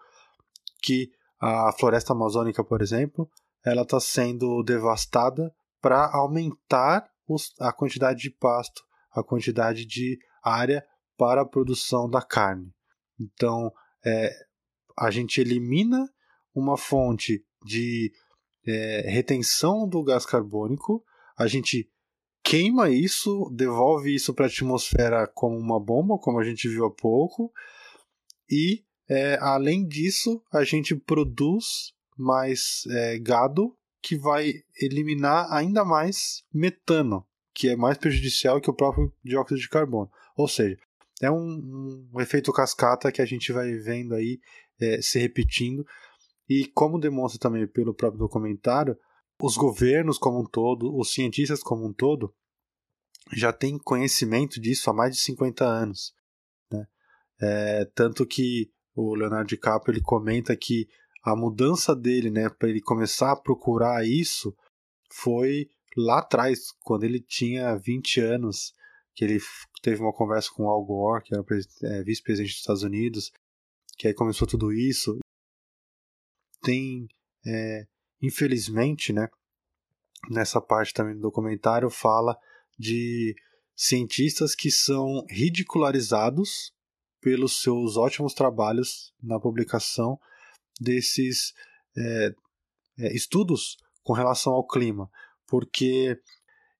que 0.82 1.12
a 1.40 1.72
floresta 1.72 2.12
amazônica, 2.12 2.64
por 2.64 2.82
exemplo, 2.82 3.30
ela 3.64 3.82
está 3.82 4.00
sendo 4.00 4.62
devastada 4.62 5.52
para 5.80 6.10
aumentar 6.12 7.08
os, 7.26 7.54
a 7.60 7.72
quantidade 7.72 8.20
de 8.20 8.30
pasto, 8.30 8.82
a 9.12 9.22
quantidade 9.22 9.84
de 9.84 10.18
área 10.42 10.84
para 11.16 11.42
a 11.42 11.46
produção 11.46 12.08
da 12.08 12.22
carne. 12.22 12.72
Então, 13.20 13.72
é, 14.04 14.32
a 14.96 15.10
gente 15.10 15.40
elimina 15.40 16.08
uma 16.54 16.76
fonte 16.76 17.44
de 17.64 18.12
é, 18.66 19.02
retenção 19.08 19.88
do 19.88 20.02
gás 20.02 20.24
carbônico, 20.24 21.04
a 21.36 21.46
gente 21.46 21.90
queima 22.42 22.88
isso, 22.88 23.50
devolve 23.54 24.14
isso 24.14 24.32
para 24.32 24.46
a 24.46 24.48
atmosfera 24.48 25.26
como 25.26 25.56
uma 25.56 25.78
bomba, 25.78 26.18
como 26.18 26.38
a 26.40 26.44
gente 26.44 26.68
viu 26.68 26.86
há 26.86 26.90
pouco, 26.90 27.52
e 28.50 28.84
é, 29.08 29.38
além 29.40 29.86
disso, 29.86 30.42
a 30.52 30.64
gente 30.64 30.94
produz 30.94 31.92
mais 32.16 32.82
é, 32.90 33.18
gado 33.18 33.74
que 34.02 34.16
vai 34.16 34.52
eliminar 34.80 35.50
ainda 35.52 35.84
mais 35.84 36.44
metano, 36.52 37.26
que 37.54 37.68
é 37.68 37.76
mais 37.76 37.96
prejudicial 37.96 38.60
que 38.60 38.70
o 38.70 38.74
próprio 38.74 39.12
dióxido 39.24 39.58
de 39.58 39.68
carbono. 39.68 40.10
Ou 40.36 40.46
seja, 40.46 40.78
é 41.20 41.30
um, 41.30 42.08
um 42.12 42.20
efeito 42.20 42.52
cascata 42.52 43.10
que 43.10 43.22
a 43.22 43.26
gente 43.26 43.52
vai 43.52 43.72
vendo 43.74 44.14
aí 44.14 44.38
é, 44.80 45.00
se 45.00 45.18
repetindo. 45.18 45.84
E 46.48 46.66
como 46.66 46.98
demonstra 46.98 47.40
também 47.40 47.66
pelo 47.66 47.94
próprio 47.94 48.20
documentário, 48.20 48.96
os 49.40 49.56
governos 49.56 50.18
como 50.18 50.40
um 50.40 50.44
todo, 50.44 50.96
os 50.96 51.12
cientistas 51.12 51.62
como 51.62 51.86
um 51.86 51.92
todo, 51.92 52.34
já 53.34 53.52
têm 53.52 53.78
conhecimento 53.78 54.60
disso 54.60 54.88
há 54.90 54.92
mais 54.92 55.14
de 55.14 55.20
50 55.20 55.64
anos. 55.64 56.14
Né? 56.70 56.86
É, 57.40 57.84
tanto 57.94 58.26
que 58.26 58.70
o 59.00 59.14
Leonardo 59.14 59.48
DiCaprio 59.48 59.94
ele 59.94 60.02
comenta 60.02 60.56
que 60.56 60.88
a 61.22 61.36
mudança 61.36 61.94
dele 61.94 62.30
né, 62.30 62.48
para 62.48 62.68
ele 62.68 62.80
começar 62.80 63.30
a 63.30 63.36
procurar 63.36 64.04
isso 64.04 64.52
foi 65.08 65.70
lá 65.96 66.18
atrás, 66.18 66.72
quando 66.80 67.04
ele 67.04 67.20
tinha 67.20 67.76
20 67.76 68.20
anos, 68.20 68.74
que 69.14 69.24
ele 69.24 69.38
teve 69.82 70.00
uma 70.02 70.12
conversa 70.12 70.50
com 70.52 70.68
Al 70.68 70.84
Gore, 70.84 71.22
que 71.22 71.32
era 71.32 71.44
é, 71.82 72.02
vice-presidente 72.02 72.50
dos 72.50 72.58
Estados 72.58 72.82
Unidos, 72.82 73.30
que 73.96 74.08
aí 74.08 74.14
começou 74.14 74.48
tudo 74.48 74.72
isso. 74.72 75.18
Tem, 76.60 77.06
é, 77.46 77.86
infelizmente, 78.20 79.12
né, 79.12 79.28
nessa 80.28 80.60
parte 80.60 80.92
também 80.92 81.14
do 81.14 81.20
documentário, 81.20 81.88
fala 81.88 82.36
de 82.76 83.36
cientistas 83.76 84.56
que 84.56 84.72
são 84.72 85.24
ridicularizados 85.30 86.72
pelos 87.20 87.62
seus 87.62 87.96
ótimos 87.96 88.34
trabalhos 88.34 89.12
na 89.22 89.38
publicação 89.40 90.18
desses 90.80 91.52
é, 91.96 92.34
é, 92.98 93.14
estudos 93.14 93.76
com 94.02 94.12
relação 94.12 94.52
ao 94.52 94.66
clima, 94.66 95.10
porque 95.46 96.18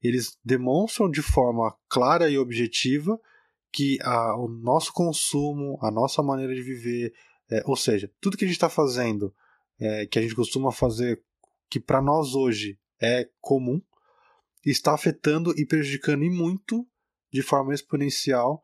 eles 0.03 0.39
demonstram 0.45 1.11
de 1.11 1.23
forma 1.23 1.77
clara 1.89 2.31
e 2.31 2.39
objetiva 2.39 3.19
que 3.73 3.99
a, 4.03 4.37
o 4.37 4.49
nosso 4.49 4.93
consumo, 4.93 5.79
a 5.83 5.91
nossa 5.91 6.23
maneira 6.23 6.55
de 6.55 6.63
viver, 6.63 7.13
é, 7.51 7.63
ou 7.67 7.77
seja, 7.77 8.11
tudo 8.21 8.37
que 8.37 8.45
a 8.45 8.49
gente 8.49 8.57
está 8.57 8.69
fazendo, 8.69 9.35
é, 9.79 10.07
que 10.07 10.19
a 10.19 10.23
gente 10.23 10.35
costuma 10.35 10.73
fazer, 10.73 11.23
que 11.69 11.81
para 11.81 12.01
nós 12.01 12.35
hoje 12.35 12.79
é 13.01 13.29
comum, 13.41 13.81
está 14.65 14.95
afetando 14.95 15.53
e 15.59 15.67
prejudicando 15.67 16.25
e 16.25 16.31
muito, 16.31 16.87
de 17.33 17.43
forma 17.43 17.75
exponencial, 17.75 18.63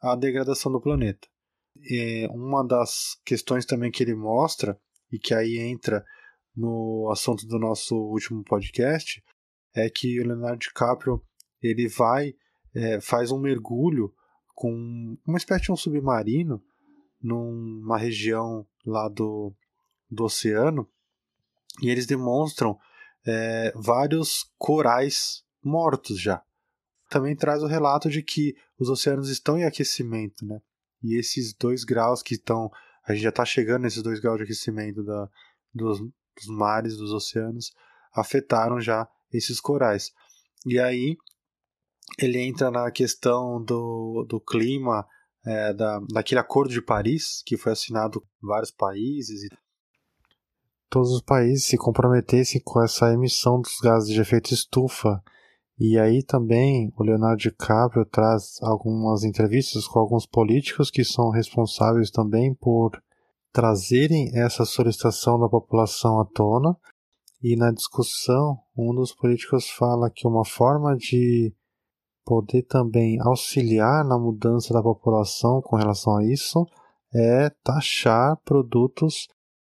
a 0.00 0.14
degradação 0.14 0.70
do 0.70 0.80
planeta. 0.80 1.26
É, 1.90 2.26
uma 2.30 2.66
das 2.66 3.16
questões 3.24 3.64
também 3.64 3.90
que 3.90 4.02
ele 4.02 4.14
mostra, 4.14 4.78
e 5.10 5.18
que 5.18 5.32
aí 5.32 5.58
entra 5.58 6.04
no 6.54 7.08
assunto 7.10 7.46
do 7.46 7.58
nosso 7.58 7.94
último 7.96 8.42
podcast, 8.44 9.22
é 9.74 9.88
que 9.88 10.20
o 10.20 10.26
Leonardo 10.26 10.58
DiCaprio 10.58 11.22
ele 11.62 11.88
vai, 11.88 12.34
é, 12.74 13.00
faz 13.00 13.30
um 13.30 13.38
mergulho 13.38 14.12
com 14.54 15.16
uma 15.26 15.38
espécie 15.38 15.64
de 15.64 15.72
um 15.72 15.76
submarino 15.76 16.62
numa 17.22 17.96
região 17.96 18.66
lá 18.84 19.08
do, 19.08 19.54
do 20.10 20.24
oceano 20.24 20.88
e 21.80 21.90
eles 21.90 22.06
demonstram 22.06 22.78
é, 23.26 23.72
vários 23.76 24.50
corais 24.56 25.44
mortos 25.62 26.20
já. 26.20 26.42
Também 27.08 27.36
traz 27.36 27.62
o 27.62 27.66
relato 27.66 28.10
de 28.10 28.22
que 28.22 28.56
os 28.78 28.88
oceanos 28.88 29.28
estão 29.28 29.58
em 29.58 29.64
aquecimento, 29.64 30.44
né? 30.46 30.60
E 31.02 31.18
esses 31.18 31.54
dois 31.54 31.84
graus 31.84 32.22
que 32.22 32.34
estão. 32.34 32.70
A 33.04 33.12
gente 33.12 33.22
já 33.22 33.30
está 33.30 33.44
chegando 33.44 33.82
nesses 33.82 34.02
dois 34.02 34.20
graus 34.20 34.36
de 34.38 34.44
aquecimento 34.44 35.02
da, 35.02 35.28
dos, 35.72 35.98
dos 36.00 36.46
mares, 36.48 36.96
dos 36.96 37.12
oceanos, 37.12 37.72
afetaram 38.12 38.80
já 38.80 39.08
esses 39.32 39.60
corais. 39.60 40.12
E 40.66 40.78
aí 40.78 41.16
ele 42.18 42.38
entra 42.38 42.70
na 42.70 42.90
questão 42.90 43.62
do, 43.62 44.26
do 44.28 44.40
clima, 44.40 45.06
é, 45.44 45.72
da, 45.72 46.00
daquele 46.12 46.40
acordo 46.40 46.72
de 46.72 46.82
Paris, 46.82 47.42
que 47.44 47.56
foi 47.56 47.72
assinado 47.72 48.20
por 48.20 48.28
vários 48.48 48.70
países. 48.70 49.42
E... 49.42 49.48
Todos 50.88 51.10
os 51.10 51.22
países 51.22 51.64
se 51.64 51.76
comprometessem 51.76 52.60
com 52.64 52.82
essa 52.82 53.12
emissão 53.12 53.60
dos 53.60 53.78
gases 53.82 54.12
de 54.12 54.20
efeito 54.20 54.52
estufa. 54.52 55.22
E 55.78 55.96
aí 55.96 56.24
também 56.24 56.92
o 56.96 57.04
Leonardo 57.04 57.40
DiCaprio 57.40 58.04
traz 58.04 58.58
algumas 58.62 59.22
entrevistas 59.22 59.86
com 59.86 60.00
alguns 60.00 60.26
políticos 60.26 60.90
que 60.90 61.04
são 61.04 61.30
responsáveis 61.30 62.10
também 62.10 62.52
por 62.52 63.00
trazerem 63.52 64.30
essa 64.34 64.64
solicitação 64.64 65.38
da 65.38 65.48
população 65.48 66.20
à 66.20 66.24
tona. 66.24 66.76
E 67.40 67.54
na 67.54 67.70
discussão, 67.70 68.58
um 68.76 68.92
dos 68.92 69.14
políticos 69.14 69.70
fala 69.70 70.10
que 70.10 70.26
uma 70.26 70.44
forma 70.44 70.96
de 70.96 71.54
poder 72.24 72.64
também 72.64 73.18
auxiliar 73.20 74.04
na 74.04 74.18
mudança 74.18 74.74
da 74.74 74.82
população 74.82 75.62
com 75.62 75.76
relação 75.76 76.16
a 76.16 76.24
isso 76.24 76.66
é 77.14 77.50
taxar 77.62 78.36
produtos 78.44 79.28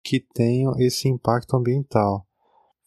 que 0.03 0.19
tenham 0.19 0.73
esse 0.77 1.07
impacto 1.07 1.55
ambiental, 1.55 2.27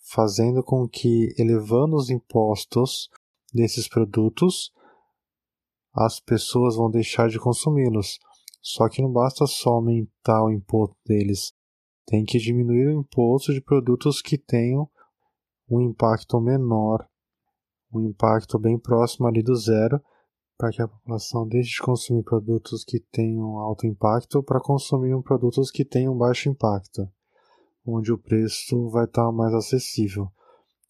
fazendo 0.08 0.62
com 0.62 0.88
que, 0.88 1.34
elevando 1.36 1.96
os 1.96 2.10
impostos 2.10 3.08
desses 3.52 3.88
produtos, 3.88 4.72
as 5.94 6.20
pessoas 6.20 6.76
vão 6.76 6.90
deixar 6.90 7.28
de 7.28 7.38
consumi-los. 7.38 8.18
Só 8.62 8.88
que 8.88 9.02
não 9.02 9.12
basta 9.12 9.46
só 9.46 9.70
aumentar 9.70 10.44
o 10.44 10.50
imposto 10.50 10.96
deles, 11.06 11.52
tem 12.06 12.24
que 12.24 12.38
diminuir 12.38 12.88
o 12.88 13.00
imposto 13.00 13.52
de 13.52 13.60
produtos 13.60 14.20
que 14.20 14.38
tenham 14.38 14.88
um 15.68 15.80
impacto 15.80 16.40
menor, 16.40 17.06
um 17.92 18.00
impacto 18.00 18.58
bem 18.58 18.78
próximo 18.78 19.26
ali 19.26 19.42
do 19.42 19.54
zero, 19.54 20.00
para 20.56 20.70
que 20.70 20.80
a 20.80 20.88
população 20.88 21.46
deixe 21.46 21.70
de 21.70 21.82
consumir 21.82 22.22
produtos 22.22 22.84
que 22.84 23.00
tenham 23.00 23.58
alto 23.58 23.86
impacto 23.86 24.42
para 24.42 24.60
consumir 24.60 25.20
produtos 25.22 25.70
que 25.70 25.84
tenham 25.84 26.16
baixo 26.16 26.48
impacto, 26.48 27.08
onde 27.86 28.12
o 28.12 28.18
preço 28.18 28.88
vai 28.90 29.04
estar 29.04 29.30
mais 29.30 29.54
acessível. 29.54 30.30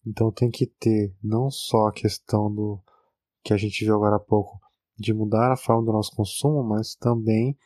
Então 0.05 0.31
tem 0.31 0.49
que 0.49 0.65
ter 0.65 1.13
não 1.23 1.51
só 1.51 1.87
a 1.87 1.93
questão 1.93 2.53
do 2.53 2.81
que 3.43 3.53
a 3.53 3.57
gente 3.57 3.85
viu 3.85 3.95
agora 3.95 4.15
há 4.15 4.19
pouco 4.19 4.59
de 4.97 5.13
mudar 5.13 5.51
a 5.51 5.57
forma 5.57 5.85
do 5.85 5.91
nosso 5.91 6.15
consumo, 6.15 6.63
mas 6.63 6.95
também 6.95 7.57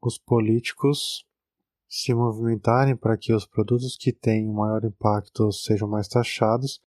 os 0.00 0.18
políticos 0.18 1.26
se 1.88 2.14
movimentarem 2.14 2.96
para 2.96 3.16
que 3.16 3.32
os 3.34 3.44
produtos 3.44 3.96
que 3.96 4.12
têm 4.12 4.48
um 4.48 4.54
maior 4.54 4.84
impacto 4.84 5.50
sejam 5.50 5.88
mais 5.88 6.06
taxados 6.06 6.80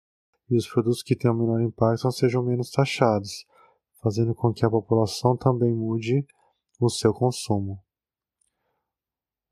e 0.49 0.55
os 0.55 0.67
produtos 0.67 1.03
que 1.03 1.15
têm 1.15 1.29
um 1.29 1.35
menor 1.35 1.61
impacto 1.61 2.09
sejam 2.11 2.41
menos 2.41 2.71
taxados, 2.71 3.45
fazendo 4.01 4.33
com 4.33 4.53
que 4.53 4.65
a 4.65 4.69
população 4.69 5.35
também 5.35 5.73
mude 5.73 6.25
o 6.79 6.89
seu 6.89 7.13
consumo. 7.13 7.79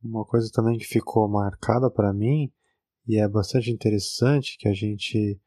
Uma 0.04 0.26
coisa 0.26 0.50
também 0.52 0.78
que 0.78 0.86
ficou 0.86 1.28
marcada 1.30 1.90
para 1.90 2.14
mim 2.14 2.52
e 3.08 3.18
é 3.18 3.28
bastante 3.28 3.70
interessante 3.70 4.58
que 4.58 4.68
a 4.68 4.74
gente 4.74 5.40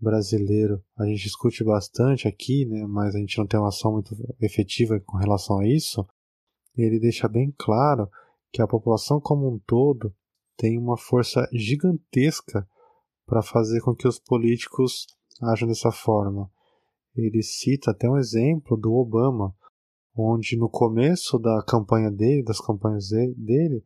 brasileiro 0.00 0.80
a 0.96 1.04
gente 1.06 1.24
discute 1.24 1.64
bastante 1.64 2.28
aqui, 2.28 2.64
né, 2.64 2.86
mas 2.86 3.14
a 3.14 3.18
gente 3.18 3.36
não 3.36 3.46
tem 3.46 3.58
uma 3.58 3.68
ação 3.68 3.92
muito 3.92 4.16
efetiva 4.40 5.00
com 5.00 5.16
relação 5.16 5.58
a 5.58 5.66
isso, 5.66 6.06
ele 6.76 7.00
deixa 7.00 7.26
bem 7.26 7.52
claro 7.58 8.08
que 8.52 8.62
a 8.62 8.68
população 8.68 9.20
como 9.20 9.52
um 9.52 9.58
todo 9.58 10.14
tem 10.56 10.78
uma 10.78 10.96
força 10.96 11.48
gigantesca 11.52 12.68
para 13.26 13.42
fazer 13.42 13.80
com 13.80 13.94
que 13.94 14.06
os 14.06 14.18
políticos 14.18 15.06
ajam 15.42 15.68
dessa 15.68 15.92
forma. 15.92 16.50
Ele 17.14 17.42
cita 17.42 17.90
até 17.90 18.08
um 18.08 18.16
exemplo 18.16 18.76
do 18.76 18.92
Obama, 18.94 19.54
onde 20.18 20.56
no 20.56 20.68
começo 20.68 21.38
da 21.38 21.62
campanha 21.62 22.10
dele, 22.10 22.42
das 22.42 22.60
campanhas 22.60 23.08
dele, 23.08 23.84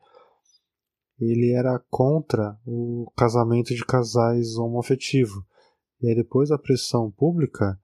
ele 1.20 1.53
era 1.53 1.78
contra 1.91 2.59
o 2.66 3.12
casamento 3.16 3.74
de 3.74 3.85
casais 3.85 4.57
homoafetivos. 4.57 5.45
E 6.01 6.09
aí 6.09 6.14
depois 6.14 6.49
da 6.49 6.59
pressão 6.59 7.11
pública 7.11 7.78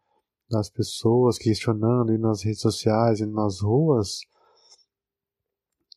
das 0.51 0.71
pessoas 0.71 1.37
questionando 1.37 2.13
e 2.13 2.19
nas 2.19 2.43
redes 2.43 2.61
sociais 2.61 3.21
e 3.21 3.27
nas 3.27 3.61
ruas, 3.61 4.21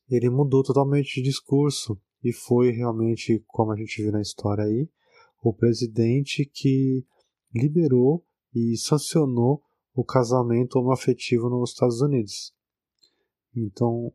ele 0.09 0.29
mudou 0.29 0.61
totalmente 0.61 1.15
de 1.15 1.21
discurso 1.21 1.99
e 2.23 2.33
foi 2.33 2.71
realmente, 2.71 3.43
como 3.47 3.71
a 3.71 3.77
gente 3.77 4.03
viu 4.03 4.11
na 4.11 4.21
história 4.21 4.65
aí, 4.65 4.89
o 5.41 5.53
presidente 5.53 6.45
que 6.45 7.05
liberou 7.55 8.23
e 8.53 8.77
sancionou 8.77 9.63
o 9.93 10.03
casamento 10.03 10.77
homoafetivo 10.77 11.49
nos 11.49 11.71
Estados 11.71 12.01
Unidos. 12.01 12.53
Então, 13.55 14.11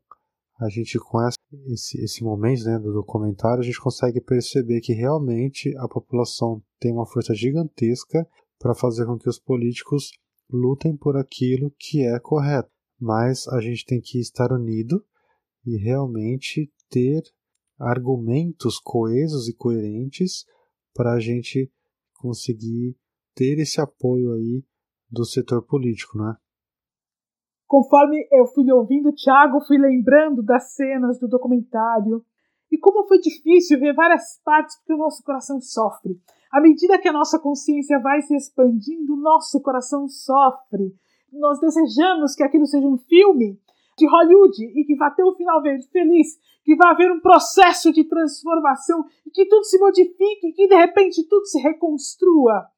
a 0.58 0.68
gente 0.68 0.98
com 0.98 1.18
esse, 1.66 2.02
esse 2.02 2.24
momento 2.24 2.64
né, 2.64 2.78
do 2.78 2.92
documentário, 2.92 3.60
a 3.60 3.64
gente 3.64 3.80
consegue 3.80 4.20
perceber 4.20 4.80
que 4.80 4.94
realmente 4.94 5.76
a 5.76 5.86
população 5.86 6.62
tem 6.80 6.92
uma 6.92 7.06
força 7.06 7.34
gigantesca 7.34 8.26
para 8.58 8.74
fazer 8.74 9.04
com 9.04 9.18
que 9.18 9.28
os 9.28 9.38
políticos 9.38 10.10
lutem 10.50 10.96
por 10.96 11.16
aquilo 11.16 11.70
que 11.78 12.02
é 12.02 12.18
correto. 12.18 12.70
Mas 12.98 13.46
a 13.48 13.60
gente 13.60 13.84
tem 13.84 14.00
que 14.00 14.18
estar 14.18 14.50
unido 14.50 15.04
e 15.64 15.76
realmente 15.76 16.72
ter 16.88 17.22
argumentos 17.78 18.78
coesos 18.78 19.48
e 19.48 19.52
coerentes 19.52 20.46
para 20.94 21.12
a 21.12 21.20
gente 21.20 21.70
conseguir 22.14 22.96
ter 23.34 23.58
esse 23.58 23.78
apoio 23.78 24.32
aí 24.32 24.64
do 25.10 25.24
setor 25.24 25.62
político, 25.62 26.18
né? 26.18 26.36
Conforme 27.66 28.26
eu 28.30 28.46
fui 28.46 28.70
ouvindo 28.70 29.12
Thiago, 29.12 29.60
fui 29.66 29.76
lembrando 29.76 30.42
das 30.42 30.74
cenas 30.74 31.18
do 31.18 31.26
documentário 31.26 32.24
e 32.70 32.78
como 32.78 33.06
foi 33.06 33.18
difícil 33.18 33.78
ver 33.78 33.94
várias 33.94 34.40
partes 34.44 34.76
porque 34.76 34.94
o 34.94 34.98
nosso 34.98 35.22
coração 35.24 35.60
sofre. 35.60 36.20
À 36.52 36.60
medida 36.60 36.98
que 36.98 37.08
a 37.08 37.12
nossa 37.12 37.38
consciência 37.38 37.98
vai 37.98 38.22
se 38.22 38.34
expandindo, 38.36 39.14
o 39.14 39.20
nosso 39.20 39.60
coração 39.60 40.08
sofre. 40.08 40.94
Nós 41.32 41.58
desejamos 41.58 42.34
que 42.34 42.44
aquilo 42.44 42.66
seja 42.66 42.86
um 42.86 42.98
filme 42.98 43.60
de 43.98 44.06
Hollywood 44.06 44.62
e 44.62 44.84
que 44.84 44.94
vá 44.94 45.10
ter 45.10 45.24
um 45.24 45.34
final 45.34 45.60
feliz, 45.90 46.38
que 46.62 46.76
vai 46.76 46.92
haver 46.92 47.10
um 47.10 47.20
processo 47.20 47.92
de 47.92 48.04
transformação 48.04 49.04
e 49.26 49.30
que 49.30 49.46
tudo 49.46 49.64
se 49.64 49.78
modifique, 49.78 50.52
que 50.52 50.68
de 50.68 50.74
repente 50.76 51.26
tudo 51.28 51.46
se 51.46 51.60
reconstrua 51.60 52.68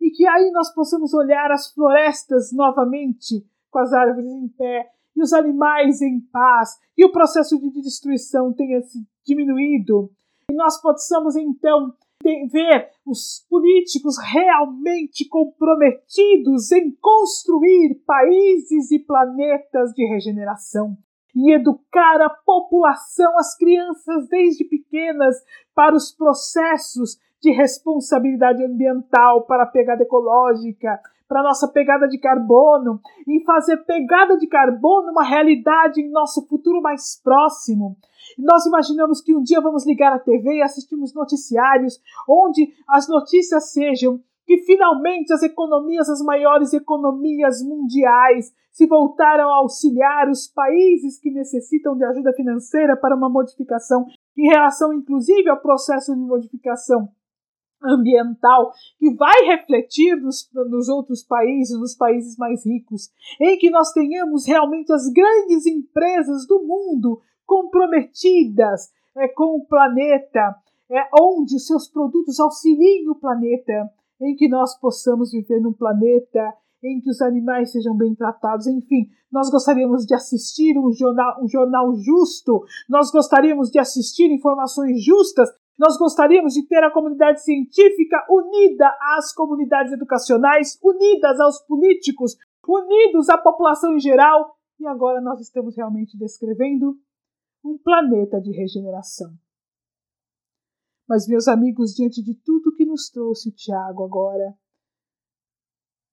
e 0.00 0.10
que 0.10 0.26
aí 0.26 0.50
nós 0.50 0.72
possamos 0.74 1.12
olhar 1.12 1.50
as 1.50 1.72
florestas 1.72 2.52
novamente 2.52 3.44
com 3.70 3.78
as 3.78 3.92
árvores 3.92 4.30
em 4.30 4.48
pé 4.48 4.90
e 5.14 5.22
os 5.22 5.32
animais 5.32 6.00
em 6.00 6.20
paz 6.20 6.78
e 6.96 7.04
o 7.04 7.12
processo 7.12 7.58
de 7.58 7.82
destruição 7.82 8.52
tenha 8.52 8.80
se 8.82 9.06
diminuído 9.24 10.10
e 10.50 10.54
nós 10.54 10.80
possamos 10.80 11.36
então 11.36 11.94
ver 12.22 12.90
os 13.06 13.46
políticos 13.48 14.16
realmente 14.18 15.26
comprometidos 15.26 16.70
em 16.72 16.90
construir 17.00 17.94
países 18.06 18.90
e 18.90 18.98
planetas 18.98 19.92
de 19.92 20.04
regeneração. 20.06 20.96
e 21.32 21.52
educar 21.52 22.20
a 22.20 22.28
população, 22.28 23.38
as 23.38 23.56
crianças 23.56 24.28
desde 24.28 24.64
pequenas, 24.64 25.36
para 25.72 25.94
os 25.94 26.10
processos 26.10 27.20
de 27.42 27.50
responsabilidade 27.52 28.64
ambiental, 28.64 29.42
para 29.42 29.64
a 29.64 29.66
pegada 29.66 30.02
ecológica, 30.02 31.00
para 31.26 31.40
a 31.40 31.44
nossa 31.44 31.68
pegada 31.68 32.08
de 32.08 32.18
carbono, 32.18 33.00
e 33.26 33.42
fazer 33.44 33.78
pegada 33.84 34.36
de 34.36 34.46
carbono 34.46 35.12
uma 35.12 35.24
realidade 35.24 36.00
em 36.00 36.10
nosso 36.10 36.46
futuro 36.46 36.82
mais 36.82 37.20
próximo. 37.22 37.96
Nós 38.38 38.66
imaginamos 38.66 39.20
que 39.20 39.34
um 39.34 39.42
dia 39.42 39.60
vamos 39.60 39.86
ligar 39.86 40.12
a 40.12 40.18
TV 40.18 40.56
e 40.56 40.62
assistimos 40.62 41.14
noticiários 41.14 42.00
onde 42.28 42.74
as 42.88 43.08
notícias 43.08 43.72
sejam 43.72 44.20
que 44.44 44.58
finalmente 44.58 45.32
as 45.32 45.44
economias, 45.44 46.08
as 46.08 46.20
maiores 46.20 46.72
economias 46.72 47.62
mundiais, 47.62 48.52
se 48.72 48.86
voltaram 48.86 49.48
a 49.48 49.58
auxiliar 49.58 50.28
os 50.28 50.48
países 50.48 51.18
que 51.20 51.30
necessitam 51.30 51.96
de 51.96 52.04
ajuda 52.04 52.32
financeira 52.32 52.96
para 52.96 53.14
uma 53.14 53.28
modificação 53.28 54.06
em 54.36 54.48
relação, 54.48 54.92
inclusive, 54.92 55.48
ao 55.48 55.60
processo 55.60 56.12
de 56.14 56.20
modificação 56.20 57.08
ambiental 57.82 58.72
que 58.98 59.14
vai 59.14 59.46
refletir 59.46 60.16
nos, 60.16 60.48
nos, 60.52 60.88
outros 60.88 61.22
países, 61.22 61.78
nos 61.78 61.94
países 61.94 62.36
mais 62.36 62.64
ricos, 62.64 63.10
em 63.40 63.58
que 63.58 63.70
nós 63.70 63.92
tenhamos 63.92 64.46
realmente 64.46 64.92
as 64.92 65.08
grandes 65.12 65.66
empresas 65.66 66.46
do 66.46 66.62
mundo 66.62 67.20
comprometidas 67.46 68.90
é, 69.16 69.28
com 69.28 69.56
o 69.56 69.66
planeta, 69.66 70.54
é, 70.90 71.08
onde 71.20 71.56
os 71.56 71.66
seus 71.66 71.88
produtos 71.88 72.38
auxiliem 72.38 73.08
o 73.08 73.14
planeta, 73.14 73.90
em 74.20 74.36
que 74.36 74.48
nós 74.48 74.78
possamos 74.78 75.32
viver 75.32 75.60
num 75.60 75.72
planeta 75.72 76.54
em 76.82 77.00
que 77.00 77.10
os 77.10 77.20
animais 77.20 77.72
sejam 77.72 77.96
bem 77.96 78.14
tratados, 78.14 78.66
enfim, 78.66 79.08
nós 79.30 79.50
gostaríamos 79.50 80.06
de 80.06 80.14
assistir 80.14 80.78
um 80.78 80.90
jornal, 80.92 81.42
um 81.42 81.48
jornal 81.48 81.94
justo, 81.94 82.64
nós 82.88 83.10
gostaríamos 83.10 83.70
de 83.70 83.78
assistir 83.78 84.30
informações 84.32 85.04
justas, 85.04 85.48
nós 85.80 85.96
gostaríamos 85.96 86.52
de 86.52 86.66
ter 86.66 86.84
a 86.84 86.92
comunidade 86.92 87.42
científica 87.42 88.22
unida 88.28 88.86
às 89.16 89.32
comunidades 89.32 89.90
educacionais, 89.94 90.78
unidas 90.82 91.40
aos 91.40 91.58
políticos, 91.62 92.36
unidos 92.68 93.30
à 93.30 93.38
população 93.38 93.94
em 93.94 93.98
geral, 93.98 94.58
e 94.78 94.86
agora 94.86 95.22
nós 95.22 95.40
estamos 95.40 95.74
realmente 95.74 96.18
descrevendo 96.18 97.00
um 97.64 97.78
planeta 97.78 98.38
de 98.38 98.52
regeneração. 98.52 99.32
Mas, 101.08 101.26
meus 101.26 101.48
amigos, 101.48 101.94
diante 101.94 102.22
de 102.22 102.34
tudo 102.34 102.74
que 102.74 102.84
nos 102.84 103.08
trouxe 103.08 103.48
o 103.48 103.52
Tiago 103.52 104.04
agora, 104.04 104.54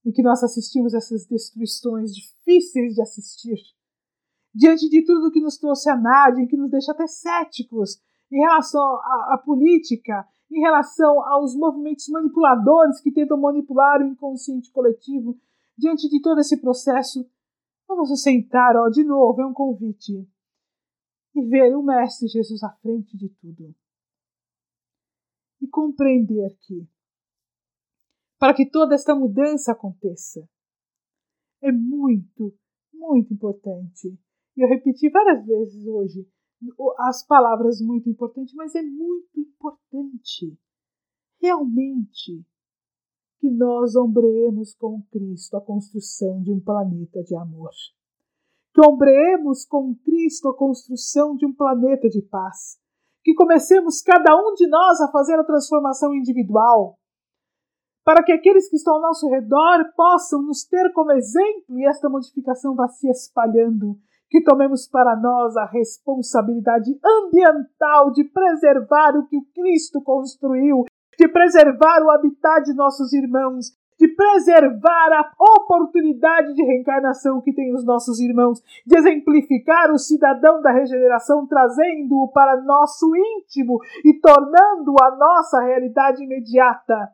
e 0.06 0.14
que 0.14 0.24
nós 0.24 0.42
assistimos 0.46 0.94
essas 0.94 1.26
destruições 1.26 2.16
difíceis 2.16 2.94
de 2.94 3.02
assistir, 3.02 3.60
diante 4.56 4.88
de 4.88 5.04
tudo 5.04 5.30
que 5.30 5.42
nos 5.42 5.58
trouxe 5.58 5.90
a 5.90 5.98
Nádia, 5.98 6.48
que 6.48 6.56
nos 6.56 6.72
deixa 6.72 6.94
até 6.94 7.06
céticos 7.06 8.02
em 8.32 8.40
relação 8.40 8.82
à, 8.82 9.34
à 9.34 9.42
política, 9.44 10.28
em 10.52 10.60
relação 10.60 11.22
aos 11.24 11.56
movimentos 11.56 12.08
manipuladores 12.10 13.02
que 13.02 13.12
tentam 13.12 13.40
manipular 13.40 14.02
o 14.02 14.08
inconsciente 14.08 14.72
coletivo, 14.72 15.38
diante 15.78 16.10
de 16.10 16.22
todo 16.22 16.40
esse 16.40 16.60
processo, 16.60 17.30
vamos 17.88 18.10
nos 18.10 18.22
sentar, 18.22 18.76
ó, 18.76 18.90
de 18.90 19.04
novo, 19.04 19.42
é 19.42 19.46
um 19.46 19.54
convite, 19.54 20.28
e 21.36 21.42
ver 21.46 21.76
o 21.76 21.84
Mestre 21.84 22.28
Jesus 22.28 22.64
à 22.64 22.70
frente 22.82 23.16
de 23.16 23.30
tudo 23.30 23.76
e 25.62 25.68
compreender 25.68 26.56
que, 26.62 26.88
para 28.40 28.54
que 28.54 28.70
toda 28.70 28.96
esta 28.96 29.16
mudança 29.16 29.72
aconteça, 29.72 30.48
é 31.62 31.72
muito, 31.72 32.56
muito 32.94 33.34
importante. 33.34 34.18
E 34.56 34.62
eu 34.62 34.70
repeti 34.70 35.10
várias 35.10 35.46
vezes 35.46 35.86
hoje 35.86 36.28
as 37.00 37.26
palavras 37.26 37.80
muito 37.82 38.10
importante, 38.10 38.56
mas 38.56 38.74
é 38.76 38.82
muito 38.82 39.40
importante 39.40 40.58
realmente 41.42 42.46
que 43.40 43.50
nós 43.50 43.96
ombreemos 43.96 44.74
com 44.76 45.02
Cristo 45.12 45.58
a 45.58 45.62
construção 45.62 46.42
de 46.42 46.52
um 46.52 46.60
planeta 46.60 47.24
de 47.24 47.36
amor. 47.36 47.72
Que 48.74 48.88
ombreemos 48.88 49.66
com 49.66 49.96
Cristo 49.96 50.50
a 50.50 50.58
construção 50.58 51.36
de 51.36 51.46
um 51.46 51.54
planeta 51.54 52.10
de 52.10 52.22
paz 52.22 52.80
que 53.28 53.34
comecemos 53.34 54.02
cada 54.02 54.34
um 54.38 54.54
de 54.54 54.66
nós 54.70 55.02
a 55.02 55.12
fazer 55.12 55.38
a 55.38 55.44
transformação 55.44 56.16
individual, 56.16 56.98
para 58.02 58.24
que 58.24 58.32
aqueles 58.32 58.70
que 58.70 58.78
estão 58.78 58.94
ao 58.96 59.02
nosso 59.02 59.28
redor 59.28 59.92
possam 59.98 60.42
nos 60.42 60.64
ter 60.64 60.94
como 60.94 61.12
exemplo 61.12 61.78
e 61.78 61.86
esta 61.86 62.08
modificação 62.08 62.74
vá 62.74 62.88
se 62.88 63.10
espalhando. 63.10 64.00
Que 64.30 64.42
tomemos 64.44 64.88
para 64.88 65.16
nós 65.16 65.56
a 65.56 65.66
responsabilidade 65.66 66.98
ambiental 67.04 68.12
de 68.12 68.24
preservar 68.26 69.16
o 69.18 69.26
que 69.28 69.38
o 69.38 69.46
Cristo 69.56 70.02
construiu, 70.02 70.84
de 71.18 71.28
preservar 71.28 72.04
o 72.04 72.12
habitat 72.12 72.64
de 72.64 72.74
nossos 72.74 73.14
irmãos, 73.14 73.72
de 74.00 74.08
preservar 74.10 75.12
a 75.12 75.34
oportunidade 75.40 76.54
de 76.54 76.64
reencarnação 76.64 77.42
que 77.42 77.54
têm 77.54 77.74
os 77.74 77.84
nossos 77.84 78.20
irmãos, 78.20 78.62
de 78.86 78.98
exemplificar 78.98 79.92
o 79.92 79.98
cidadão 79.98 80.62
da 80.62 80.72
regeneração, 80.72 81.48
trazendo-o 81.48 82.32
para 82.32 82.62
nosso 82.62 83.12
íntimo 83.16 83.80
e 84.06 84.14
tornando-o 84.20 85.04
a 85.04 85.16
nossa 85.16 85.62
realidade 85.62 86.24
imediata. 86.24 87.12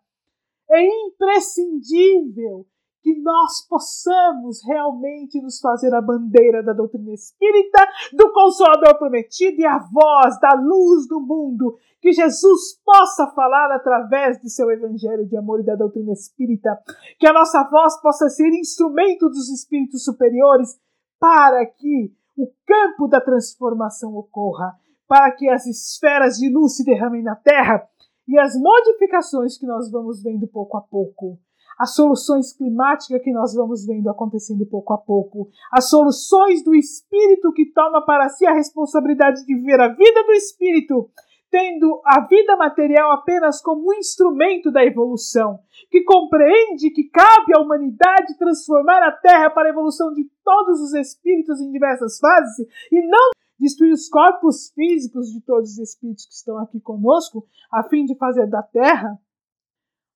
É 0.69 0.83
imprescindível 1.07 2.65
que 3.03 3.13
nós 3.19 3.67
possamos 3.67 4.63
realmente 4.65 5.41
nos 5.41 5.59
fazer 5.59 5.93
a 5.93 6.01
bandeira 6.01 6.63
da 6.63 6.71
doutrina 6.71 7.11
espírita, 7.11 7.85
do 8.13 8.31
Consolador 8.31 8.97
prometido 8.97 9.59
e 9.59 9.65
a 9.65 9.77
voz 9.77 10.39
da 10.39 10.53
luz 10.53 11.05
do 11.05 11.19
mundo, 11.19 11.77
que 12.01 12.13
Jesus 12.13 12.79
possa 12.83 13.27
falar 13.27 13.75
através 13.75 14.41
de 14.41 14.49
seu 14.49 14.71
evangelho 14.71 15.27
de 15.27 15.35
amor 15.35 15.59
e 15.59 15.65
da 15.65 15.75
doutrina 15.75 16.13
espírita, 16.13 16.81
que 17.19 17.27
a 17.27 17.33
nossa 17.33 17.61
voz 17.69 17.99
possa 18.01 18.29
ser 18.29 18.47
instrumento 18.47 19.27
dos 19.27 19.49
espíritos 19.49 20.05
superiores 20.05 20.79
para 21.19 21.65
que 21.65 22.13
o 22.37 22.47
campo 22.65 23.07
da 23.09 23.19
transformação 23.19 24.15
ocorra, 24.15 24.75
para 25.07 25.29
que 25.31 25.49
as 25.49 25.65
esferas 25.65 26.37
de 26.37 26.49
luz 26.49 26.77
se 26.77 26.85
derramem 26.85 27.21
na 27.21 27.35
terra 27.35 27.85
e 28.25 28.39
as 28.39 28.55
modificações 28.55 29.57
que 29.57 29.65
nós 29.65 29.91
vamos 29.91 30.23
vendo 30.23 30.47
pouco 30.47 30.77
a 30.77 30.81
pouco 30.81 31.37
as 31.77 31.95
soluções 31.95 32.53
climáticas 32.53 33.21
que 33.21 33.31
nós 33.31 33.53
vamos 33.53 33.85
vendo 33.85 34.09
acontecendo 34.09 34.65
pouco 34.65 34.93
a 34.93 34.97
pouco, 34.97 35.49
as 35.71 35.89
soluções 35.89 36.63
do 36.63 36.75
espírito 36.75 37.51
que 37.53 37.71
toma 37.71 38.05
para 38.05 38.29
si 38.29 38.45
a 38.45 38.53
responsabilidade 38.53 39.45
de 39.45 39.55
viver 39.55 39.79
a 39.79 39.89
vida 39.89 40.23
do 40.23 40.31
espírito, 40.33 41.09
tendo 41.49 42.01
a 42.05 42.21
vida 42.21 42.55
material 42.55 43.11
apenas 43.11 43.61
como 43.61 43.89
um 43.89 43.93
instrumento 43.93 44.71
da 44.71 44.83
evolução, 44.83 45.59
que 45.91 46.03
compreende 46.03 46.89
que 46.89 47.03
cabe 47.03 47.55
à 47.55 47.61
humanidade 47.61 48.37
transformar 48.39 49.03
a 49.03 49.11
Terra 49.11 49.49
para 49.51 49.69
a 49.69 49.71
evolução 49.71 50.11
de 50.13 50.25
todos 50.43 50.81
os 50.81 50.93
espíritos 50.93 51.61
em 51.61 51.71
diversas 51.71 52.17
fases 52.17 52.67
e 52.91 53.07
não 53.07 53.29
destruir 53.59 53.93
os 53.93 54.09
corpos 54.09 54.71
físicos 54.73 55.31
de 55.31 55.41
todos 55.41 55.73
os 55.73 55.77
espíritos 55.77 56.25
que 56.25 56.33
estão 56.33 56.57
aqui 56.57 56.79
conosco, 56.79 57.45
a 57.71 57.83
fim 57.83 58.03
de 58.03 58.15
fazer 58.15 58.47
da 58.47 58.63
Terra 58.63 59.17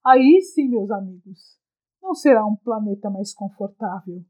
Aí 0.08 0.41
sim, 0.41 0.70
meus 0.70 0.89
amigos, 0.89 1.60
não 2.01 2.16
será 2.16 2.45
um 2.45 2.55
planeta 2.55 3.10
mais 3.10 3.34
confortável, 3.34 4.24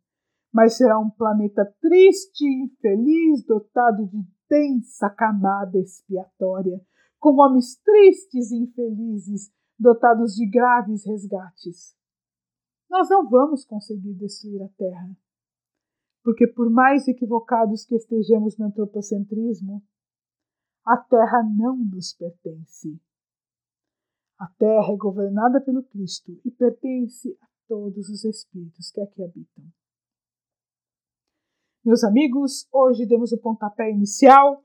mas 0.52 0.76
será 0.76 0.98
um 0.98 1.12
planeta 1.12 1.64
triste 1.80 2.44
e 2.44 2.64
infeliz, 2.64 3.46
dotado 3.46 4.08
de 4.08 4.26
densa 4.50 5.08
camada 5.08 5.78
expiatória, 5.78 6.82
com 7.20 7.40
homens 7.40 7.76
tristes 7.76 8.50
e 8.50 8.58
infelizes, 8.58 9.52
dotados 9.78 10.34
de 10.34 10.50
graves 10.50 11.06
resgates. 11.06 11.96
Nós 12.90 13.08
não 13.12 13.30
vamos 13.30 13.64
conseguir 13.64 14.16
destruir 14.16 14.64
a 14.64 14.70
Terra, 14.70 15.16
porque 16.24 16.48
por 16.48 16.72
mais 16.72 17.08
equivocados 17.08 17.86
que 17.86 17.94
estejamos 17.94 18.58
no 18.58 18.66
antropocentrismo, 18.66 19.84
a 20.84 20.98
Terra 20.98 21.44
não 21.44 21.78
nos 21.78 22.14
pertence. 22.14 23.00
A 24.40 24.48
terra 24.60 24.94
é 24.94 24.98
governada 24.98 25.60
pelo 25.60 25.82
Cristo 25.82 26.40
e 26.46 26.52
pertence 26.52 27.36
a 27.42 27.48
todos 27.68 28.08
os 28.08 28.24
espíritos 28.24 28.92
que 28.92 29.02
aqui 29.02 29.24
habitam. 29.24 29.64
Meus 31.84 32.04
amigos, 32.04 32.68
hoje 32.72 33.08
demos 33.08 33.32
o 33.32 33.40
pontapé 33.40 33.90
inicial 33.90 34.64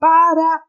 para 0.00 0.64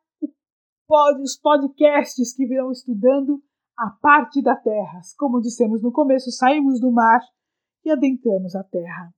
os 1.24 1.36
podcasts 1.36 2.36
que 2.36 2.46
virão 2.46 2.72
estudando 2.72 3.42
a 3.76 3.90
parte 3.90 4.40
da 4.44 4.56
Terra. 4.56 5.02
Como 5.18 5.42
dissemos 5.42 5.82
no 5.82 5.92
começo, 5.92 6.30
saímos 6.30 6.80
do 6.80 6.92
mar 6.92 7.22
e 7.84 7.90
adentramos 7.90 8.56
a 8.56 8.64
Terra. 8.64 9.12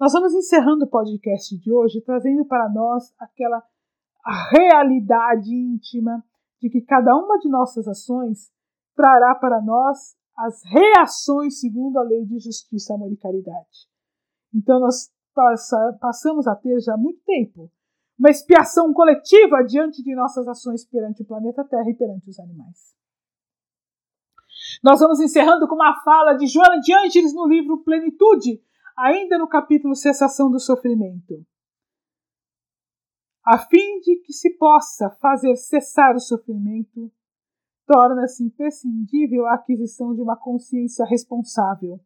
Nós 0.00 0.12
vamos 0.14 0.32
encerrando 0.32 0.86
o 0.86 0.90
podcast 0.90 1.54
de 1.58 1.70
hoje 1.70 2.00
trazendo 2.00 2.46
para 2.46 2.72
nós 2.72 3.12
aquela 3.18 3.62
realidade 4.50 5.54
íntima 5.54 6.24
de 6.62 6.70
que 6.70 6.80
cada 6.80 7.14
uma 7.14 7.38
de 7.38 7.48
nossas 7.50 7.86
ações 7.86 8.53
trará 8.94 9.34
para 9.34 9.60
nós 9.60 10.16
as 10.36 10.62
reações 10.64 11.60
segundo 11.60 11.98
a 11.98 12.02
lei 12.02 12.24
de 12.24 12.38
justiça, 12.38 12.94
amor 12.94 13.12
e 13.12 13.16
caridade. 13.16 13.88
Então 14.52 14.80
nós 14.80 15.10
passa, 15.34 15.96
passamos 16.00 16.46
a 16.46 16.54
ter 16.54 16.80
já 16.80 16.94
há 16.94 16.96
muito 16.96 17.20
tempo. 17.24 17.70
Uma 18.18 18.30
expiação 18.30 18.92
coletiva 18.92 19.62
diante 19.64 20.02
de 20.02 20.14
nossas 20.14 20.46
ações 20.46 20.84
perante 20.84 21.22
o 21.22 21.26
planeta 21.26 21.64
Terra 21.64 21.90
e 21.90 21.94
perante 21.94 22.30
os 22.30 22.38
animais. 22.38 22.94
Nós 24.82 25.00
vamos 25.00 25.20
encerrando 25.20 25.66
com 25.66 25.74
uma 25.74 26.00
fala 26.02 26.34
de 26.34 26.46
Joana 26.46 26.80
de 26.80 26.94
Ângeles 26.94 27.34
no 27.34 27.46
livro 27.46 27.82
Plenitude, 27.82 28.62
ainda 28.96 29.36
no 29.38 29.48
capítulo 29.48 29.94
Cessação 29.94 30.50
do 30.50 30.60
Sofrimento. 30.60 31.44
A 33.44 33.58
fim 33.58 34.00
de 34.00 34.16
que 34.24 34.32
se 34.32 34.56
possa 34.56 35.10
fazer 35.20 35.56
cessar 35.56 36.14
o 36.14 36.20
sofrimento, 36.20 37.12
torna-se 37.86 38.44
imprescindível 38.44 39.46
a 39.46 39.54
aquisição 39.54 40.14
de 40.14 40.20
uma 40.20 40.36
consciência 40.36 41.04
responsável, 41.04 42.00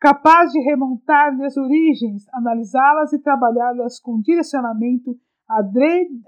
capaz 0.00 0.52
de 0.52 0.60
remontar-lhe 0.60 1.44
as 1.44 1.56
origens, 1.56 2.26
analisá-las 2.32 3.12
e 3.12 3.18
trabalhá-las 3.18 3.98
com 4.00 4.20
direcionamento 4.20 5.18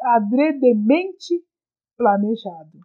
adredemente 0.03 1.45
planejado. 1.97 2.81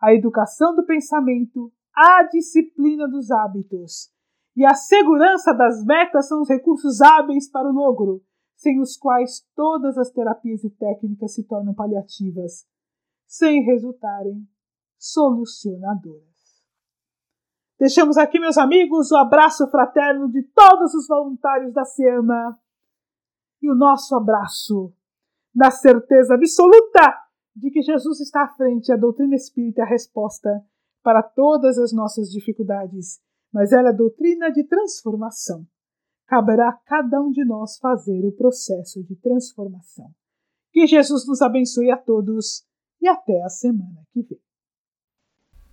A 0.00 0.14
educação 0.14 0.74
do 0.74 0.84
pensamento, 0.84 1.72
a 1.94 2.22
disciplina 2.24 3.06
dos 3.08 3.30
hábitos 3.30 4.10
e 4.56 4.64
a 4.64 4.74
segurança 4.74 5.52
das 5.52 5.84
metas 5.84 6.28
são 6.28 6.40
os 6.40 6.48
recursos 6.48 7.00
hábeis 7.02 7.50
para 7.50 7.68
o 7.68 7.72
logro, 7.72 8.22
sem 8.56 8.80
os 8.80 8.96
quais 8.96 9.46
todas 9.54 9.98
as 9.98 10.10
terapias 10.10 10.64
e 10.64 10.70
técnicas 10.70 11.34
se 11.34 11.44
tornam 11.44 11.74
paliativas, 11.74 12.66
sem 13.26 13.62
resultarem 13.62 14.46
solucionadoras. 14.98 16.24
Deixamos 17.78 18.16
aqui, 18.16 18.38
meus 18.38 18.56
amigos, 18.56 19.10
o 19.12 19.16
abraço 19.16 19.68
fraterno 19.68 20.30
de 20.30 20.42
todos 20.42 20.94
os 20.94 21.06
voluntários 21.06 21.74
da 21.74 21.84
SEAMA 21.84 22.58
e 23.60 23.70
o 23.70 23.74
nosso 23.74 24.14
abraço 24.14 24.94
na 25.54 25.70
certeza 25.70 26.34
absoluta 26.34 27.26
de 27.54 27.70
que 27.70 27.80
Jesus 27.80 28.20
está 28.20 28.44
à 28.44 28.48
frente, 28.48 28.92
a 28.92 28.96
doutrina 28.96 29.34
espírita 29.34 29.80
é 29.80 29.84
a 29.84 29.88
resposta 29.88 30.62
para 31.02 31.22
todas 31.22 31.78
as 31.78 31.92
nossas 31.92 32.28
dificuldades, 32.30 33.20
mas 33.50 33.72
ela 33.72 33.88
é 33.88 33.92
a 33.92 33.96
doutrina 33.96 34.50
de 34.50 34.64
transformação. 34.64 35.66
Caberá 36.26 36.68
a 36.68 36.76
cada 36.84 37.22
um 37.22 37.30
de 37.30 37.44
nós 37.44 37.78
fazer 37.78 38.26
o 38.26 38.32
processo 38.32 39.02
de 39.04 39.16
transformação. 39.16 40.10
Que 40.72 40.86
Jesus 40.86 41.26
nos 41.26 41.40
abençoe 41.40 41.90
a 41.90 41.96
todos 41.96 42.66
e 43.00 43.08
até 43.08 43.42
a 43.42 43.48
semana 43.48 44.02
que 44.12 44.22
vem. 44.22 44.45